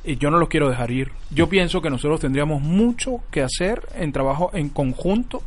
Eh, 0.03 0.15
yo 0.15 0.29
no 0.29 0.37
los 0.37 0.47
quiero 0.47 0.69
dejar 0.69 0.91
ir. 0.91 1.09
Yo 1.31 1.49
pienso 1.49 1.81
que 1.81 1.89
nosotros 1.89 2.19
tendríamos 2.19 2.61
mucho 2.61 3.21
que 3.31 3.41
hacer 3.41 3.81
en 3.95 4.11
trabajo 4.11 4.51
en 4.53 4.69
conjunto 4.69 5.41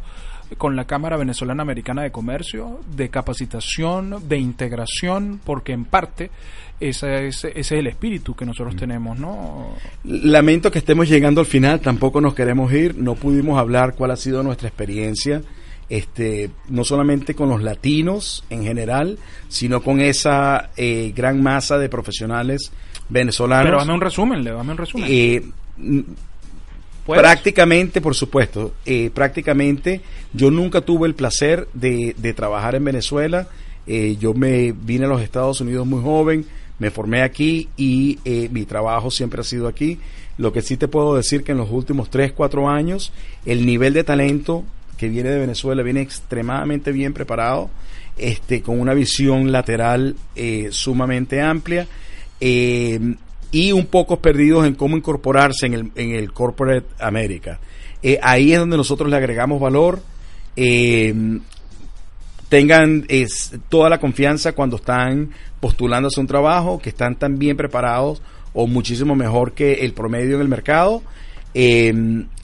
con 0.59 0.75
la 0.75 0.87
Cámara 0.87 1.17
Venezolana 1.17 1.63
Americana 1.63 2.03
de 2.03 2.11
Comercio, 2.11 2.81
de 2.97 3.11
capacitación, 3.11 4.29
de 4.29 4.39
integración, 4.39 5.41
porque 5.45 5.73
en 5.73 5.85
parte 5.85 6.33
ese 6.81 7.29
es, 7.29 7.45
ese 7.45 7.61
es 7.61 7.71
el 7.71 7.87
espíritu 7.87 8.35
que 8.35 8.45
nosotros 8.45 8.75
tenemos, 8.75 9.21
¿no? 9.21 9.77
Lamento 10.03 10.73
que 10.73 10.81
estemos 10.81 11.09
llegando 11.09 11.41
al 11.41 11.47
final, 11.47 11.79
tampoco 11.79 12.21
nos 12.21 12.35
queremos 12.35 12.73
ir, 12.73 12.99
no 12.99 13.15
pudimos 13.15 13.57
hablar 13.57 13.95
cuál 13.95 14.11
ha 14.11 14.17
sido 14.17 14.43
nuestra 14.43 14.67
experiencia, 14.67 15.43
este, 15.93 16.49
no 16.71 16.85
solamente 16.85 17.35
con 17.35 17.51
los 17.51 17.63
latinos 17.63 18.45
en 18.49 18.65
general, 18.65 19.19
sino 19.49 19.83
con 19.83 20.01
esa 20.01 20.71
eh, 20.75 21.13
gran 21.15 21.43
masa 21.43 21.77
de 21.77 21.91
profesionales 21.91 22.73
venezolanos. 23.11 23.67
Pero 23.67 23.79
dame 23.79 23.93
un 23.93 24.01
resumen, 24.01 24.43
dame 24.43 24.73
un 24.73 24.79
resumen. 24.79 25.07
Eh. 25.11 25.43
Prácticamente, 27.05 28.01
por 28.01 28.15
supuesto. 28.15 28.73
Eh, 28.87 29.11
prácticamente, 29.13 30.01
yo 30.33 30.51
nunca 30.51 30.81
tuve 30.81 31.09
el 31.09 31.15
placer 31.15 31.69
de, 31.75 32.17
de 32.17 32.33
trabajar 32.33 32.75
en 32.75 32.85
Venezuela. 32.85 33.49
Yo 33.87 34.33
me 34.33 34.73
vine 34.73 35.05
a 35.05 35.09
los 35.09 35.21
Estados 35.21 35.61
Unidos 35.61 35.85
muy 35.87 36.01
joven, 36.01 36.47
me 36.79 36.91
formé 36.91 37.23
aquí 37.23 37.69
y 37.77 38.19
eh, 38.25 38.49
mi 38.51 38.65
trabajo 38.65 39.11
siempre 39.11 39.41
ha 39.41 39.45
sido 39.45 39.69
aquí. 39.69 39.99
Lo 40.39 40.53
que 40.53 40.63
sí 40.63 40.77
te 40.77 40.89
puedo 40.89 41.15
decir 41.15 41.45
que 41.45 41.53
en 41.53 41.59
los 41.59 41.71
últimos 41.71 42.11
3, 42.11 42.33
4 42.33 42.69
años, 42.69 43.13
el 43.45 43.67
nivel 43.67 43.93
de 43.93 44.03
talento 44.03 44.65
que 45.03 45.09
viene 45.09 45.31
de 45.31 45.41
Venezuela 45.41 45.83
viene 45.83 46.01
extremadamente 46.01 46.93
bien 46.93 47.13
preparado, 47.13 47.71
este, 48.17 48.63
con 48.63 48.79
una 48.79 48.95
visión 48.95 49.51
lateral 49.51 50.15
eh, 50.37 50.69
sumamente 50.71 51.41
amplia. 51.41 51.89
Eh, 52.41 53.17
y 53.51 53.73
un 53.73 53.87
poco 53.87 54.21
perdidos 54.21 54.65
en 54.65 54.77
cómo 54.77 54.97
incorporarse 54.97 55.67
en 55.67 55.75
el, 55.75 55.91
en 55.97 56.13
el 56.13 56.33
corporate 56.33 56.87
América. 57.01 57.59
Eh, 58.01 58.21
ahí 58.23 58.53
es 58.53 58.61
donde 58.61 58.77
nosotros 58.77 59.11
le 59.11 59.17
agregamos 59.17 59.61
valor. 59.61 60.01
Eh, 60.55 61.13
tengan 62.49 63.05
toda 63.69 63.91
la 63.91 63.99
confianza 63.99 64.53
cuando 64.53 64.77
están 64.77 65.31
postulándose 65.59 66.21
un 66.21 66.29
trabajo, 66.29 66.79
que 66.79 66.91
están 66.91 67.17
tan 67.17 67.41
bien 67.41 67.57
preparados 67.57 68.23
o 68.53 68.69
muchísimo 68.69 69.17
mejor 69.17 69.51
que 69.53 69.85
el 69.85 69.95
promedio 69.95 70.37
en 70.37 70.43
el 70.43 70.49
mercado. 70.49 71.03
Eh, 71.55 71.93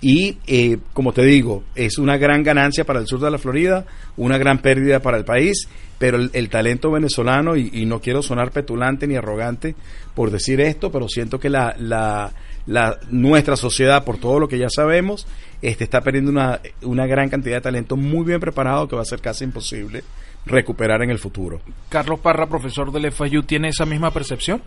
y 0.01 0.37
eh, 0.47 0.79
como 0.93 1.13
te 1.13 1.23
digo, 1.25 1.65
es 1.75 1.99
una 1.99 2.19
gran 2.19 2.43
ganancia 2.43 2.85
para 2.85 3.01
el 3.01 3.07
sur 3.07 3.21
de 3.21 3.31
la 3.31 3.39
Florida, 3.39 3.87
una 4.17 4.39
gran 4.39 4.59
pérdida 4.59 5.01
para 5.01 5.17
el 5.17 5.25
país, 5.25 5.69
pero 5.99 6.19
el, 6.19 6.49
talento 6.49 6.91
venezolano, 6.91 7.57
y, 7.57 7.71
y, 7.73 7.87
no 7.87 8.01
quiero 8.01 8.23
sonar 8.23 8.53
petulante 8.53 9.07
ni 9.07 9.17
arrogante 9.17 9.75
por 10.15 10.31
decir 10.31 10.61
esto, 10.61 10.93
pero 10.93 11.09
siento 11.09 11.41
que 11.41 11.49
la, 11.49 11.75
la, 11.79 12.33
la 12.67 12.99
nuestra 13.11 13.57
sociedad, 13.57 14.05
por 14.05 14.19
todo 14.19 14.39
lo 14.39 14.47
que 14.47 14.59
ya 14.59 14.69
sabemos, 14.69 15.27
este, 15.63 15.85
está 15.85 16.03
perdiendo 16.03 16.31
una, 16.31 16.61
una 16.83 17.07
gran 17.07 17.31
cantidad 17.31 17.57
de 17.57 17.63
talento 17.63 17.97
muy 17.97 18.25
bien 18.25 18.39
preparado 18.39 18.87
que 18.87 18.95
va 18.95 19.03
a 19.03 19.07
ser 19.07 19.21
casi 19.21 19.45
imposible 19.45 20.05
recuperar 20.47 21.03
en 21.03 21.11
el 21.11 21.19
futuro. 21.19 21.61
Carlos 21.89 22.21
Parra, 22.21 22.47
profesor 22.47 22.93
del 22.93 23.11
FIU, 23.11 23.43
¿tiene 23.43 23.69
esa 23.69 23.87
misma 23.87 24.11
percepción? 24.13 24.63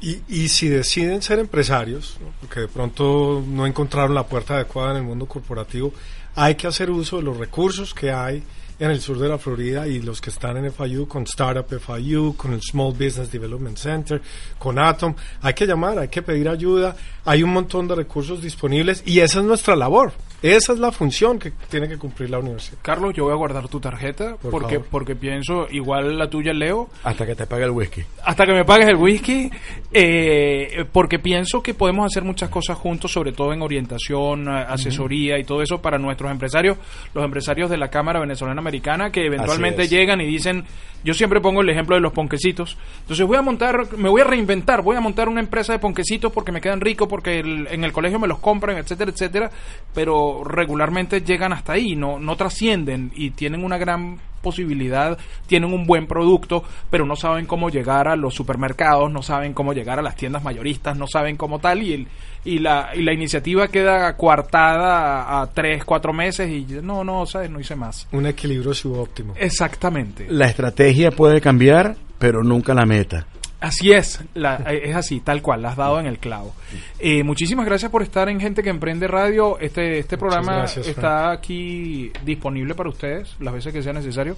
Y, 0.00 0.22
y, 0.28 0.48
si 0.48 0.68
deciden 0.68 1.20
ser 1.20 1.38
empresarios, 1.38 2.16
¿no? 2.22 2.32
porque 2.40 2.60
de 2.60 2.68
pronto 2.68 3.44
no 3.46 3.66
encontraron 3.66 4.14
la 4.14 4.26
puerta 4.26 4.54
adecuada 4.54 4.92
en 4.92 4.96
el 4.98 5.02
mundo 5.02 5.26
corporativo, 5.26 5.92
hay 6.34 6.54
que 6.54 6.66
hacer 6.66 6.90
uso 6.90 7.18
de 7.18 7.22
los 7.22 7.36
recursos 7.36 7.92
que 7.92 8.10
hay 8.10 8.42
en 8.80 8.90
el 8.90 9.00
sur 9.00 9.18
de 9.18 9.28
la 9.28 9.38
Florida 9.38 9.86
y 9.86 10.00
los 10.00 10.20
que 10.20 10.30
están 10.30 10.56
en 10.56 10.72
FIU, 10.72 11.06
con 11.06 11.24
Startup 11.24 11.66
FIU, 11.68 12.34
con 12.34 12.54
el 12.54 12.62
Small 12.62 12.92
Business 12.92 13.30
Development 13.30 13.76
Center, 13.76 14.22
con 14.58 14.78
Atom. 14.78 15.14
Hay 15.42 15.52
que 15.52 15.66
llamar, 15.66 15.98
hay 15.98 16.08
que 16.08 16.22
pedir 16.22 16.48
ayuda, 16.48 16.96
hay 17.26 17.42
un 17.42 17.52
montón 17.52 17.86
de 17.86 17.94
recursos 17.94 18.40
disponibles 18.40 19.02
y 19.04 19.20
esa 19.20 19.40
es 19.40 19.44
nuestra 19.44 19.76
labor. 19.76 20.12
Esa 20.42 20.72
es 20.72 20.78
la 20.78 20.90
función 20.90 21.38
que 21.38 21.52
tiene 21.68 21.86
que 21.88 21.98
cumplir 21.98 22.30
la 22.30 22.38
universidad. 22.38 22.78
Carlos, 22.80 23.12
yo 23.14 23.24
voy 23.24 23.32
a 23.32 23.36
guardar 23.36 23.68
tu 23.68 23.78
tarjeta 23.78 24.36
Por 24.36 24.50
porque 24.50 24.76
favor. 24.76 24.88
porque 24.90 25.14
pienso 25.16 25.66
igual 25.70 26.16
la 26.18 26.30
tuya, 26.30 26.52
Leo. 26.54 26.88
Hasta 27.04 27.26
que 27.26 27.34
te 27.34 27.46
pague 27.46 27.64
el 27.64 27.70
whisky. 27.72 28.02
Hasta 28.24 28.46
que 28.46 28.52
me 28.52 28.64
pagues 28.64 28.88
el 28.88 28.96
whisky, 28.96 29.50
eh, 29.92 30.84
porque 30.92 31.18
pienso 31.18 31.62
que 31.62 31.74
podemos 31.74 32.06
hacer 32.06 32.24
muchas 32.24 32.48
cosas 32.48 32.78
juntos, 32.78 33.12
sobre 33.12 33.32
todo 33.32 33.52
en 33.52 33.60
orientación, 33.60 34.48
eh, 34.48 34.64
asesoría 34.68 35.38
y 35.38 35.44
todo 35.44 35.62
eso 35.62 35.82
para 35.82 35.98
nuestros 35.98 36.30
empresarios, 36.30 36.78
los 37.12 37.24
empresarios 37.24 37.68
de 37.68 37.76
la 37.76 37.88
Cámara 37.88 38.20
Venezolana 38.20 38.60
Americana, 38.60 39.10
que 39.12 39.26
eventualmente 39.26 39.88
llegan 39.88 40.20
y 40.20 40.26
dicen, 40.26 40.64
yo 41.04 41.12
siempre 41.14 41.40
pongo 41.40 41.60
el 41.62 41.68
ejemplo 41.70 41.96
de 41.96 42.00
los 42.02 42.12
ponquecitos, 42.12 42.76
entonces 43.02 43.26
voy 43.26 43.36
a 43.36 43.42
montar, 43.42 43.86
me 43.96 44.08
voy 44.08 44.20
a 44.20 44.24
reinventar, 44.24 44.82
voy 44.82 44.96
a 44.96 45.00
montar 45.00 45.28
una 45.28 45.40
empresa 45.40 45.72
de 45.72 45.78
ponquecitos 45.78 46.30
porque 46.32 46.52
me 46.52 46.60
quedan 46.60 46.80
ricos, 46.80 47.08
porque 47.08 47.40
el- 47.40 47.66
en 47.70 47.84
el 47.84 47.92
colegio 47.92 48.18
me 48.18 48.28
los 48.28 48.38
compran, 48.38 48.76
etcétera, 48.78 49.10
etcétera, 49.10 49.50
pero 49.94 50.29
regularmente 50.44 51.20
llegan 51.20 51.52
hasta 51.52 51.74
ahí, 51.74 51.96
no, 51.96 52.18
no 52.18 52.36
trascienden 52.36 53.12
y 53.14 53.30
tienen 53.30 53.64
una 53.64 53.78
gran 53.78 54.18
posibilidad, 54.40 55.18
tienen 55.46 55.72
un 55.72 55.86
buen 55.86 56.06
producto, 56.06 56.64
pero 56.90 57.04
no 57.04 57.16
saben 57.16 57.46
cómo 57.46 57.70
llegar 57.70 58.08
a 58.08 58.16
los 58.16 58.34
supermercados, 58.34 59.10
no 59.10 59.22
saben 59.22 59.52
cómo 59.52 59.72
llegar 59.72 59.98
a 59.98 60.02
las 60.02 60.16
tiendas 60.16 60.42
mayoristas, 60.42 60.96
no 60.96 61.06
saben 61.06 61.36
cómo 61.36 61.58
tal, 61.58 61.82
y, 61.82 61.92
el, 61.92 62.08
y, 62.44 62.58
la, 62.58 62.90
y 62.94 63.02
la 63.02 63.12
iniciativa 63.12 63.68
queda 63.68 64.16
coartada 64.16 65.22
a, 65.22 65.42
a 65.42 65.46
tres, 65.48 65.84
cuatro 65.84 66.12
meses 66.12 66.50
y 66.50 66.64
no, 66.82 67.04
no, 67.04 67.26
sabes, 67.26 67.50
no 67.50 67.60
hice 67.60 67.76
más. 67.76 68.08
Un 68.12 68.26
equilibrio 68.26 68.74
subóptimo. 68.74 69.34
Exactamente. 69.36 70.26
La 70.28 70.46
estrategia 70.46 71.10
puede 71.10 71.40
cambiar, 71.40 71.96
pero 72.18 72.42
nunca 72.42 72.74
la 72.74 72.86
meta. 72.86 73.26
Así 73.60 73.92
es, 73.92 74.20
la- 74.34 74.62
eh, 74.68 74.82
es 74.90 74.96
así, 74.96 75.20
tal 75.20 75.42
cual, 75.42 75.60
la 75.62 75.68
has 75.70 75.76
dado 75.76 76.00
en 76.00 76.06
el 76.06 76.18
clavo. 76.18 76.54
Eh, 76.98 77.22
muchísimas 77.22 77.66
gracias 77.66 77.90
por 77.90 78.02
estar 78.02 78.28
en 78.30 78.40
Gente 78.40 78.62
que 78.62 78.70
Emprende 78.70 79.06
Radio. 79.06 79.58
Este, 79.58 79.98
este 79.98 80.16
programa 80.16 80.56
gracias, 80.56 80.86
está 80.88 81.30
aquí 81.30 82.10
disponible 82.24 82.74
para 82.74 82.88
ustedes 82.88 83.36
las 83.38 83.52
veces 83.52 83.72
que 83.72 83.82
sea 83.82 83.92
necesario. 83.92 84.36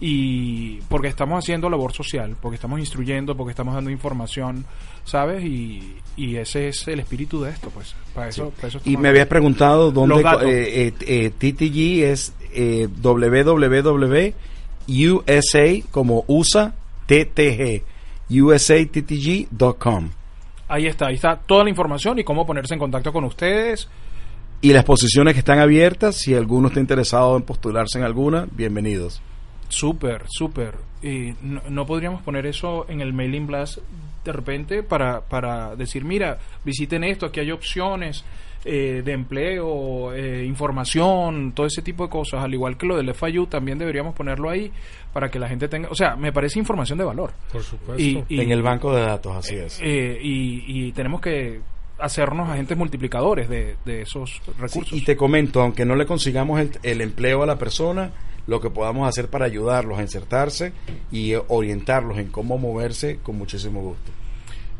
Y 0.00 0.80
porque 0.88 1.06
estamos 1.08 1.38
haciendo 1.44 1.70
labor 1.70 1.92
social, 1.92 2.34
porque 2.40 2.56
estamos 2.56 2.80
instruyendo, 2.80 3.36
porque 3.36 3.50
estamos 3.50 3.74
dando 3.74 3.90
información, 3.90 4.64
¿sabes? 5.04 5.44
Y, 5.44 5.94
y 6.16 6.36
ese 6.36 6.68
es 6.68 6.88
el 6.88 6.98
espíritu 6.98 7.42
de 7.42 7.50
esto, 7.50 7.70
pues. 7.70 7.94
Para 8.14 8.28
eso, 8.28 8.50
para 8.56 8.68
eso 8.68 8.80
Y 8.84 8.96
me 8.96 9.10
habías 9.10 9.28
preguntado 9.28 9.92
dónde 9.92 10.22
eh, 10.42 10.88
eh, 10.88 10.92
eh, 11.06 11.30
TTG 11.52 12.04
es 12.10 12.32
eh, 12.52 12.88
www.usa 13.00 14.32
como 15.90 16.24
USA 16.26 16.74
TTG 17.06 17.82
usattg.com 18.40 20.10
Ahí 20.68 20.86
está, 20.86 21.08
ahí 21.08 21.14
está 21.14 21.36
toda 21.36 21.64
la 21.64 21.70
información 21.70 22.18
y 22.18 22.24
cómo 22.24 22.46
ponerse 22.46 22.74
en 22.74 22.80
contacto 22.80 23.12
con 23.12 23.24
ustedes. 23.24 23.88
y 24.60 24.72
las 24.72 24.84
posiciones 24.84 25.34
que 25.34 25.40
están 25.40 25.58
abiertas 25.58 26.16
si 26.16 26.34
alguno 26.34 26.68
está 26.68 26.80
interesado 26.80 27.36
en 27.36 27.42
postularse 27.42 27.98
en 27.98 28.04
alguna 28.04 28.46
bienvenidos 28.52 29.20
Súper, 29.68 30.24
súper. 30.28 30.74
Y 31.02 31.34
no, 31.40 31.62
no 31.70 31.86
podríamos 31.86 32.20
poner 32.20 32.44
eso 32.44 32.84
en 32.90 33.00
el 33.00 33.14
mailing 33.14 33.46
blast 33.46 33.78
de 34.22 34.32
repente 34.32 34.82
para, 34.82 35.22
para 35.22 35.74
decir, 35.76 36.04
mira, 36.04 36.38
visiten 36.62 37.02
esto, 37.04 37.24
aquí 37.26 37.40
hay 37.40 37.50
opciones 37.50 38.22
eh, 38.64 39.02
de 39.04 39.12
empleo, 39.12 40.12
eh, 40.14 40.44
información, 40.46 41.52
todo 41.52 41.66
ese 41.66 41.82
tipo 41.82 42.04
de 42.04 42.10
cosas. 42.10 42.42
Al 42.44 42.52
igual 42.54 42.76
que 42.76 42.86
lo 42.86 42.96
del 42.96 43.12
FIU, 43.14 43.46
también 43.46 43.78
deberíamos 43.78 44.14
ponerlo 44.14 44.48
ahí 44.50 44.70
para 45.12 45.30
que 45.30 45.38
la 45.38 45.48
gente 45.48 45.68
tenga... 45.68 45.88
O 45.90 45.94
sea, 45.94 46.16
me 46.16 46.32
parece 46.32 46.58
información 46.58 46.98
de 46.98 47.04
valor. 47.04 47.32
Por 47.52 47.62
supuesto. 47.62 48.02
Y, 48.02 48.24
y- 48.28 48.40
en 48.40 48.50
el 48.52 48.62
banco 48.62 48.94
de 48.94 49.02
datos 49.02 49.36
así 49.36 49.56
es 49.56 49.78
eh, 49.82 50.18
y, 50.22 50.64
y 50.88 50.92
tenemos 50.92 51.20
que 51.20 51.60
hacernos 51.98 52.48
agentes 52.48 52.76
multiplicadores 52.76 53.48
de, 53.48 53.76
de 53.84 54.02
esos 54.02 54.40
recursos. 54.58 54.88
Sí, 54.90 54.98
y 54.98 55.04
te 55.04 55.16
comento 55.16 55.60
aunque 55.60 55.84
no 55.84 55.94
le 55.94 56.06
consigamos 56.06 56.60
el, 56.60 56.70
el 56.82 57.00
empleo 57.00 57.42
a 57.42 57.46
la 57.46 57.58
persona 57.58 58.10
lo 58.48 58.60
que 58.60 58.70
podamos 58.70 59.08
hacer 59.08 59.28
para 59.28 59.44
ayudarlos 59.44 60.00
a 60.00 60.02
insertarse 60.02 60.72
y 61.12 61.34
eh, 61.34 61.40
orientarlos 61.46 62.18
en 62.18 62.26
cómo 62.28 62.58
moverse 62.58 63.18
con 63.22 63.38
muchísimo 63.38 63.80
gusto 63.82 64.10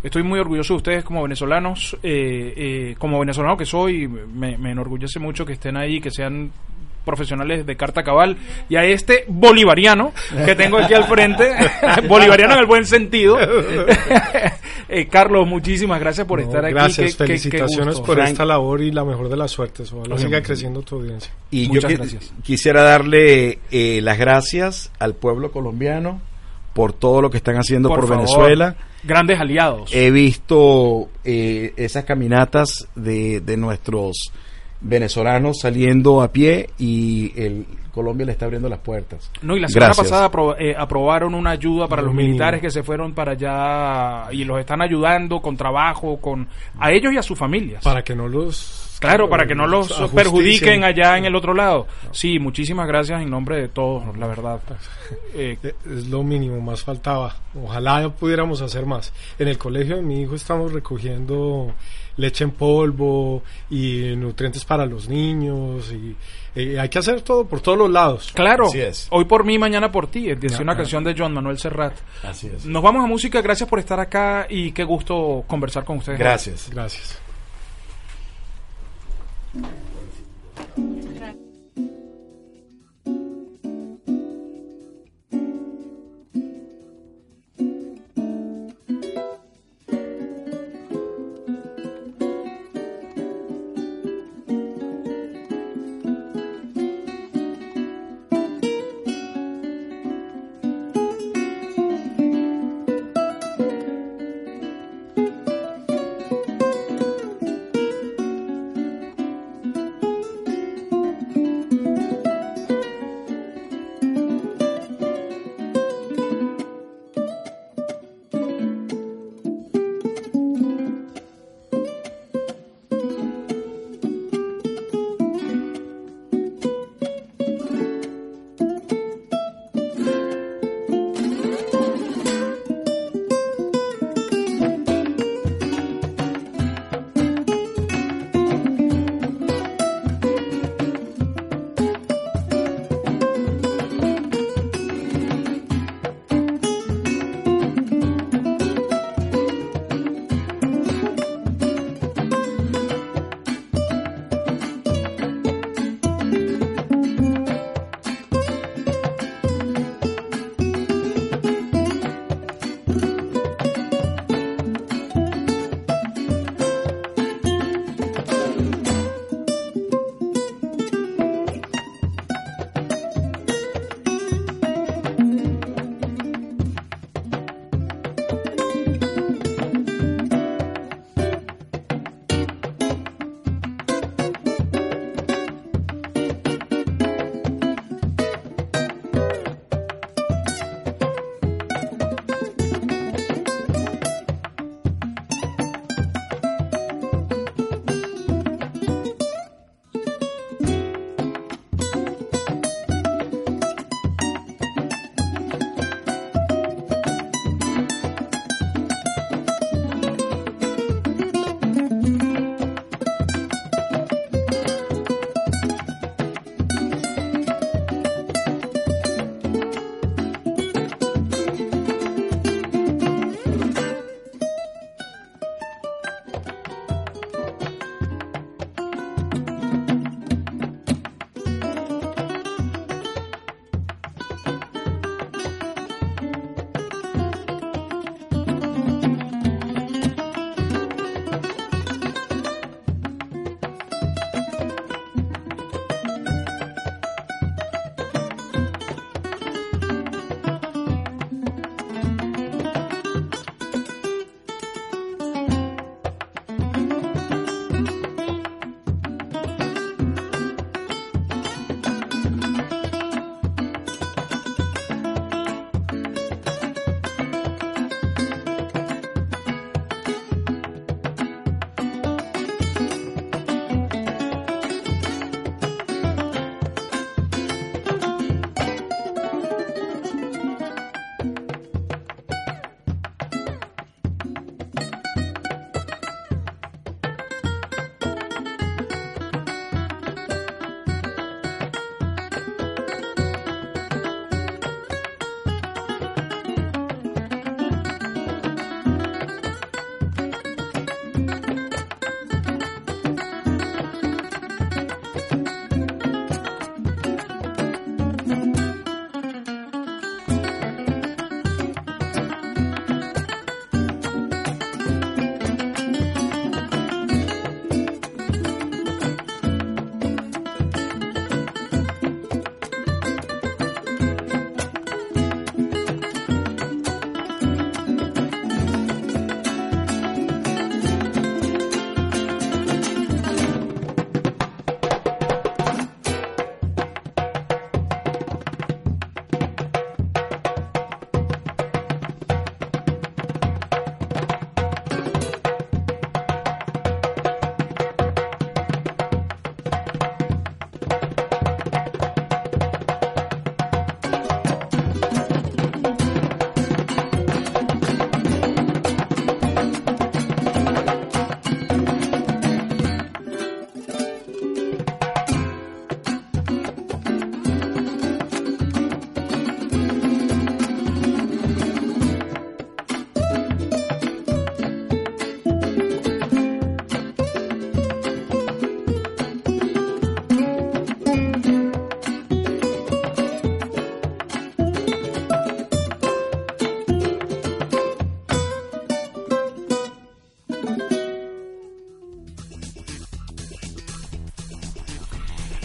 Estoy 0.03 0.23
muy 0.23 0.39
orgulloso 0.41 0.75
de 0.75 0.77
ustedes 0.79 1.05
como 1.05 1.23
venezolanos. 1.23 1.97
eh, 2.03 2.55
eh, 2.57 2.95
como 2.99 3.19
venezolano 3.21 3.57
que 3.57 3.67
soy, 3.67 4.09
me, 4.09 4.57
me 4.59 4.73
enorgullece 4.73 5.19
mucho 5.19 5.45
que 5.47 5.53
estén 5.55 5.77
ahí, 5.77 6.01
que 6.01 6.11
sean 6.11 6.51
profesionales 7.05 7.67
de 7.67 7.77
carta 7.77 8.03
cabal. 8.05 8.37
Y 8.69 8.77
a 8.77 8.85
este 8.85 9.25
bolivariano 9.27 10.13
que 10.45 10.55
tengo 10.55 10.79
aquí 10.79 10.95
al 10.95 11.05
frente, 11.05 11.51
bolivariano 12.09 12.55
en 12.55 12.61
el 12.61 12.67
buen 12.67 12.85
sentido. 12.87 13.39
Eh, 14.89 15.07
Carlos, 15.07 15.47
muchísimas 15.49 15.99
gracias 16.01 16.27
por 16.27 16.39
No, 16.41 16.45
estar 16.47 16.65
aquí. 16.67 16.75
Gracias, 16.75 17.13
Qué- 17.17 17.25
qué- 17.25 17.33
qué 17.33 17.39
felicitaciones 17.39 17.99
por 18.01 18.17
Frank. 18.17 18.29
esta 18.29 18.45
labor 18.45 18.83
y 18.83 18.91
la 18.91 19.05
mejor 19.07 19.31
de 19.31 19.37
las 19.39 19.51
suertes. 19.51 19.91
Ojalá 19.91 20.19
siga 20.19 20.43
creciendo 20.43 20.83
tu 20.83 20.97
audiencia. 20.97 21.33
Y 21.51 21.69
Muchas 21.69 21.91
yo 21.93 21.97
gracias. 21.99 22.33
quisiera 22.43 22.83
darle 22.83 23.59
eh, 23.71 24.01
las 24.03 24.19
gracias 24.19 24.91
al 24.99 25.15
pueblo 25.15 25.51
colombiano 25.51 26.21
por 26.73 26.93
todo 26.93 27.20
lo 27.23 27.31
que 27.31 27.37
están 27.39 27.57
haciendo 27.57 27.89
por, 27.89 28.01
favor, 28.07 28.16
Venezuela. 28.18 28.77
Grandes 29.05 29.41
aliados. 29.41 29.91
He 29.95 30.11
visto 30.11 31.09
eh, 31.25 31.73
esas 31.77 32.05
caminatas 32.05 32.89
de, 32.95 33.41
de 33.41 33.57
nuestros 33.57 34.33
venezolanos 34.81 35.59
saliendo 35.61 36.23
a 36.23 36.29
pie 36.33 36.70
y 36.79 37.33
el 37.41 37.66
Colombia 37.93 38.25
le 38.27 38.33
está 38.33 38.47
abriendo 38.47 38.68
las 38.68 38.79
puertas. 38.79 39.31
No, 39.43 39.55
y 39.57 39.61
la 39.61 39.68
semana 39.68 39.89
Gracias. 39.89 40.09
pasada 40.09 40.31
apro- 40.31 40.57
eh, 40.59 40.75
aprobaron 40.77 41.35
una 41.35 41.51
ayuda 41.51 41.87
para 41.89 42.01
Lo 42.01 42.07
los 42.09 42.14
mínimo. 42.16 42.31
militares 42.33 42.61
que 42.61 42.70
se 42.70 42.83
fueron 42.83 43.12
para 43.12 43.33
allá 43.33 44.33
y 44.33 44.45
los 44.45 44.59
están 44.59 44.81
ayudando 44.81 45.41
con 45.41 45.57
trabajo, 45.57 46.18
con 46.18 46.49
a 46.79 46.91
ellos 46.91 47.12
y 47.12 47.18
a 47.18 47.23
sus 47.23 47.39
familias. 47.39 47.85
Para 47.85 48.03
que 48.03 48.14
no 48.16 48.29
los... 48.29 48.91
Claro, 49.03 49.29
para 49.29 49.47
que 49.47 49.55
no 49.55 49.67
los 49.67 49.91
ajusticen. 49.91 50.15
perjudiquen 50.17 50.85
allá 50.85 51.19
en 51.19 51.25
el 51.27 51.35
otro 51.37 51.55
lado. 51.55 51.87
Sí, 52.13 52.39
muchísimas 52.39 52.87
gracias 52.89 53.21
en 53.23 53.31
nombre 53.31 53.57
de 53.61 53.69
todos, 53.69 54.17
la 54.17 54.27
verdad. 54.27 54.61
Eh, 55.35 55.59
Eh, 55.63 55.75
Es 55.87 56.07
lo 56.09 56.23
mínimo, 56.23 56.61
más 56.61 56.83
faltaba. 56.83 57.37
Ojalá 57.61 58.09
pudiéramos 58.11 58.61
hacer 58.63 58.87
más. 58.87 59.13
En 59.39 59.49
el 59.49 59.59
colegio 59.59 59.97
de 59.97 60.03
mi 60.03 60.23
hijo 60.23 60.35
estamos 60.35 60.73
recogiendo 60.73 61.73
leche 62.17 62.45
en 62.45 62.51
polvo 62.51 63.43
y 63.71 64.15
nutrientes 64.17 64.65
para 64.67 64.85
los 64.85 65.09
niños 65.09 65.91
y 65.93 66.15
eh, 66.55 66.79
hay 66.79 66.89
que 66.91 66.99
hacer 66.99 67.23
todo 67.23 67.47
por 67.47 67.61
todos 67.63 67.79
los 67.79 67.91
lados. 67.91 68.31
claro, 68.35 68.67
Así 68.67 68.81
es. 68.83 69.07
hoy 69.11 69.25
por 69.25 69.45
mí, 69.45 69.59
mañana 69.59 69.91
por 69.91 70.09
ti, 70.09 70.29
es 70.31 70.39
decir, 70.39 70.61
una 70.61 70.77
canción 70.77 71.03
de 71.05 71.15
Joan 71.17 71.33
Manuel 71.33 71.59
Serrat. 71.59 71.95
Así 72.23 72.49
es. 72.55 72.67
Nos 72.67 72.83
vamos 72.83 73.03
a 73.03 73.07
música, 73.07 73.41
gracias 73.41 73.67
por 73.69 73.79
estar 73.79 73.99
acá 73.99 74.47
y 74.51 74.73
qué 74.73 74.85
gusto 74.85 75.45
conversar 75.47 75.85
con 75.85 75.99
ustedes. 75.99 76.19
Gracias. 76.19 76.69
Gracias. 76.71 77.19
Thank 79.55 79.67
you. 80.79 81.12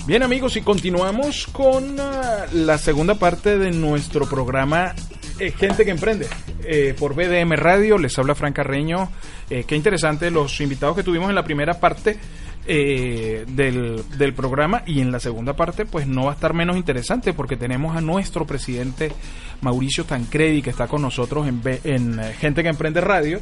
Bien 0.08 0.24
amigos, 0.24 0.56
y 0.56 0.62
continuamos 0.62 1.48
con 1.48 2.00
ah, 2.00 2.46
la 2.54 2.78
segunda 2.78 3.16
parte 3.16 3.58
de 3.58 3.72
nuestro 3.72 4.26
programa 4.26 4.96
eh, 5.38 5.52
Gente 5.52 5.84
que 5.84 5.92
Emprende. 5.92 6.28
Eh, 6.64 6.96
por 6.98 7.14
BDM 7.14 7.52
Radio, 7.58 7.98
les 7.98 8.18
habla 8.18 8.34
Fran 8.34 8.54
Carreño. 8.54 9.12
Eh, 9.50 9.66
qué 9.68 9.76
interesante 9.76 10.32
los 10.32 10.62
invitados 10.62 10.96
que 10.96 11.04
tuvimos 11.04 11.28
en 11.28 11.36
la 11.36 11.44
primera 11.44 11.82
parte 11.82 12.18
eh, 12.66 13.44
del, 13.50 14.02
del 14.18 14.34
programa 14.34 14.84
y 14.86 15.02
en 15.02 15.12
la 15.12 15.20
segunda 15.20 15.58
parte 15.58 15.86
pues 15.86 16.08
no 16.08 16.24
va 16.24 16.32
a 16.32 16.36
estar 16.36 16.54
menos 16.54 16.78
interesante 16.78 17.34
porque 17.34 17.58
tenemos 17.58 17.98
a 17.98 18.00
nuestro 18.00 18.48
presidente 18.48 19.12
Mauricio 19.60 20.06
Tancredi 20.06 20.62
que 20.62 20.70
está 20.70 20.88
con 20.88 21.02
nosotros 21.02 21.50
en, 21.50 21.62
en 21.84 22.18
Gente 22.40 22.64
que 22.64 22.70
Emprende 22.70 23.02
Radio 23.02 23.42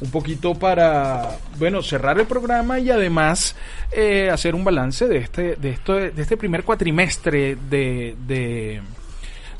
un 0.00 0.10
poquito 0.10 0.54
para 0.54 1.38
bueno 1.58 1.82
cerrar 1.82 2.18
el 2.18 2.26
programa 2.26 2.78
y 2.78 2.90
además 2.90 3.56
eh, 3.92 4.28
hacer 4.30 4.54
un 4.54 4.64
balance 4.64 5.06
de 5.06 5.18
este 5.18 5.56
de 5.56 5.70
esto 5.70 5.94
de 5.94 6.20
este 6.20 6.36
primer 6.36 6.64
cuatrimestre 6.64 7.56
de, 7.56 8.14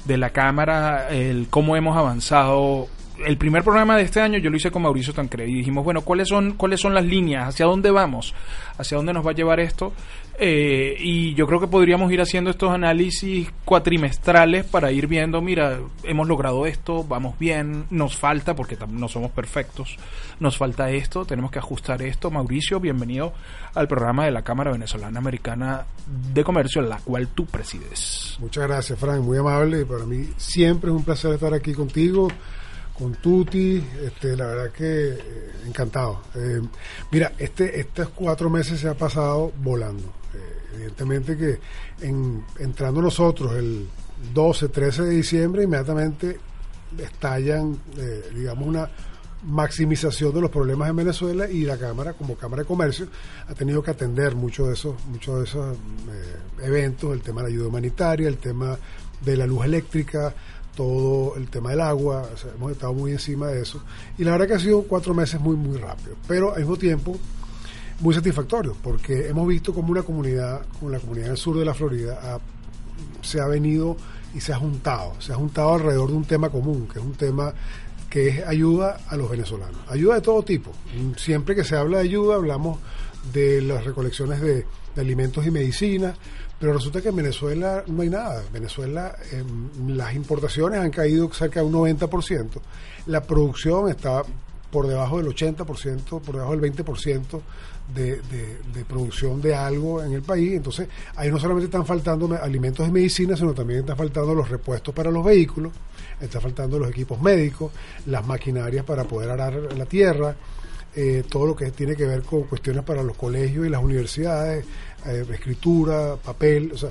de 0.04 0.18
la 0.18 0.30
cámara 0.30 1.08
el 1.10 1.46
cómo 1.48 1.76
hemos 1.76 1.96
avanzado. 1.96 2.88
El 3.24 3.38
primer 3.38 3.62
programa 3.62 3.96
de 3.96 4.02
este 4.02 4.20
año 4.20 4.38
yo 4.38 4.50
lo 4.50 4.56
hice 4.56 4.72
con 4.72 4.82
Mauricio 4.82 5.14
Tancredi 5.14 5.52
y 5.52 5.56
dijimos 5.58 5.84
bueno 5.84 6.00
cuáles 6.00 6.28
son 6.28 6.54
cuáles 6.54 6.80
son 6.80 6.94
las 6.94 7.04
líneas 7.04 7.48
hacia 7.48 7.64
dónde 7.64 7.92
vamos 7.92 8.34
hacia 8.76 8.96
dónde 8.96 9.12
nos 9.12 9.24
va 9.24 9.30
a 9.30 9.34
llevar 9.34 9.60
esto 9.60 9.92
Eh, 10.38 10.96
y 10.98 11.34
yo 11.34 11.46
creo 11.46 11.60
que 11.60 11.68
podríamos 11.68 12.10
ir 12.12 12.20
haciendo 12.20 12.50
estos 12.50 12.72
análisis 12.72 13.48
cuatrimestrales 13.64 14.64
para 14.64 14.90
ir 14.90 15.06
viendo 15.06 15.40
mira 15.40 15.78
hemos 16.02 16.26
logrado 16.26 16.66
esto 16.66 17.04
vamos 17.04 17.38
bien 17.38 17.86
nos 17.90 18.16
falta 18.16 18.56
porque 18.56 18.76
no 18.88 19.06
somos 19.06 19.30
perfectos 19.30 19.96
nos 20.40 20.56
falta 20.56 20.90
esto 20.90 21.24
tenemos 21.24 21.52
que 21.52 21.60
ajustar 21.60 22.02
esto 22.02 22.32
Mauricio 22.32 22.80
bienvenido 22.80 23.32
al 23.74 23.86
programa 23.86 24.24
de 24.24 24.32
la 24.32 24.42
Cámara 24.42 24.72
Venezolana 24.72 25.20
Americana 25.20 25.86
de 26.32 26.42
Comercio 26.42 26.82
la 26.82 26.98
cual 26.98 27.28
tú 27.28 27.46
presides 27.46 28.24
Muchas 28.40 28.66
gracias, 28.66 28.98
Frank, 28.98 29.22
muy 29.22 29.38
amable. 29.38 29.84
Para 29.86 30.04
mí 30.04 30.28
siempre 30.36 30.90
es 30.90 30.96
un 30.96 31.04
placer 31.04 31.32
estar 31.32 31.54
aquí 31.54 31.72
contigo, 31.72 32.28
con 32.96 33.14
Tuti. 33.14 33.82
Este, 34.02 34.36
la 34.36 34.46
verdad 34.46 34.70
que 34.70 35.12
eh, 35.12 35.50
encantado. 35.66 36.22
Eh, 36.34 36.60
mira, 37.10 37.32
este, 37.38 37.80
estos 37.80 38.08
cuatro 38.10 38.50
meses 38.50 38.80
se 38.80 38.88
ha 38.88 38.94
pasado 38.94 39.52
volando. 39.62 40.12
Evidentemente 40.74 41.36
que 41.36 41.58
en- 42.06 42.44
entrando 42.58 43.00
nosotros 43.02 43.54
el 43.56 43.86
12, 44.32 44.68
13 44.68 45.02
de 45.02 45.10
diciembre, 45.10 45.64
inmediatamente 45.64 46.38
estallan, 46.98 47.76
eh, 47.96 48.30
digamos, 48.34 48.66
una 48.68 48.88
maximización 49.46 50.32
de 50.32 50.40
los 50.40 50.50
problemas 50.50 50.88
en 50.88 50.96
Venezuela 50.96 51.48
y 51.50 51.64
la 51.64 51.76
Cámara, 51.76 52.14
como 52.14 52.34
Cámara 52.36 52.62
de 52.62 52.66
Comercio, 52.68 53.08
ha 53.46 53.54
tenido 53.54 53.82
que 53.82 53.90
atender 53.90 54.34
muchos 54.34 54.68
de 54.68 54.74
esos, 54.74 54.94
muchos 55.06 55.38
de 55.38 55.44
esos 55.44 55.76
eh, 55.76 56.36
eventos, 56.62 57.12
el 57.12 57.20
tema 57.20 57.42
de 57.42 57.48
la 57.48 57.54
ayuda 57.54 57.68
humanitaria, 57.68 58.28
el 58.28 58.38
tema 58.38 58.78
de 59.22 59.36
la 59.36 59.46
luz 59.46 59.64
eléctrica, 59.66 60.34
todo 60.74 61.36
el 61.36 61.48
tema 61.50 61.70
del 61.70 61.80
agua, 61.82 62.28
hemos 62.56 62.72
estado 62.72 62.94
muy 62.94 63.12
encima 63.12 63.48
de 63.48 63.62
eso. 63.62 63.82
Y 64.18 64.24
la 64.24 64.32
verdad 64.32 64.48
que 64.48 64.54
ha 64.54 64.58
sido 64.58 64.82
cuatro 64.84 65.12
meses 65.14 65.38
muy, 65.40 65.56
muy 65.56 65.76
rápido, 65.78 66.16
pero 66.26 66.52
al 66.52 66.60
mismo 66.60 66.76
tiempo 66.76 67.16
muy 68.00 68.14
satisfactorio, 68.14 68.76
porque 68.82 69.28
hemos 69.28 69.46
visto 69.48 69.72
como 69.72 69.90
una 69.90 70.02
comunidad, 70.02 70.62
como 70.78 70.90
la 70.90 70.98
comunidad 71.00 71.28
del 71.28 71.36
sur 71.36 71.58
de 71.58 71.64
la 71.64 71.74
Florida, 71.74 72.18
ha- 72.22 72.40
se 73.22 73.40
ha 73.40 73.46
venido 73.46 73.96
y 74.34 74.40
se 74.40 74.52
ha 74.52 74.56
juntado, 74.56 75.12
se 75.20 75.32
ha 75.32 75.36
juntado 75.36 75.74
alrededor 75.74 76.10
de 76.10 76.16
un 76.16 76.24
tema 76.24 76.50
común, 76.50 76.88
que 76.92 76.98
es 76.98 77.04
un 77.04 77.14
tema 77.14 77.52
que 78.10 78.28
es 78.28 78.46
ayuda 78.46 78.98
a 79.08 79.16
los 79.16 79.30
venezolanos. 79.30 79.76
Ayuda 79.88 80.16
de 80.16 80.20
todo 80.20 80.42
tipo. 80.42 80.70
Siempre 81.16 81.54
que 81.54 81.64
se 81.64 81.76
habla 81.76 81.98
de 81.98 82.04
ayuda 82.04 82.36
hablamos 82.36 82.78
de 83.32 83.60
las 83.62 83.84
recolecciones 83.84 84.40
de, 84.40 84.66
de 84.94 85.00
alimentos 85.00 85.44
y 85.46 85.50
medicinas, 85.50 86.16
pero 86.60 86.72
resulta 86.72 87.00
que 87.00 87.08
en 87.08 87.16
Venezuela 87.16 87.82
no 87.88 88.02
hay 88.02 88.10
nada. 88.10 88.42
En 88.46 88.52
Venezuela 88.52 89.16
em, 89.32 89.96
las 89.96 90.14
importaciones 90.14 90.78
han 90.80 90.90
caído 90.90 91.32
cerca 91.32 91.60
de 91.60 91.66
un 91.66 91.72
90%, 91.72 92.48
la 93.06 93.22
producción 93.22 93.88
está 93.88 94.22
por 94.74 94.88
debajo 94.88 95.18
del 95.22 95.28
80%, 95.28 96.20
por 96.20 96.34
debajo 96.34 96.56
del 96.56 96.72
20% 96.74 97.40
de, 97.94 98.16
de, 98.16 98.58
de 98.74 98.84
producción 98.84 99.40
de 99.40 99.54
algo 99.54 100.02
en 100.02 100.12
el 100.14 100.22
país. 100.22 100.54
Entonces, 100.54 100.88
ahí 101.14 101.30
no 101.30 101.38
solamente 101.38 101.66
están 101.66 101.86
faltando 101.86 102.26
me- 102.26 102.36
alimentos 102.38 102.88
y 102.88 102.90
medicinas, 102.90 103.38
sino 103.38 103.54
también 103.54 103.80
están 103.80 103.96
faltando 103.96 104.34
los 104.34 104.48
repuestos 104.48 104.92
para 104.92 105.12
los 105.12 105.24
vehículos, 105.24 105.72
están 106.20 106.42
faltando 106.42 106.76
los 106.80 106.88
equipos 106.90 107.20
médicos, 107.22 107.70
las 108.06 108.26
maquinarias 108.26 108.84
para 108.84 109.04
poder 109.04 109.30
arar 109.30 109.54
la 109.78 109.86
tierra, 109.86 110.34
eh, 110.96 111.22
todo 111.30 111.46
lo 111.46 111.54
que 111.54 111.70
tiene 111.70 111.94
que 111.94 112.04
ver 112.06 112.22
con 112.22 112.42
cuestiones 112.44 112.82
para 112.82 113.02
los 113.04 113.16
colegios 113.16 113.64
y 113.64 113.70
las 113.70 113.82
universidades, 113.82 114.64
eh, 115.06 115.24
escritura, 115.32 116.16
papel, 116.16 116.72
o 116.74 116.76
sea, 116.76 116.90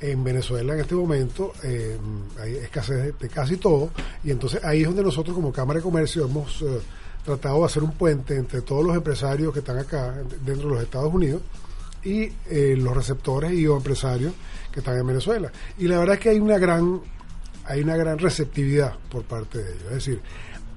en 0.00 0.24
Venezuela 0.24 0.72
en 0.72 0.80
este 0.80 0.94
momento 0.94 1.52
eh, 1.62 1.96
hay 2.40 2.54
escasez 2.56 3.18
de 3.18 3.28
casi 3.28 3.58
todo 3.58 3.90
y 4.24 4.30
entonces 4.30 4.64
ahí 4.64 4.80
es 4.80 4.86
donde 4.86 5.02
nosotros 5.02 5.34
como 5.36 5.52
Cámara 5.52 5.78
de 5.78 5.82
Comercio 5.82 6.24
hemos 6.24 6.62
eh, 6.62 6.80
tratado 7.30 7.60
de 7.60 7.64
hacer 7.66 7.82
un 7.82 7.92
puente 7.92 8.36
entre 8.36 8.62
todos 8.62 8.84
los 8.84 8.96
empresarios 8.96 9.52
que 9.52 9.60
están 9.60 9.78
acá 9.78 10.14
dentro 10.44 10.68
de 10.68 10.74
los 10.74 10.82
Estados 10.82 11.12
Unidos 11.12 11.42
y 12.02 12.32
eh, 12.48 12.74
los 12.76 12.94
receptores 12.96 13.52
y 13.52 13.66
o 13.66 13.76
empresarios 13.76 14.32
que 14.72 14.80
están 14.80 14.98
en 14.98 15.06
Venezuela. 15.06 15.52
Y 15.78 15.86
la 15.86 15.98
verdad 15.98 16.14
es 16.14 16.20
que 16.20 16.30
hay 16.30 16.40
una 16.40 16.58
gran 16.58 17.00
hay 17.66 17.82
una 17.82 17.96
gran 17.96 18.18
receptividad 18.18 18.94
por 19.08 19.22
parte 19.22 19.58
de 19.58 19.70
ellos. 19.70 19.84
Es 19.84 19.94
decir, 19.94 20.20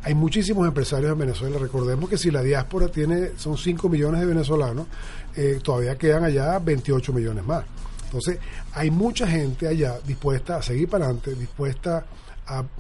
hay 0.04 0.14
muchísimos 0.14 0.68
empresarios 0.68 1.12
en 1.12 1.18
Venezuela. 1.18 1.58
Recordemos 1.58 2.08
que 2.10 2.18
si 2.18 2.30
la 2.30 2.44
diáspora 2.44 2.88
tiene 2.90 3.32
son 3.38 3.58
5 3.58 3.90
millones 3.90 4.22
de 4.22 4.28
venezolanos, 4.28 4.86
eh, 5.36 5.60
todavía 5.64 5.98
quedan 5.98 6.24
allá 6.24 6.60
28 6.60 7.14
millones 7.14 7.44
más. 7.46 7.66
Entonces, 8.06 8.38
hay 8.74 8.92
mucha 8.92 9.26
gente 9.26 9.68
allá 9.68 9.98
dispuesta 10.06 10.58
a 10.58 10.62
seguir 10.62 10.88
para 10.88 11.06
adelante, 11.06 11.34
dispuesta 11.34 11.98
a, 11.98 12.04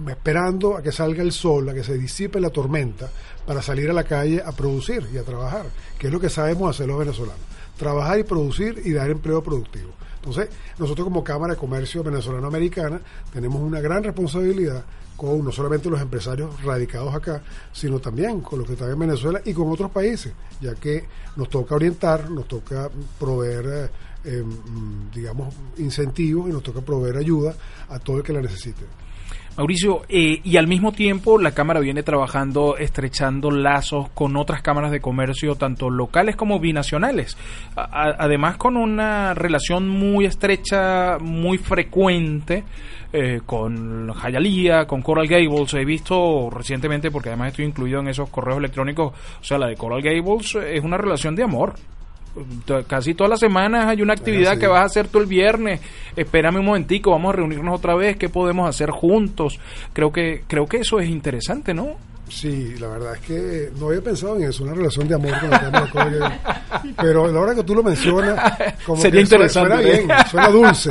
esperando 0.08 0.78
a 0.78 0.82
que 0.82 0.92
salga 0.92 1.24
el 1.24 1.32
sol, 1.32 1.70
a 1.70 1.74
que 1.74 1.84
se 1.84 1.98
disipe 1.98 2.40
la 2.40 2.50
tormenta, 2.50 3.10
para 3.46 3.62
salir 3.62 3.90
a 3.90 3.94
la 3.94 4.04
calle 4.04 4.42
a 4.44 4.52
producir 4.52 5.08
y 5.14 5.18
a 5.18 5.24
trabajar, 5.24 5.66
que 5.98 6.08
es 6.08 6.14
lo 6.14 6.20
que 6.20 6.30
sabemos 6.30 6.70
hacer 6.70 6.88
los 6.88 7.00
venezolanos. 7.00 7.42
Trabajar 7.78 8.20
y 8.20 8.24
producir 8.24 8.82
y 8.86 8.92
dar 8.92 9.10
empleo 9.10 9.44
productivo. 9.44 9.92
Entonces, 10.16 10.50
nosotros 10.80 11.06
como 11.06 11.24
Cámara 11.24 11.54
de 11.54 11.60
Comercio 11.60 12.02
Venezolano-Americana 12.02 13.02
tenemos 13.34 13.62
una 13.62 13.82
gran 13.82 14.04
responsabilidad 14.04 14.86
con 15.18 15.44
no 15.44 15.52
solamente 15.52 15.90
los 15.90 16.02
empresarios 16.02 16.62
radicados 16.64 17.14
acá, 17.14 17.44
sino 17.72 18.00
también 18.00 18.42
con 18.42 18.60
los 18.60 18.68
que 18.68 18.74
están 18.74 18.90
en 18.90 19.00
Venezuela 19.00 19.42
y 19.44 19.54
con 19.54 19.70
otros 19.70 19.92
países, 19.92 20.34
ya 20.62 20.76
que 20.76 21.06
nos 21.36 21.50
toca 21.50 21.76
orientar, 21.76 22.30
nos 22.30 22.48
toca 22.48 22.90
proveer, 23.20 23.92
eh, 24.24 24.44
mm, 24.44 25.12
digamos, 25.14 25.54
incentivos 25.78 26.50
y 26.50 26.54
nos 26.54 26.64
toca 26.64 26.82
proveer 26.82 27.18
ayuda 27.18 27.56
a 27.90 28.00
todo 28.00 28.18
el 28.18 28.24
que 28.24 28.34
la 28.34 28.42
necesite. 28.42 28.86
Mauricio, 29.58 30.02
eh, 30.10 30.42
y 30.44 30.58
al 30.58 30.68
mismo 30.68 30.92
tiempo 30.92 31.38
la 31.38 31.52
Cámara 31.52 31.80
viene 31.80 32.02
trabajando, 32.02 32.76
estrechando 32.78 33.52
lazos 33.52 34.10
con 34.10 34.36
otras 34.36 34.62
cámaras 34.62 34.92
de 34.92 35.00
comercio, 35.00 35.56
tanto 35.56 35.92
locales 35.92 36.36
como 36.36 36.60
binacionales. 36.60 37.38
Además, 37.76 38.58
con 38.58 38.78
una 38.78 39.34
relación 39.34 39.88
muy 39.88 40.26
estrecha, 40.26 41.18
muy 41.20 41.60
frecuente 41.60 42.64
eh, 43.16 43.42
con 43.46 44.12
Hialeah, 44.12 44.88
con 44.88 45.04
Coral 45.04 45.28
Gables. 45.28 45.76
He 45.76 45.86
visto 45.86 46.50
recientemente, 46.50 47.12
porque 47.12 47.30
además 47.30 47.50
estoy 47.50 47.66
incluido 47.66 48.00
en 48.00 48.08
esos 48.08 48.28
correos 48.30 48.58
electrónicos, 48.58 49.14
o 49.40 49.44
sea, 49.44 49.60
la 49.60 49.68
de 49.68 49.76
Coral 49.76 50.02
Gables 50.02 50.56
eh, 50.56 50.78
es 50.78 50.84
una 50.84 50.98
relación 50.98 51.36
de 51.36 51.44
amor. 51.44 51.76
Casi 52.88 53.14
todas 53.14 53.30
las 53.30 53.40
semanas 53.40 53.86
hay 53.88 54.02
una 54.02 54.14
actividad 54.14 54.54
sí. 54.54 54.60
que 54.60 54.68
vas 54.68 54.82
a 54.82 54.86
hacer 54.86 55.08
tú 55.08 55.20
el 55.20 55.28
viernes. 55.28 55.80
Espérame 56.16 56.58
un 56.58 56.66
momentico, 56.66 57.12
vamos 57.12 57.34
a 57.34 57.38
reunirnos 57.38 57.76
otra 57.76 57.96
vez. 57.96 58.18
¿Qué 58.18 58.30
podemos 58.30 58.68
hacer 58.68 58.90
juntos? 58.90 59.60
Creo 59.94 60.12
que 60.12 60.44
creo 60.48 60.66
que 60.66 60.78
eso 60.78 61.00
es 61.00 61.10
interesante, 61.10 61.74
¿no? 61.74 61.96
Sí, 62.30 62.74
la 62.80 62.88
verdad 62.88 63.16
es 63.16 63.22
que 63.22 63.72
no 63.78 63.88
había 63.90 64.02
pensado 64.02 64.38
en 64.38 64.44
eso, 64.44 64.64
una 64.64 64.74
relación 64.74 65.08
de 65.08 65.16
amor 65.16 65.40
con 65.40 65.50
la 65.52 65.60
Cámara 65.60 66.10
de. 66.10 66.94
Pero 66.98 67.32
la 67.32 67.40
hora 67.40 67.54
que 67.54 67.64
tú 67.64 67.76
lo 67.76 67.84
mencionas, 67.84 68.58
como 68.86 69.02
Sería 69.02 69.20
que 69.20 69.24
interesante, 69.24 69.76
Suena 69.76 69.88
¿eh? 69.88 70.06
bien, 70.06 70.18
suena 70.32 70.50
dulce. 70.50 70.90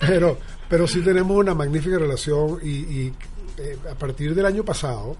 pero, 0.00 0.38
pero 0.68 0.88
sí 0.88 1.00
tenemos 1.02 1.36
una 1.36 1.54
magnífica 1.54 1.98
relación 1.98 2.58
y, 2.62 2.68
y, 2.68 3.12
eh, 3.58 3.76
a 3.90 3.94
partir 3.94 4.34
del 4.34 4.46
año 4.46 4.64
pasado, 4.64 5.16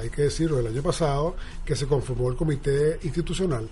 hay 0.00 0.10
que 0.10 0.22
decirlo, 0.22 0.56
del 0.58 0.68
año 0.68 0.82
pasado, 0.82 1.36
que 1.64 1.74
se 1.76 1.86
conformó 1.86 2.28
el 2.30 2.36
comité 2.36 2.98
institucional, 3.02 3.68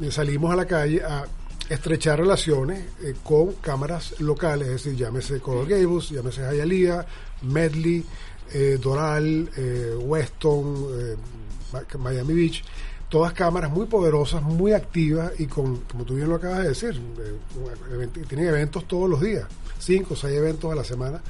eh, 0.00 0.10
salimos 0.10 0.52
a 0.52 0.56
la 0.56 0.66
calle 0.66 1.02
a 1.02 1.24
estrechar 1.68 2.18
relaciones 2.18 2.84
eh, 3.02 3.14
con 3.22 3.52
cámaras 3.54 4.20
locales, 4.20 4.68
es 4.68 4.84
decir, 4.84 4.96
llámese 4.96 5.40
Coral 5.40 5.66
Gables, 5.66 6.10
llámese 6.10 6.42
Hialeah, 6.42 7.06
Medley, 7.42 8.04
eh, 8.52 8.78
Doral, 8.82 9.48
eh, 9.56 9.94
Weston, 9.98 11.16
Miami 11.98 12.34
Beach, 12.34 12.62
todas 13.08 13.32
cámaras 13.32 13.70
muy 13.70 13.86
poderosas, 13.86 14.42
muy 14.42 14.72
activas 14.72 15.32
y 15.38 15.46
con, 15.46 15.78
como 15.82 16.04
tú 16.04 16.14
bien 16.16 16.28
lo 16.28 16.34
acabas 16.36 16.62
de 16.62 16.68
decir, 16.70 17.00
event- 17.92 18.26
tienen 18.26 18.48
eventos 18.48 18.86
todos 18.86 19.08
los 19.08 19.20
días, 19.20 19.44
cinco 19.78 20.14
o 20.14 20.16
seis 20.16 20.36
eventos 20.36 20.70
a 20.70 20.74
la 20.74 20.84
semana, 20.84 21.22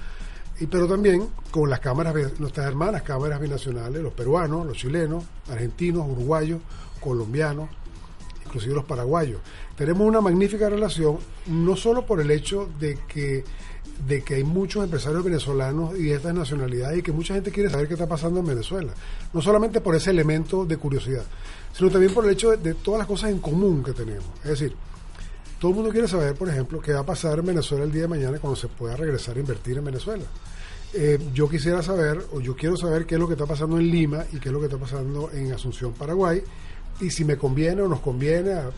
y 0.61 0.67
pero 0.67 0.87
también 0.87 1.29
con 1.51 1.69
las 1.69 1.81
cámaras, 1.81 2.39
nuestras 2.39 2.67
hermanas 2.67 3.03
cámaras 3.03 3.41
binacionales, 3.41 4.03
los 4.03 4.13
peruanos, 4.13 4.67
los 4.67 4.77
chilenos, 4.77 5.25
argentinos, 5.51 6.07
uruguayos, 6.09 6.61
colombianos, 7.01 7.69
inclusive 8.47 8.75
los 8.75 8.85
paraguayos. 8.85 9.41
Tenemos 9.77 10.07
una 10.07 10.21
magnífica 10.21 10.69
relación, 10.69 11.19
no 11.47 11.77
solo 11.77 12.07
por 12.07 12.21
el 12.21 12.31
hecho 12.31 12.69
de 12.79 12.99
que 13.09 13.45
de 14.07 14.23
que 14.23 14.35
hay 14.35 14.45
muchos 14.45 14.83
empresarios 14.83 15.23
venezolanos 15.23 15.97
y 15.97 16.05
de 16.05 16.15
estas 16.15 16.35
nacionalidades 16.35 16.99
y 16.99 17.03
que 17.03 17.13
mucha 17.13 17.35
gente 17.35 17.53
quiere 17.53 17.71
saber 17.71 17.87
qué 17.87 17.95
está 17.95 18.09
pasando 18.09 18.41
en 18.41 18.47
Venezuela. 18.47 18.93
No 19.33 19.41
solamente 19.41 19.81
por 19.81 19.95
ese 19.95 20.11
elemento 20.11 20.65
de 20.65 20.77
curiosidad, 20.77 21.25
sino 21.73 21.91
también 21.91 22.13
por 22.13 22.25
el 22.25 22.33
hecho 22.33 22.57
de 22.57 22.75
todas 22.75 22.99
las 22.99 23.07
cosas 23.07 23.31
en 23.31 23.39
común 23.39 23.83
que 23.85 23.93
tenemos. 23.93 24.25
Es 24.43 24.51
decir, 24.51 24.75
todo 25.63 25.71
el 25.71 25.77
mundo 25.77 25.93
quiere 25.93 26.09
saber, 26.09 26.35
por 26.35 26.49
ejemplo, 26.49 26.81
qué 26.81 26.93
va 26.93 27.03
a 27.03 27.07
pasar 27.07 27.39
en 27.39 27.47
Venezuela 27.47 27.85
el 27.85 27.93
día 27.93 28.03
de 28.03 28.09
mañana 28.09 28.37
cuando 28.41 28.57
se 28.57 28.67
pueda 28.67 28.97
regresar 28.97 29.37
a 29.37 29.39
invertir 29.39 29.79
en 29.79 29.85
Venezuela. 29.85 30.25
Eh, 30.93 31.21
yo 31.33 31.49
quisiera 31.49 31.81
saber, 31.85 32.21
o 32.33 32.41
yo 32.41 32.57
quiero 32.57 32.77
saber 32.77 33.07
qué 33.07 33.15
es 33.15 33.21
lo 33.21 33.29
que 33.29 33.35
está 33.35 33.47
pasando 33.47 33.79
en 33.79 33.89
Lima 33.89 34.25
y 34.33 34.41
qué 34.41 34.49
es 34.49 34.53
lo 34.53 34.59
que 34.59 34.67
está 34.67 34.77
pasando 34.77 35.31
en 35.31 35.53
Asunción, 35.53 35.93
Paraguay, 35.93 36.43
y 37.01 37.11
si 37.11 37.25
me 37.25 37.37
conviene 37.37 37.81
o 37.81 37.87
nos 37.87 38.01
conviene 38.01 38.55
a, 38.55 38.73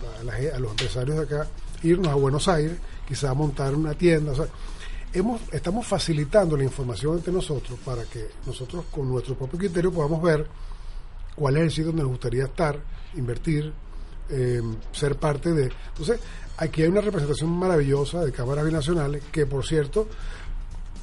los 0.59 0.72
empresarios 0.72 1.16
de 1.16 1.22
acá 1.22 1.49
irnos 1.82 2.09
a 2.09 2.16
Buenos 2.16 2.49
Aires, 2.49 2.76
quizá 3.09 3.30
a 3.30 3.35
montar 3.35 3.74
una 3.74 3.95
tienda. 3.95 4.32
O 4.32 4.35
sea, 4.35 4.49
hemos, 5.14 5.41
estamos 5.53 5.87
facilitando 5.87 6.55
la 6.55 6.64
información 6.64 7.16
entre 7.16 7.32
nosotros 7.32 7.78
para 7.82 8.05
que 8.05 8.26
nosotros 8.45 8.85
con 8.91 9.09
nuestro 9.09 9.37
propio 9.37 9.59
criterio 9.59 9.91
podamos 9.91 10.22
ver 10.22 10.47
cuál 11.35 11.57
es 11.57 11.62
el 11.62 11.70
sitio 11.70 11.87
donde 11.87 12.03
nos 12.03 12.11
gustaría 12.11 12.45
estar, 12.45 12.78
invertir, 13.14 13.72
eh, 14.31 14.62
ser 14.93 15.16
parte 15.16 15.53
de... 15.53 15.70
Entonces, 15.89 16.20
aquí 16.57 16.83
hay 16.83 16.89
una 16.89 17.01
representación 17.01 17.51
maravillosa 17.51 18.25
de 18.25 18.33
cámaras 18.33 18.64
binacionales 18.64 19.22
que, 19.33 19.47
por 19.47 19.64
cierto, 19.66 20.09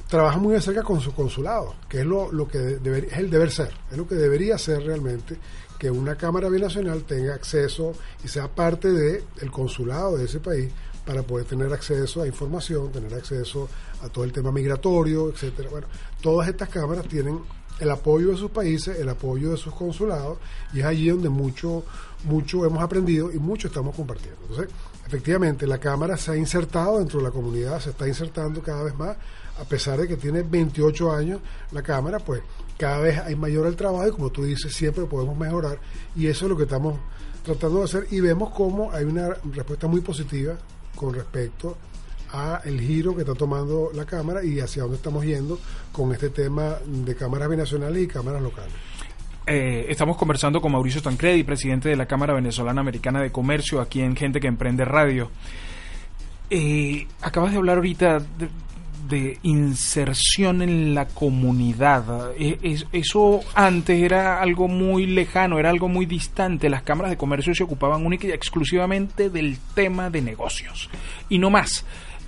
trabaja 0.08 0.38
muy 0.38 0.54
de 0.54 0.60
cerca 0.60 0.82
con 0.82 1.00
su 1.00 1.14
consulado, 1.14 1.74
que 1.88 2.00
es 2.00 2.06
lo, 2.06 2.30
lo 2.32 2.46
que 2.46 2.58
deber- 2.80 3.06
es 3.10 3.18
el 3.18 3.30
deber 3.30 3.50
ser, 3.50 3.72
es 3.90 3.96
lo 3.96 4.06
que 4.06 4.14
debería 4.14 4.58
ser 4.58 4.82
realmente 4.82 5.38
que 5.78 5.90
una 5.90 6.16
cámara 6.16 6.48
binacional 6.48 7.02
tenga 7.04 7.34
acceso 7.34 7.92
y 8.22 8.28
sea 8.28 8.46
parte 8.48 8.92
del 8.92 9.24
el 9.40 9.50
consulado 9.50 10.16
de 10.16 10.26
ese 10.26 10.38
país 10.38 10.70
para 11.04 11.22
poder 11.24 11.46
tener 11.46 11.72
acceso 11.72 12.22
a 12.22 12.26
información, 12.28 12.92
tener 12.92 13.12
acceso 13.14 13.68
a 14.02 14.08
todo 14.08 14.22
el 14.22 14.30
tema 14.32 14.52
migratorio, 14.52 15.28
etcétera. 15.30 15.70
Bueno, 15.70 15.88
todas 16.20 16.46
estas 16.48 16.68
cámaras 16.68 17.08
tienen 17.08 17.40
el 17.80 17.90
apoyo 17.90 18.28
de 18.28 18.36
sus 18.36 18.52
países, 18.52 18.96
el 19.00 19.08
apoyo 19.08 19.50
de 19.50 19.56
sus 19.56 19.74
consulados, 19.74 20.38
y 20.72 20.80
es 20.80 20.84
allí 20.84 21.08
donde 21.08 21.28
mucho, 21.30 21.82
mucho 22.24 22.64
hemos 22.64 22.82
aprendido 22.82 23.32
y 23.32 23.38
mucho 23.38 23.68
estamos 23.68 23.94
compartiendo. 23.94 24.40
Entonces, 24.42 24.68
efectivamente, 25.06 25.66
la 25.66 25.78
cámara 25.78 26.16
se 26.16 26.32
ha 26.32 26.36
insertado 26.36 26.98
dentro 26.98 27.18
de 27.18 27.24
la 27.24 27.30
comunidad, 27.30 27.80
se 27.80 27.90
está 27.90 28.06
insertando 28.08 28.62
cada 28.62 28.82
vez 28.82 28.94
más, 28.96 29.16
a 29.60 29.64
pesar 29.64 30.00
de 30.00 30.08
que 30.08 30.16
tiene 30.16 30.42
28 30.42 31.12
años 31.12 31.40
la 31.72 31.82
cámara, 31.82 32.18
pues 32.18 32.42
cada 32.78 32.98
vez 32.98 33.18
hay 33.18 33.36
mayor 33.36 33.66
el 33.66 33.76
trabajo 33.76 34.08
y 34.08 34.12
como 34.12 34.30
tú 34.30 34.44
dices, 34.44 34.74
siempre 34.74 35.04
podemos 35.04 35.36
mejorar, 35.36 35.78
y 36.16 36.26
eso 36.26 36.46
es 36.46 36.50
lo 36.50 36.56
que 36.56 36.64
estamos 36.64 36.98
tratando 37.44 37.78
de 37.78 37.84
hacer, 37.84 38.06
y 38.10 38.20
vemos 38.20 38.50
cómo 38.50 38.90
hay 38.92 39.04
una 39.04 39.30
respuesta 39.52 39.86
muy 39.86 40.00
positiva 40.00 40.54
con 40.96 41.14
respecto 41.14 41.76
a 42.32 42.62
el 42.64 42.80
giro 42.80 43.14
que 43.14 43.22
está 43.22 43.34
tomando 43.34 43.90
la 43.94 44.06
Cámara 44.06 44.42
y 44.42 44.58
hacia 44.58 44.82
dónde 44.82 44.96
estamos 44.96 45.24
yendo 45.24 45.58
con 45.92 46.12
este 46.12 46.30
tema 46.30 46.78
de 46.86 47.14
cámaras 47.14 47.48
binacionales 47.48 48.02
y 48.02 48.06
cámaras 48.06 48.42
locales. 48.42 48.72
Eh, 49.46 49.86
estamos 49.88 50.16
conversando 50.16 50.60
con 50.60 50.72
Mauricio 50.72 51.02
Tancredi, 51.02 51.42
presidente 51.42 51.88
de 51.88 51.96
la 51.96 52.06
Cámara 52.06 52.32
Venezolana 52.34 52.80
Americana 52.80 53.20
de 53.20 53.32
Comercio, 53.32 53.80
aquí 53.80 54.00
en 54.00 54.14
Gente 54.14 54.40
que 54.40 54.46
Emprende 54.46 54.84
Radio. 54.84 55.30
Eh, 56.50 57.06
acabas 57.22 57.50
de 57.52 57.58
hablar 57.58 57.78
ahorita 57.78 58.20
de, 58.20 58.48
de 59.08 59.38
inserción 59.42 60.62
en 60.62 60.94
la 60.94 61.06
comunidad. 61.08 62.32
Es- 62.38 62.86
eso 62.92 63.40
antes 63.54 64.00
era 64.00 64.40
algo 64.40 64.68
muy 64.68 65.06
lejano, 65.06 65.58
era 65.58 65.70
algo 65.70 65.88
muy 65.88 66.06
distante. 66.06 66.68
Las 66.70 66.82
cámaras 66.82 67.10
de 67.10 67.16
comercio 67.16 67.52
se 67.54 67.64
ocupaban 67.64 68.06
única 68.06 68.28
y 68.28 68.30
exclusivamente 68.30 69.28
del 69.28 69.58
tema 69.74 70.08
de 70.08 70.22
negocios 70.22 70.88
y 71.28 71.38
no 71.38 71.50
más. 71.50 71.84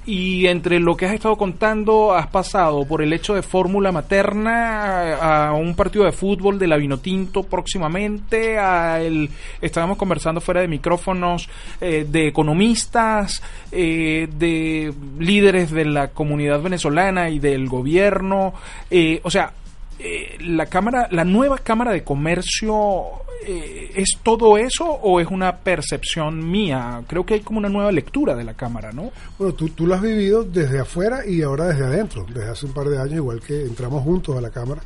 Y 0.07 0.47
entre 0.49 0.81
lo 0.81 0.97
que 0.97 1.07
has 1.07 1.15
estado 1.15 1.37
contando, 1.37 2.13
has 2.13 2.27
pasado 2.27 2.85
por 2.85 3.01
el 3.01 3.13
hecho 3.15 3.35
de 3.35 3.43
fórmula 3.43 3.91
materna 3.91 5.49
a, 5.49 5.55
un 5.55 5.75
partido 5.75 6.05
de 6.05 6.13
fútbol 6.13 6.59
de 6.59 6.67
la 6.67 6.77
Vinotinto 6.77 7.43
próximamente, 7.43 8.59
a 8.59 9.01
el, 9.01 9.31
estábamos 9.63 9.97
conversando 9.97 10.43
fuera 10.43 10.61
de 10.61 10.69
micrófonos 10.69 11.49
eh, 11.81 12.07
de 12.09 12.29
economistas, 12.29 13.43
eh, 13.73 14.29
de 14.31 14.93
líderes 15.19 15.71
de 15.71 15.87
la 15.87 16.09
comunidad 16.09 16.61
venezolana 16.61 17.31
y 17.31 17.39
del 17.39 17.67
gobierno. 17.67 18.53
eh, 18.91 19.21
o 19.23 19.31
sea, 19.31 19.53
eh, 19.99 20.37
la 20.41 20.67
cámara, 20.67 21.09
la 21.11 21.25
nueva 21.25 21.59
cámara 21.59 21.93
de 21.93 22.03
comercio 22.05 23.05
eh, 23.47 23.93
es 23.95 24.19
todo 24.23 24.57
eso 24.59 24.85
o 24.87 25.21
es 25.21 25.29
una 25.29 25.59
percepción 25.59 26.51
mía. 26.51 27.03
Creo 27.07 27.25
que 27.27 27.35
hay 27.35 27.41
como 27.41 27.59
una 27.59 27.69
nueva 27.69 27.93
lectura 27.93 28.35
de 28.35 28.45
la 28.45 28.55
cámara, 28.55 28.93
¿no? 28.93 29.13
Bueno, 29.39 29.55
tú, 29.55 29.69
tú 29.71 29.87
lo 29.87 29.95
has 29.95 30.03
vivido 30.03 30.45
desde 30.45 30.81
afuera 30.81 31.27
y 31.27 31.43
ahora 31.43 31.67
desde 31.67 31.85
adentro, 31.85 32.25
desde 32.33 32.51
hace 32.51 32.67
un 32.67 32.73
par 32.73 32.89
de 32.89 32.99
años, 32.99 33.15
igual 33.17 33.41
que 33.41 33.63
entramos 33.63 34.03
juntos 34.03 34.37
a 34.37 34.41
la 34.41 34.51
Cámara. 34.51 34.83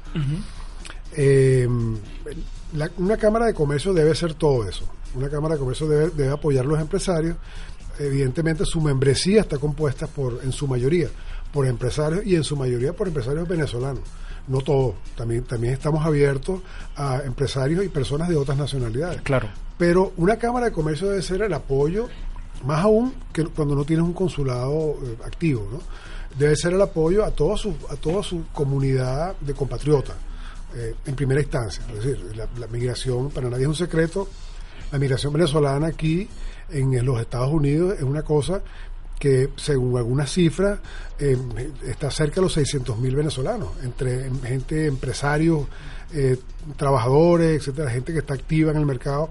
Eh, 1.17 1.67
la- 2.75 2.91
una 2.99 3.17
Cámara 3.17 3.47
de 3.47 3.55
Comercio 3.55 3.93
debe 3.95 4.15
ser 4.15 4.35
todo 4.35 4.69
eso. 4.69 4.85
Una 5.15 5.29
Cámara 5.29 5.55
de 5.55 5.61
Comercio 5.61 5.87
debe, 5.89 6.11
debe 6.11 6.31
apoyar 6.33 6.65
a 6.65 6.69
los 6.69 6.81
empresarios. 6.81 7.37
Evidentemente 7.99 8.65
su 8.65 8.81
membresía 8.81 9.41
está 9.41 9.59
compuesta 9.59 10.07
por, 10.07 10.41
en 10.45 10.53
su 10.53 10.69
mayoría, 10.69 11.09
por 11.53 11.67
empresarios 11.67 12.25
y 12.27 12.37
en 12.37 12.45
su 12.45 12.57
mayoría 12.57 12.93
por 12.93 13.09
empresarios 13.09 13.49
venezolanos. 13.49 14.03
No 14.49 14.61
todos, 14.61 14.95
también, 15.15 15.45
también 15.45 15.75
estamos 15.75 16.05
abiertos 16.05 16.61
a 16.97 17.21
empresarios 17.25 17.85
y 17.85 17.89
personas 17.89 18.29
de 18.29 18.37
otras 18.37 18.57
nacionalidades. 18.57 19.21
Claro. 19.23 19.49
Pero 19.77 20.13
una 20.17 20.37
Cámara 20.37 20.67
de 20.67 20.73
Comercio 20.73 21.09
debe 21.09 21.23
ser 21.23 21.43
el 21.43 21.53
apoyo, 21.53 22.09
más 22.65 22.83
aún 22.83 23.15
que 23.33 23.45
cuando 23.45 23.75
no 23.75 23.85
tienes 23.85 24.05
un 24.05 24.15
consulado 24.15 24.97
eh, 25.05 25.17
activo, 25.25 25.69
¿no? 25.71 25.81
Debe 26.39 26.57
ser 26.57 26.73
el 26.73 26.83
apoyo 26.83 27.25
a 27.25 27.31
toda 27.31 27.57
su, 27.57 27.75
a 27.91 27.97
toda 27.97 28.23
su 28.23 28.47
comunidad 28.53 29.37
de 29.41 29.55
compatriotas, 29.55 30.17
eh, 30.75 30.95
en 31.07 31.15
primera 31.15 31.41
instancia. 31.41 31.85
Es 31.89 32.05
decir, 32.05 32.37
la, 32.37 32.49
la 32.59 32.67
migración, 32.67 33.31
para 33.31 33.49
nadie 33.49 33.63
es 33.63 33.69
un 33.69 33.75
secreto, 33.75 34.29
la 34.91 34.99
migración 34.99 35.33
venezolana 35.33 35.89
aquí 35.89 36.29
en 36.71 37.05
los 37.05 37.21
Estados 37.21 37.51
Unidos 37.51 37.95
es 37.97 38.03
una 38.03 38.23
cosa 38.23 38.63
que 39.19 39.51
según 39.57 39.97
algunas 39.97 40.31
cifras 40.31 40.79
eh, 41.19 41.37
está 41.87 42.11
cerca 42.11 42.37
de 42.37 42.43
los 42.43 42.53
600 42.53 42.99
mil 42.99 43.17
venezolanos, 43.17 43.71
entre 43.83 44.31
gente, 44.45 44.87
empresarios, 44.87 45.67
eh, 46.13 46.39
trabajadores, 46.77 47.61
etcétera, 47.61 47.91
gente 47.91 48.13
que 48.13 48.21
está 48.21 48.35
activa 48.35 48.71
en 48.71 48.79
el 48.79 48.87
mercado. 48.87 49.31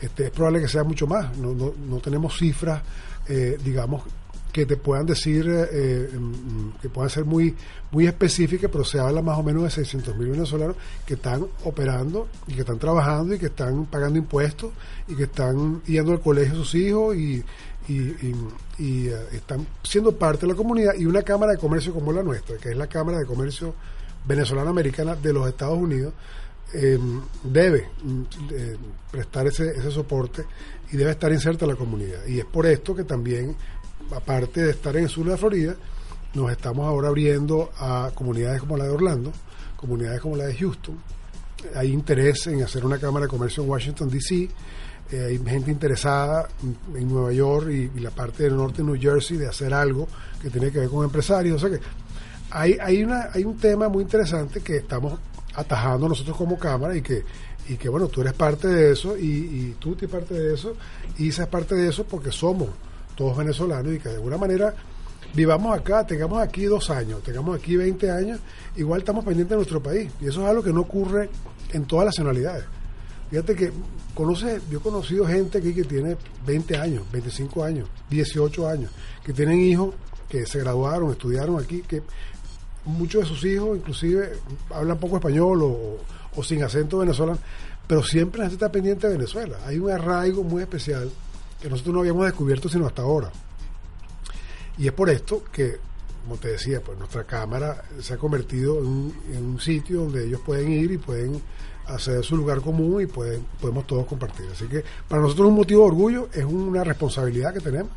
Este, 0.00 0.26
es 0.26 0.30
probable 0.30 0.60
que 0.60 0.68
sea 0.68 0.84
mucho 0.84 1.06
más. 1.06 1.36
No, 1.36 1.52
no, 1.52 1.74
no 1.76 1.98
tenemos 1.98 2.38
cifras, 2.38 2.82
eh, 3.28 3.58
digamos, 3.62 4.04
que 4.52 4.64
te 4.64 4.76
puedan 4.76 5.06
decir, 5.06 5.46
eh, 5.48 6.10
mm, 6.12 6.80
que 6.80 6.88
puedan 6.88 7.10
ser 7.10 7.24
muy, 7.24 7.54
muy 7.90 8.06
específicas, 8.06 8.70
pero 8.70 8.84
se 8.84 8.98
habla 8.98 9.22
más 9.22 9.38
o 9.38 9.42
menos 9.42 9.64
de 9.64 9.70
600 9.70 10.16
mil 10.16 10.28
venezolanos 10.28 10.76
que 11.06 11.14
están 11.14 11.46
operando 11.64 12.28
y 12.46 12.54
que 12.54 12.60
están 12.60 12.78
trabajando 12.78 13.34
y 13.34 13.38
que 13.38 13.46
están 13.46 13.86
pagando 13.86 14.18
impuestos 14.18 14.72
y 15.06 15.14
que 15.14 15.24
están 15.24 15.82
yendo 15.84 16.12
al 16.12 16.20
colegio 16.20 16.54
sus 16.56 16.74
hijos 16.74 17.16
y, 17.16 17.44
y, 17.88 18.00
y- 18.78 19.08
eh, 19.08 19.16
están 19.32 19.66
siendo 19.82 20.16
parte 20.16 20.42
de 20.46 20.52
la 20.52 20.54
comunidad 20.56 20.94
y 20.94 21.06
una 21.06 21.22
Cámara 21.22 21.52
de 21.52 21.58
Comercio 21.58 21.92
como 21.92 22.12
la 22.12 22.22
nuestra, 22.22 22.56
que 22.58 22.70
es 22.70 22.76
la 22.76 22.86
Cámara 22.86 23.18
de 23.18 23.26
Comercio 23.26 23.74
venezolana 24.26 24.70
americana 24.70 25.14
de 25.16 25.32
los 25.32 25.48
Estados 25.48 25.78
Unidos, 25.78 26.12
debe 27.44 27.88
mm, 28.02 28.22
eh, 28.52 28.76
prestar 29.10 29.46
ese, 29.46 29.70
ese 29.70 29.90
soporte 29.90 30.44
y 30.92 30.96
debe 30.96 31.10
estar 31.12 31.32
inserta 31.32 31.64
en 31.64 31.70
la 31.72 31.76
comunidad. 31.76 32.26
Y 32.26 32.38
es 32.38 32.44
por 32.44 32.66
esto 32.66 32.94
que 32.94 33.04
también, 33.04 33.56
aparte 34.14 34.62
de 34.62 34.70
estar 34.70 34.96
en 34.96 35.04
el 35.04 35.08
sur 35.10 35.24
de 35.24 35.30
la 35.32 35.36
Florida, 35.36 35.76
nos 36.34 36.50
estamos 36.50 36.86
ahora 36.86 37.08
abriendo 37.08 37.70
a 37.78 38.10
comunidades 38.14 38.60
como 38.60 38.76
la 38.76 38.84
de 38.84 38.90
Orlando, 38.90 39.32
comunidades 39.76 40.20
como 40.20 40.36
la 40.36 40.44
de 40.44 40.54
Houston. 40.56 40.96
Hay 41.74 41.92
interés 41.92 42.46
en 42.46 42.62
hacer 42.62 42.84
una 42.84 42.98
Cámara 42.98 43.26
de 43.26 43.30
Comercio 43.30 43.62
en 43.64 43.70
Washington, 43.70 44.08
D.C. 44.10 44.48
Eh, 45.10 45.24
hay 45.24 45.38
gente 45.38 45.70
interesada 45.70 46.48
en- 46.94 47.08
Nueva 47.08 47.32
York 47.32 47.68
y, 47.70 47.90
y 47.96 48.00
la 48.00 48.10
parte 48.10 48.42
del 48.44 48.56
norte 48.56 48.82
de 48.82 48.84
New 48.84 49.00
Jersey 49.00 49.36
de 49.38 49.46
hacer 49.48 49.72
algo 49.72 50.06
que 50.42 50.50
tiene 50.50 50.70
que 50.70 50.80
ver 50.80 50.88
con 50.88 51.04
empresarios. 51.04 51.62
O 51.62 51.66
sea 51.68 51.78
que 51.78 51.82
hay, 52.50 52.76
hay, 52.80 53.02
una, 53.04 53.28
hay 53.32 53.44
un 53.44 53.56
tema 53.56 53.88
muy 53.88 54.02
interesante 54.02 54.60
que 54.60 54.76
estamos 54.76 55.18
atajando 55.54 56.08
nosotros 56.08 56.36
como 56.36 56.58
Cámara 56.58 56.94
y 56.96 57.02
que, 57.02 57.24
y 57.68 57.76
que 57.76 57.88
bueno, 57.88 58.08
tú 58.08 58.20
eres 58.20 58.34
parte 58.34 58.68
de 58.68 58.92
eso 58.92 59.16
y, 59.16 59.24
y 59.26 59.76
tú 59.78 59.94
eres 59.98 60.10
parte 60.10 60.34
de 60.34 60.54
eso 60.54 60.74
y 61.18 61.26
Isa 61.28 61.42
es 61.44 61.48
parte 61.48 61.74
de 61.74 61.88
eso 61.88 62.04
porque 62.04 62.30
somos 62.30 62.68
todos 63.16 63.36
venezolanos 63.36 63.92
y 63.94 63.98
que 63.98 64.08
de 64.10 64.14
alguna 64.16 64.36
manera 64.38 64.74
vivamos 65.34 65.76
acá, 65.76 66.06
tengamos 66.06 66.40
aquí 66.40 66.64
dos 66.64 66.88
años, 66.90 67.22
tengamos 67.22 67.58
aquí 67.58 67.76
20 67.76 68.10
años, 68.10 68.40
igual 68.76 69.00
estamos 69.00 69.24
pendientes 69.24 69.50
de 69.50 69.56
nuestro 69.56 69.82
país. 69.82 70.10
Y 70.20 70.26
eso 70.28 70.42
es 70.42 70.48
algo 70.48 70.62
que 70.62 70.72
no 70.72 70.82
ocurre 70.82 71.28
en 71.72 71.84
todas 71.86 72.06
las 72.06 72.14
nacionalidades. 72.18 72.64
Fíjate 73.30 73.54
que 73.54 73.72
conoce, 74.14 74.60
yo 74.70 74.78
he 74.78 74.82
conocido 74.82 75.26
gente 75.26 75.58
aquí 75.58 75.74
que 75.74 75.84
tiene 75.84 76.16
20 76.46 76.76
años, 76.76 77.04
25 77.12 77.62
años, 77.62 77.88
18 78.08 78.68
años, 78.68 78.90
que 79.24 79.32
tienen 79.32 79.60
hijos 79.60 79.94
que 80.28 80.46
se 80.46 80.60
graduaron, 80.60 81.10
estudiaron 81.10 81.62
aquí, 81.62 81.82
que 81.82 82.02
muchos 82.84 83.22
de 83.22 83.28
sus 83.28 83.44
hijos 83.44 83.76
inclusive 83.76 84.32
hablan 84.70 84.98
poco 84.98 85.16
español 85.16 85.60
o, 85.62 85.98
sin 86.42 86.62
acento 86.62 86.98
venezolano, 86.98 87.38
pero 87.86 88.02
siempre 88.02 88.38
la 88.38 88.44
gente 88.44 88.64
está 88.64 88.70
pendiente 88.70 89.08
de 89.08 89.14
Venezuela. 89.14 89.58
Hay 89.66 89.78
un 89.78 89.90
arraigo 89.90 90.44
muy 90.44 90.62
especial 90.62 91.10
que 91.60 91.68
nosotros 91.68 91.94
no 91.94 92.00
habíamos 92.00 92.26
descubierto 92.26 92.68
sino 92.68 92.86
hasta 92.86 93.02
ahora. 93.02 93.32
Y 94.78 94.86
es 94.86 94.92
por 94.92 95.10
esto 95.10 95.42
que, 95.50 95.78
como 96.22 96.36
te 96.36 96.48
decía, 96.48 96.80
pues 96.80 96.96
nuestra 96.96 97.24
cámara 97.24 97.82
se 98.00 98.14
ha 98.14 98.16
convertido 98.18 98.78
en 98.78 99.44
un 99.44 99.60
sitio 99.60 100.02
donde 100.02 100.26
ellos 100.26 100.40
pueden 100.46 100.70
ir 100.70 100.92
y 100.92 100.98
pueden 100.98 101.42
hacer 101.88 102.24
su 102.24 102.36
lugar 102.36 102.60
común 102.60 103.02
y 103.02 103.06
pueden, 103.06 103.44
podemos 103.60 103.86
todos 103.86 104.06
compartir. 104.06 104.46
Así 104.52 104.66
que 104.66 104.84
para 105.08 105.22
nosotros 105.22 105.46
es 105.46 105.50
un 105.50 105.56
motivo 105.56 105.82
de 105.82 105.86
orgullo, 105.88 106.28
es 106.32 106.44
una 106.44 106.84
responsabilidad 106.84 107.52
que 107.52 107.60
tenemos 107.60 107.90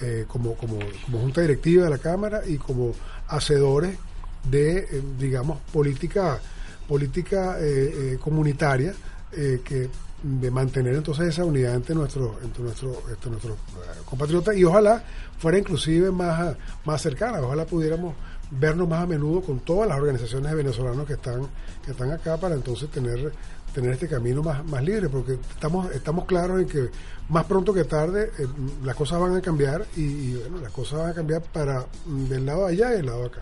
eh, 0.00 0.24
como, 0.26 0.54
como, 0.54 0.78
como 1.04 1.18
junta 1.18 1.40
directiva 1.40 1.84
de 1.84 1.90
la 1.90 1.98
Cámara 1.98 2.42
y 2.46 2.56
como 2.56 2.92
hacedores 3.28 3.96
de, 4.44 4.78
eh, 4.78 5.02
digamos, 5.18 5.58
política, 5.72 6.40
política 6.88 7.58
eh, 7.60 8.14
eh, 8.14 8.18
comunitaria 8.20 8.94
eh, 9.32 9.60
que 9.64 9.88
de 10.22 10.50
mantener 10.50 10.94
entonces 10.94 11.28
esa 11.28 11.44
unidad 11.44 11.74
entre 11.74 11.96
nuestros 11.96 12.40
entre 12.44 12.62
nuestro, 12.62 13.02
entre 13.10 13.30
nuestros 13.30 13.58
compatriotas 14.04 14.56
y 14.56 14.64
ojalá 14.64 15.02
fuera 15.38 15.58
inclusive 15.58 16.12
más, 16.12 16.56
más 16.84 17.02
cercana, 17.02 17.40
ojalá 17.40 17.64
pudiéramos 17.64 18.14
vernos 18.58 18.88
más 18.88 19.02
a 19.02 19.06
menudo 19.06 19.40
con 19.40 19.60
todas 19.60 19.88
las 19.88 19.98
organizaciones 19.98 20.50
de 20.50 20.56
venezolanos 20.56 21.06
que 21.06 21.14
están 21.14 21.46
que 21.84 21.92
están 21.92 22.10
acá 22.12 22.36
para 22.36 22.54
entonces 22.54 22.90
tener 22.90 23.32
tener 23.72 23.92
este 23.92 24.08
camino 24.08 24.42
más, 24.42 24.64
más 24.66 24.82
libre 24.84 25.08
porque 25.08 25.32
estamos 25.32 25.90
estamos 25.92 26.26
claros 26.26 26.60
en 26.60 26.68
que 26.68 26.90
más 27.28 27.44
pronto 27.46 27.72
que 27.72 27.84
tarde 27.84 28.30
eh, 28.38 28.46
las 28.84 28.94
cosas 28.94 29.20
van 29.20 29.34
a 29.34 29.40
cambiar 29.40 29.86
y, 29.96 30.02
y, 30.02 30.34
bueno 30.34 30.58
las 30.58 30.72
cosas 30.72 31.00
van 31.00 31.10
a 31.10 31.14
cambiar 31.14 31.42
para 31.42 31.86
mm, 32.06 32.24
del 32.24 32.46
lado 32.46 32.66
allá 32.66 32.92
y 32.92 32.96
del 32.98 33.06
lado 33.06 33.24
acá. 33.24 33.40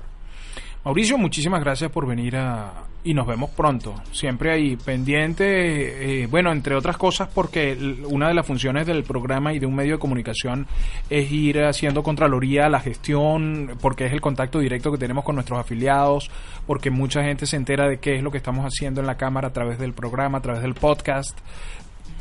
Mauricio, 0.84 1.18
muchísimas 1.18 1.60
gracias 1.60 1.90
por 1.90 2.06
venir 2.06 2.36
a, 2.36 2.84
y 3.02 3.14
nos 3.14 3.26
vemos 3.26 3.50
pronto. 3.50 3.94
Siempre 4.12 4.52
ahí 4.52 4.76
pendiente, 4.76 6.22
eh, 6.22 6.26
bueno, 6.26 6.52
entre 6.52 6.74
otras 6.74 6.96
cosas 6.96 7.28
porque 7.34 7.76
una 8.08 8.28
de 8.28 8.34
las 8.34 8.46
funciones 8.46 8.86
del 8.86 9.04
programa 9.04 9.52
y 9.52 9.58
de 9.58 9.66
un 9.66 9.74
medio 9.74 9.94
de 9.94 9.98
comunicación 9.98 10.66
es 11.08 11.30
ir 11.32 11.62
haciendo 11.62 12.02
contraloría 12.02 12.66
a 12.66 12.68
la 12.68 12.80
gestión, 12.80 13.76
porque 13.80 14.06
es 14.06 14.12
el 14.12 14.20
contacto 14.20 14.58
directo 14.58 14.92
que 14.92 14.98
tenemos 14.98 15.24
con 15.24 15.34
nuestros 15.34 15.58
afiliados, 15.58 16.30
porque 16.66 16.90
mucha 16.90 17.22
gente 17.22 17.46
se 17.46 17.56
entera 17.56 17.88
de 17.88 17.98
qué 17.98 18.16
es 18.16 18.22
lo 18.22 18.30
que 18.30 18.38
estamos 18.38 18.64
haciendo 18.64 19.00
en 19.00 19.06
la 19.06 19.16
Cámara 19.16 19.48
a 19.48 19.52
través 19.52 19.78
del 19.78 19.92
programa, 19.92 20.38
a 20.38 20.42
través 20.42 20.62
del 20.62 20.74
podcast 20.74 21.38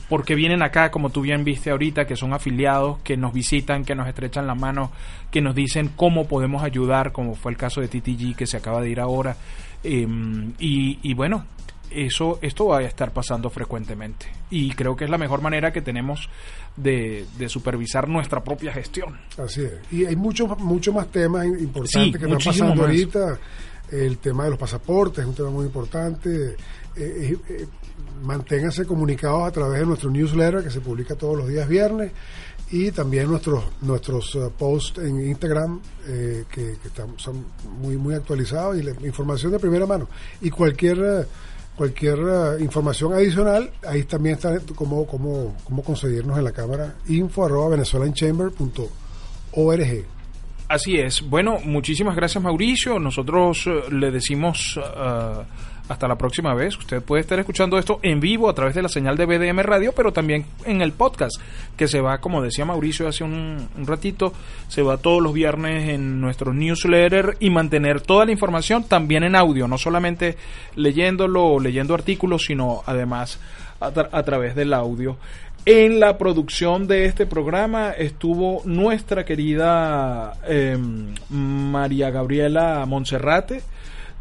porque 0.10 0.34
vienen 0.34 0.64
acá, 0.64 0.90
como 0.90 1.12
tú 1.12 1.22
bien 1.22 1.44
viste 1.44 1.70
ahorita, 1.70 2.08
que 2.08 2.16
son 2.16 2.34
afiliados, 2.34 2.98
que 3.04 3.16
nos 3.16 3.32
visitan, 3.32 3.86
que 3.86 3.94
nos 3.94 4.08
estrechan 4.08 4.48
la 4.48 4.56
mano, 4.56 4.92
que 5.30 5.40
nos 5.40 5.54
dicen 5.54 5.92
cómo 5.96 6.28
podemos 6.28 6.64
ayudar, 6.64 7.12
como 7.12 7.36
fue 7.36 7.52
el 7.52 7.58
caso 7.58 7.80
de 7.80 7.88
TTG 7.88 8.36
que 8.36 8.48
se 8.48 8.58
acaba 8.58 8.82
de 8.82 8.90
ir 8.90 9.00
ahora. 9.00 9.38
Eh, 9.84 10.08
y, 10.60 11.00
y 11.02 11.14
bueno, 11.14 11.46
eso 11.92 12.38
esto 12.42 12.68
va 12.68 12.80
a 12.80 12.84
estar 12.84 13.12
pasando 13.12 13.50
frecuentemente. 13.50 14.28
Y 14.52 14.72
creo 14.72 14.96
que 14.96 15.06
es 15.06 15.10
la 15.10 15.18
mejor 15.18 15.42
manera 15.42 15.72
que 15.74 15.82
tenemos 15.82 16.30
de, 16.76 17.26
de 17.38 17.50
supervisar 17.50 18.08
nuestra 18.08 18.44
propia 18.44 18.72
gestión. 18.72 19.20
Así 19.38 19.62
es. 19.64 19.74
Y 19.92 20.06
hay 20.06 20.16
muchos 20.16 20.58
mucho 20.60 20.94
más 20.94 21.08
temas 21.08 21.46
importantes 21.46 21.92
Sí, 22.04 22.12
que 22.12 22.18
están 22.18 22.38
pasando 22.38 22.76
más. 22.76 22.86
ahorita. 22.86 23.40
El 23.92 24.20
tema 24.20 24.44
de 24.44 24.52
los 24.52 24.60
pasaportes 24.60 25.20
es 25.20 25.26
un 25.26 25.34
tema 25.34 25.50
muy 25.50 25.66
importante. 25.66 26.30
Eh, 26.50 26.56
eh, 26.96 27.38
eh, 27.50 27.68
manténganse 28.22 28.86
comunicados 28.86 29.48
a 29.48 29.52
través 29.52 29.80
de 29.80 29.86
nuestro 29.88 30.12
newsletter 30.12 30.64
que 30.64 30.70
se 30.70 30.80
publica 30.82 31.16
todos 31.16 31.38
los 31.38 31.48
días 31.48 31.68
viernes 31.68 32.12
y 32.72 32.92
también 32.92 33.28
nuestros 33.28 33.64
nuestros 33.82 34.36
eh, 34.36 34.50
posts 34.58 35.00
en 35.00 35.28
Instagram 35.28 35.82
eh, 36.08 36.46
que, 36.52 36.74
están, 36.86 37.18
son 37.18 37.46
muy 37.82 37.98
muy 37.98 38.14
actualizados 38.14 38.78
y 38.78 38.84
la 38.84 38.92
información 39.06 39.52
de 39.52 39.60
primera 39.60 39.86
mano 39.86 40.08
y 40.42 40.50
cualquier 40.50 41.00
eh, 41.00 41.26
cualquier 41.76 42.20
información 42.60 43.14
adicional 43.14 43.72
ahí 43.88 44.04
también 44.04 44.36
está 44.36 44.60
cómo, 44.76 45.08
cómo 45.08 45.84
conseguirnos 45.84 46.38
en 46.38 46.44
la 46.44 46.52
cámara 46.52 46.96
info 47.08 47.46
arroba 47.46 47.70
venezuelanchamber.org 47.70 50.06
Así 50.70 51.00
es. 51.00 51.28
Bueno, 51.28 51.58
muchísimas 51.66 52.16
gracias 52.16 52.44
Mauricio. 52.44 53.00
Nosotros 53.00 53.68
le 53.90 54.12
decimos 54.12 54.78
eh, 54.78 55.44
hasta 55.90 56.08
la 56.08 56.18
próxima 56.18 56.54
vez. 56.54 56.78
Usted 56.78 57.02
puede 57.02 57.22
estar 57.22 57.38
escuchando 57.40 57.78
esto 57.78 58.00
en 58.04 58.20
vivo 58.20 58.48
a 58.50 58.54
través 58.54 58.76
de 58.76 58.82
la 58.82 58.90
señal 58.90 59.18
de 59.18 59.26
BDM 59.26 59.60
Radio, 59.60 59.92
pero 59.94 60.14
también 60.14 60.46
en 60.66 60.82
el 60.82 60.94
podcast, 60.94 61.42
que 61.76 61.88
se 61.88 62.00
va, 62.00 62.20
como 62.20 62.42
decía 62.42 62.64
Mauricio 62.64 63.08
hace 63.08 63.24
un, 63.24 63.68
ratito, 63.86 64.32
se 64.68 64.82
va 64.84 64.98
todos 64.98 65.22
los 65.22 65.34
viernes 65.34 65.90
en 65.90 66.22
nuestro 66.22 66.54
newsletter 66.54 67.36
y 67.40 67.50
mantener 67.50 68.02
toda 68.02 68.26
la 68.26 68.32
información 68.32 68.84
también 68.84 69.24
en 69.24 69.36
audio, 69.36 69.68
no 69.68 69.78
solamente 69.78 70.38
leyéndolo 70.76 71.44
o 71.46 71.60
leyendo 71.60 71.94
artículos, 71.96 72.46
sino 72.46 72.84
además 72.86 73.40
a, 73.80 73.92
tra- 73.92 74.10
a 74.12 74.24
través 74.24 74.56
del 74.56 74.74
audio. 74.74 75.18
En 75.66 76.00
la 76.00 76.18
producción 76.18 76.88
de 76.88 77.06
este 77.06 77.26
programa 77.26 77.92
estuvo 77.92 78.62
nuestra 78.64 79.26
querida 79.26 80.34
eh, 80.48 80.78
María 81.30 82.12
Gabriela 82.12 82.86
Monserrate, 82.88 83.62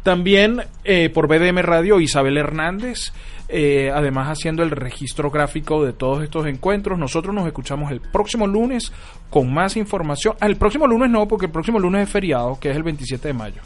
también 0.03 0.63
eh, 0.83 1.09
por 1.09 1.27
BDM 1.27 1.59
Radio 1.59 1.99
Isabel 1.99 2.37
Hernández, 2.37 3.11
eh, 3.47 3.91
además 3.93 4.27
haciendo 4.27 4.63
el 4.63 4.71
registro 4.71 5.29
gráfico 5.29 5.83
de 5.83 5.93
todos 5.93 6.23
estos 6.23 6.47
encuentros. 6.47 6.97
Nosotros 6.97 7.33
nos 7.33 7.47
escuchamos 7.47 7.91
el 7.91 7.99
próximo 7.99 8.47
lunes 8.47 8.91
con 9.29 9.53
más 9.53 9.75
información. 9.75 10.35
Ah, 10.39 10.47
el 10.47 10.55
próximo 10.55 10.87
lunes 10.87 11.09
no, 11.09 11.27
porque 11.27 11.47
el 11.47 11.51
próximo 11.51 11.79
lunes 11.79 12.03
es 12.03 12.09
feriado, 12.09 12.59
que 12.59 12.69
es 12.69 12.75
el 12.75 12.83
27 12.83 13.27
de 13.27 13.33
mayo. 13.33 13.61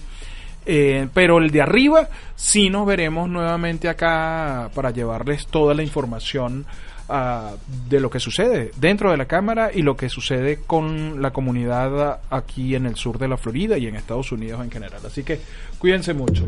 Eh, 0.65 1.07
pero 1.13 1.39
el 1.39 1.51
de 1.51 1.61
arriba 1.61 2.07
sí 2.35 2.69
nos 2.69 2.85
veremos 2.85 3.29
nuevamente 3.29 3.89
acá 3.89 4.69
para 4.73 4.91
llevarles 4.91 5.47
toda 5.47 5.73
la 5.73 5.83
información 5.83 6.65
de 7.07 7.99
lo 7.99 8.09
que 8.09 8.19
sucede 8.19 8.71
dentro 8.77 9.11
de 9.11 9.17
la 9.17 9.25
Cámara 9.25 9.71
y 9.73 9.81
lo 9.81 9.95
que 9.95 10.09
sucede 10.09 10.61
con 10.65 11.21
la 11.21 11.31
comunidad 11.31 12.21
aquí 12.29 12.75
en 12.75 12.85
el 12.85 12.95
sur 12.95 13.17
de 13.17 13.27
la 13.27 13.37
Florida 13.37 13.77
y 13.77 13.87
en 13.87 13.95
Estados 13.95 14.31
Unidos 14.31 14.61
en 14.63 14.71
general. 14.71 15.01
Así 15.05 15.23
que 15.23 15.39
cuídense 15.79 16.13
mucho. 16.13 16.45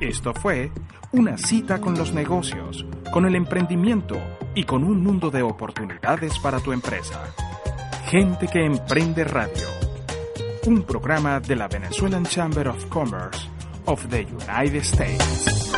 Esto 0.00 0.32
fue 0.32 0.70
una 1.12 1.36
cita 1.36 1.80
con 1.80 1.98
los 1.98 2.12
negocios, 2.12 2.86
con 3.12 3.26
el 3.26 3.34
emprendimiento 3.34 4.16
y 4.54 4.64
con 4.64 4.84
un 4.84 5.02
mundo 5.02 5.30
de 5.30 5.42
oportunidades 5.42 6.38
para 6.38 6.60
tu 6.60 6.72
empresa. 6.72 7.34
Gente 8.06 8.46
que 8.46 8.64
emprende 8.64 9.24
radio. 9.24 9.66
Un 10.66 10.82
programa 10.82 11.40
de 11.40 11.56
la 11.56 11.66
Venezuelan 11.66 12.24
Chamber 12.24 12.68
of 12.68 12.86
Commerce 12.86 13.48
of 13.86 14.06
the 14.08 14.26
United 14.30 14.82
States. 14.82 15.77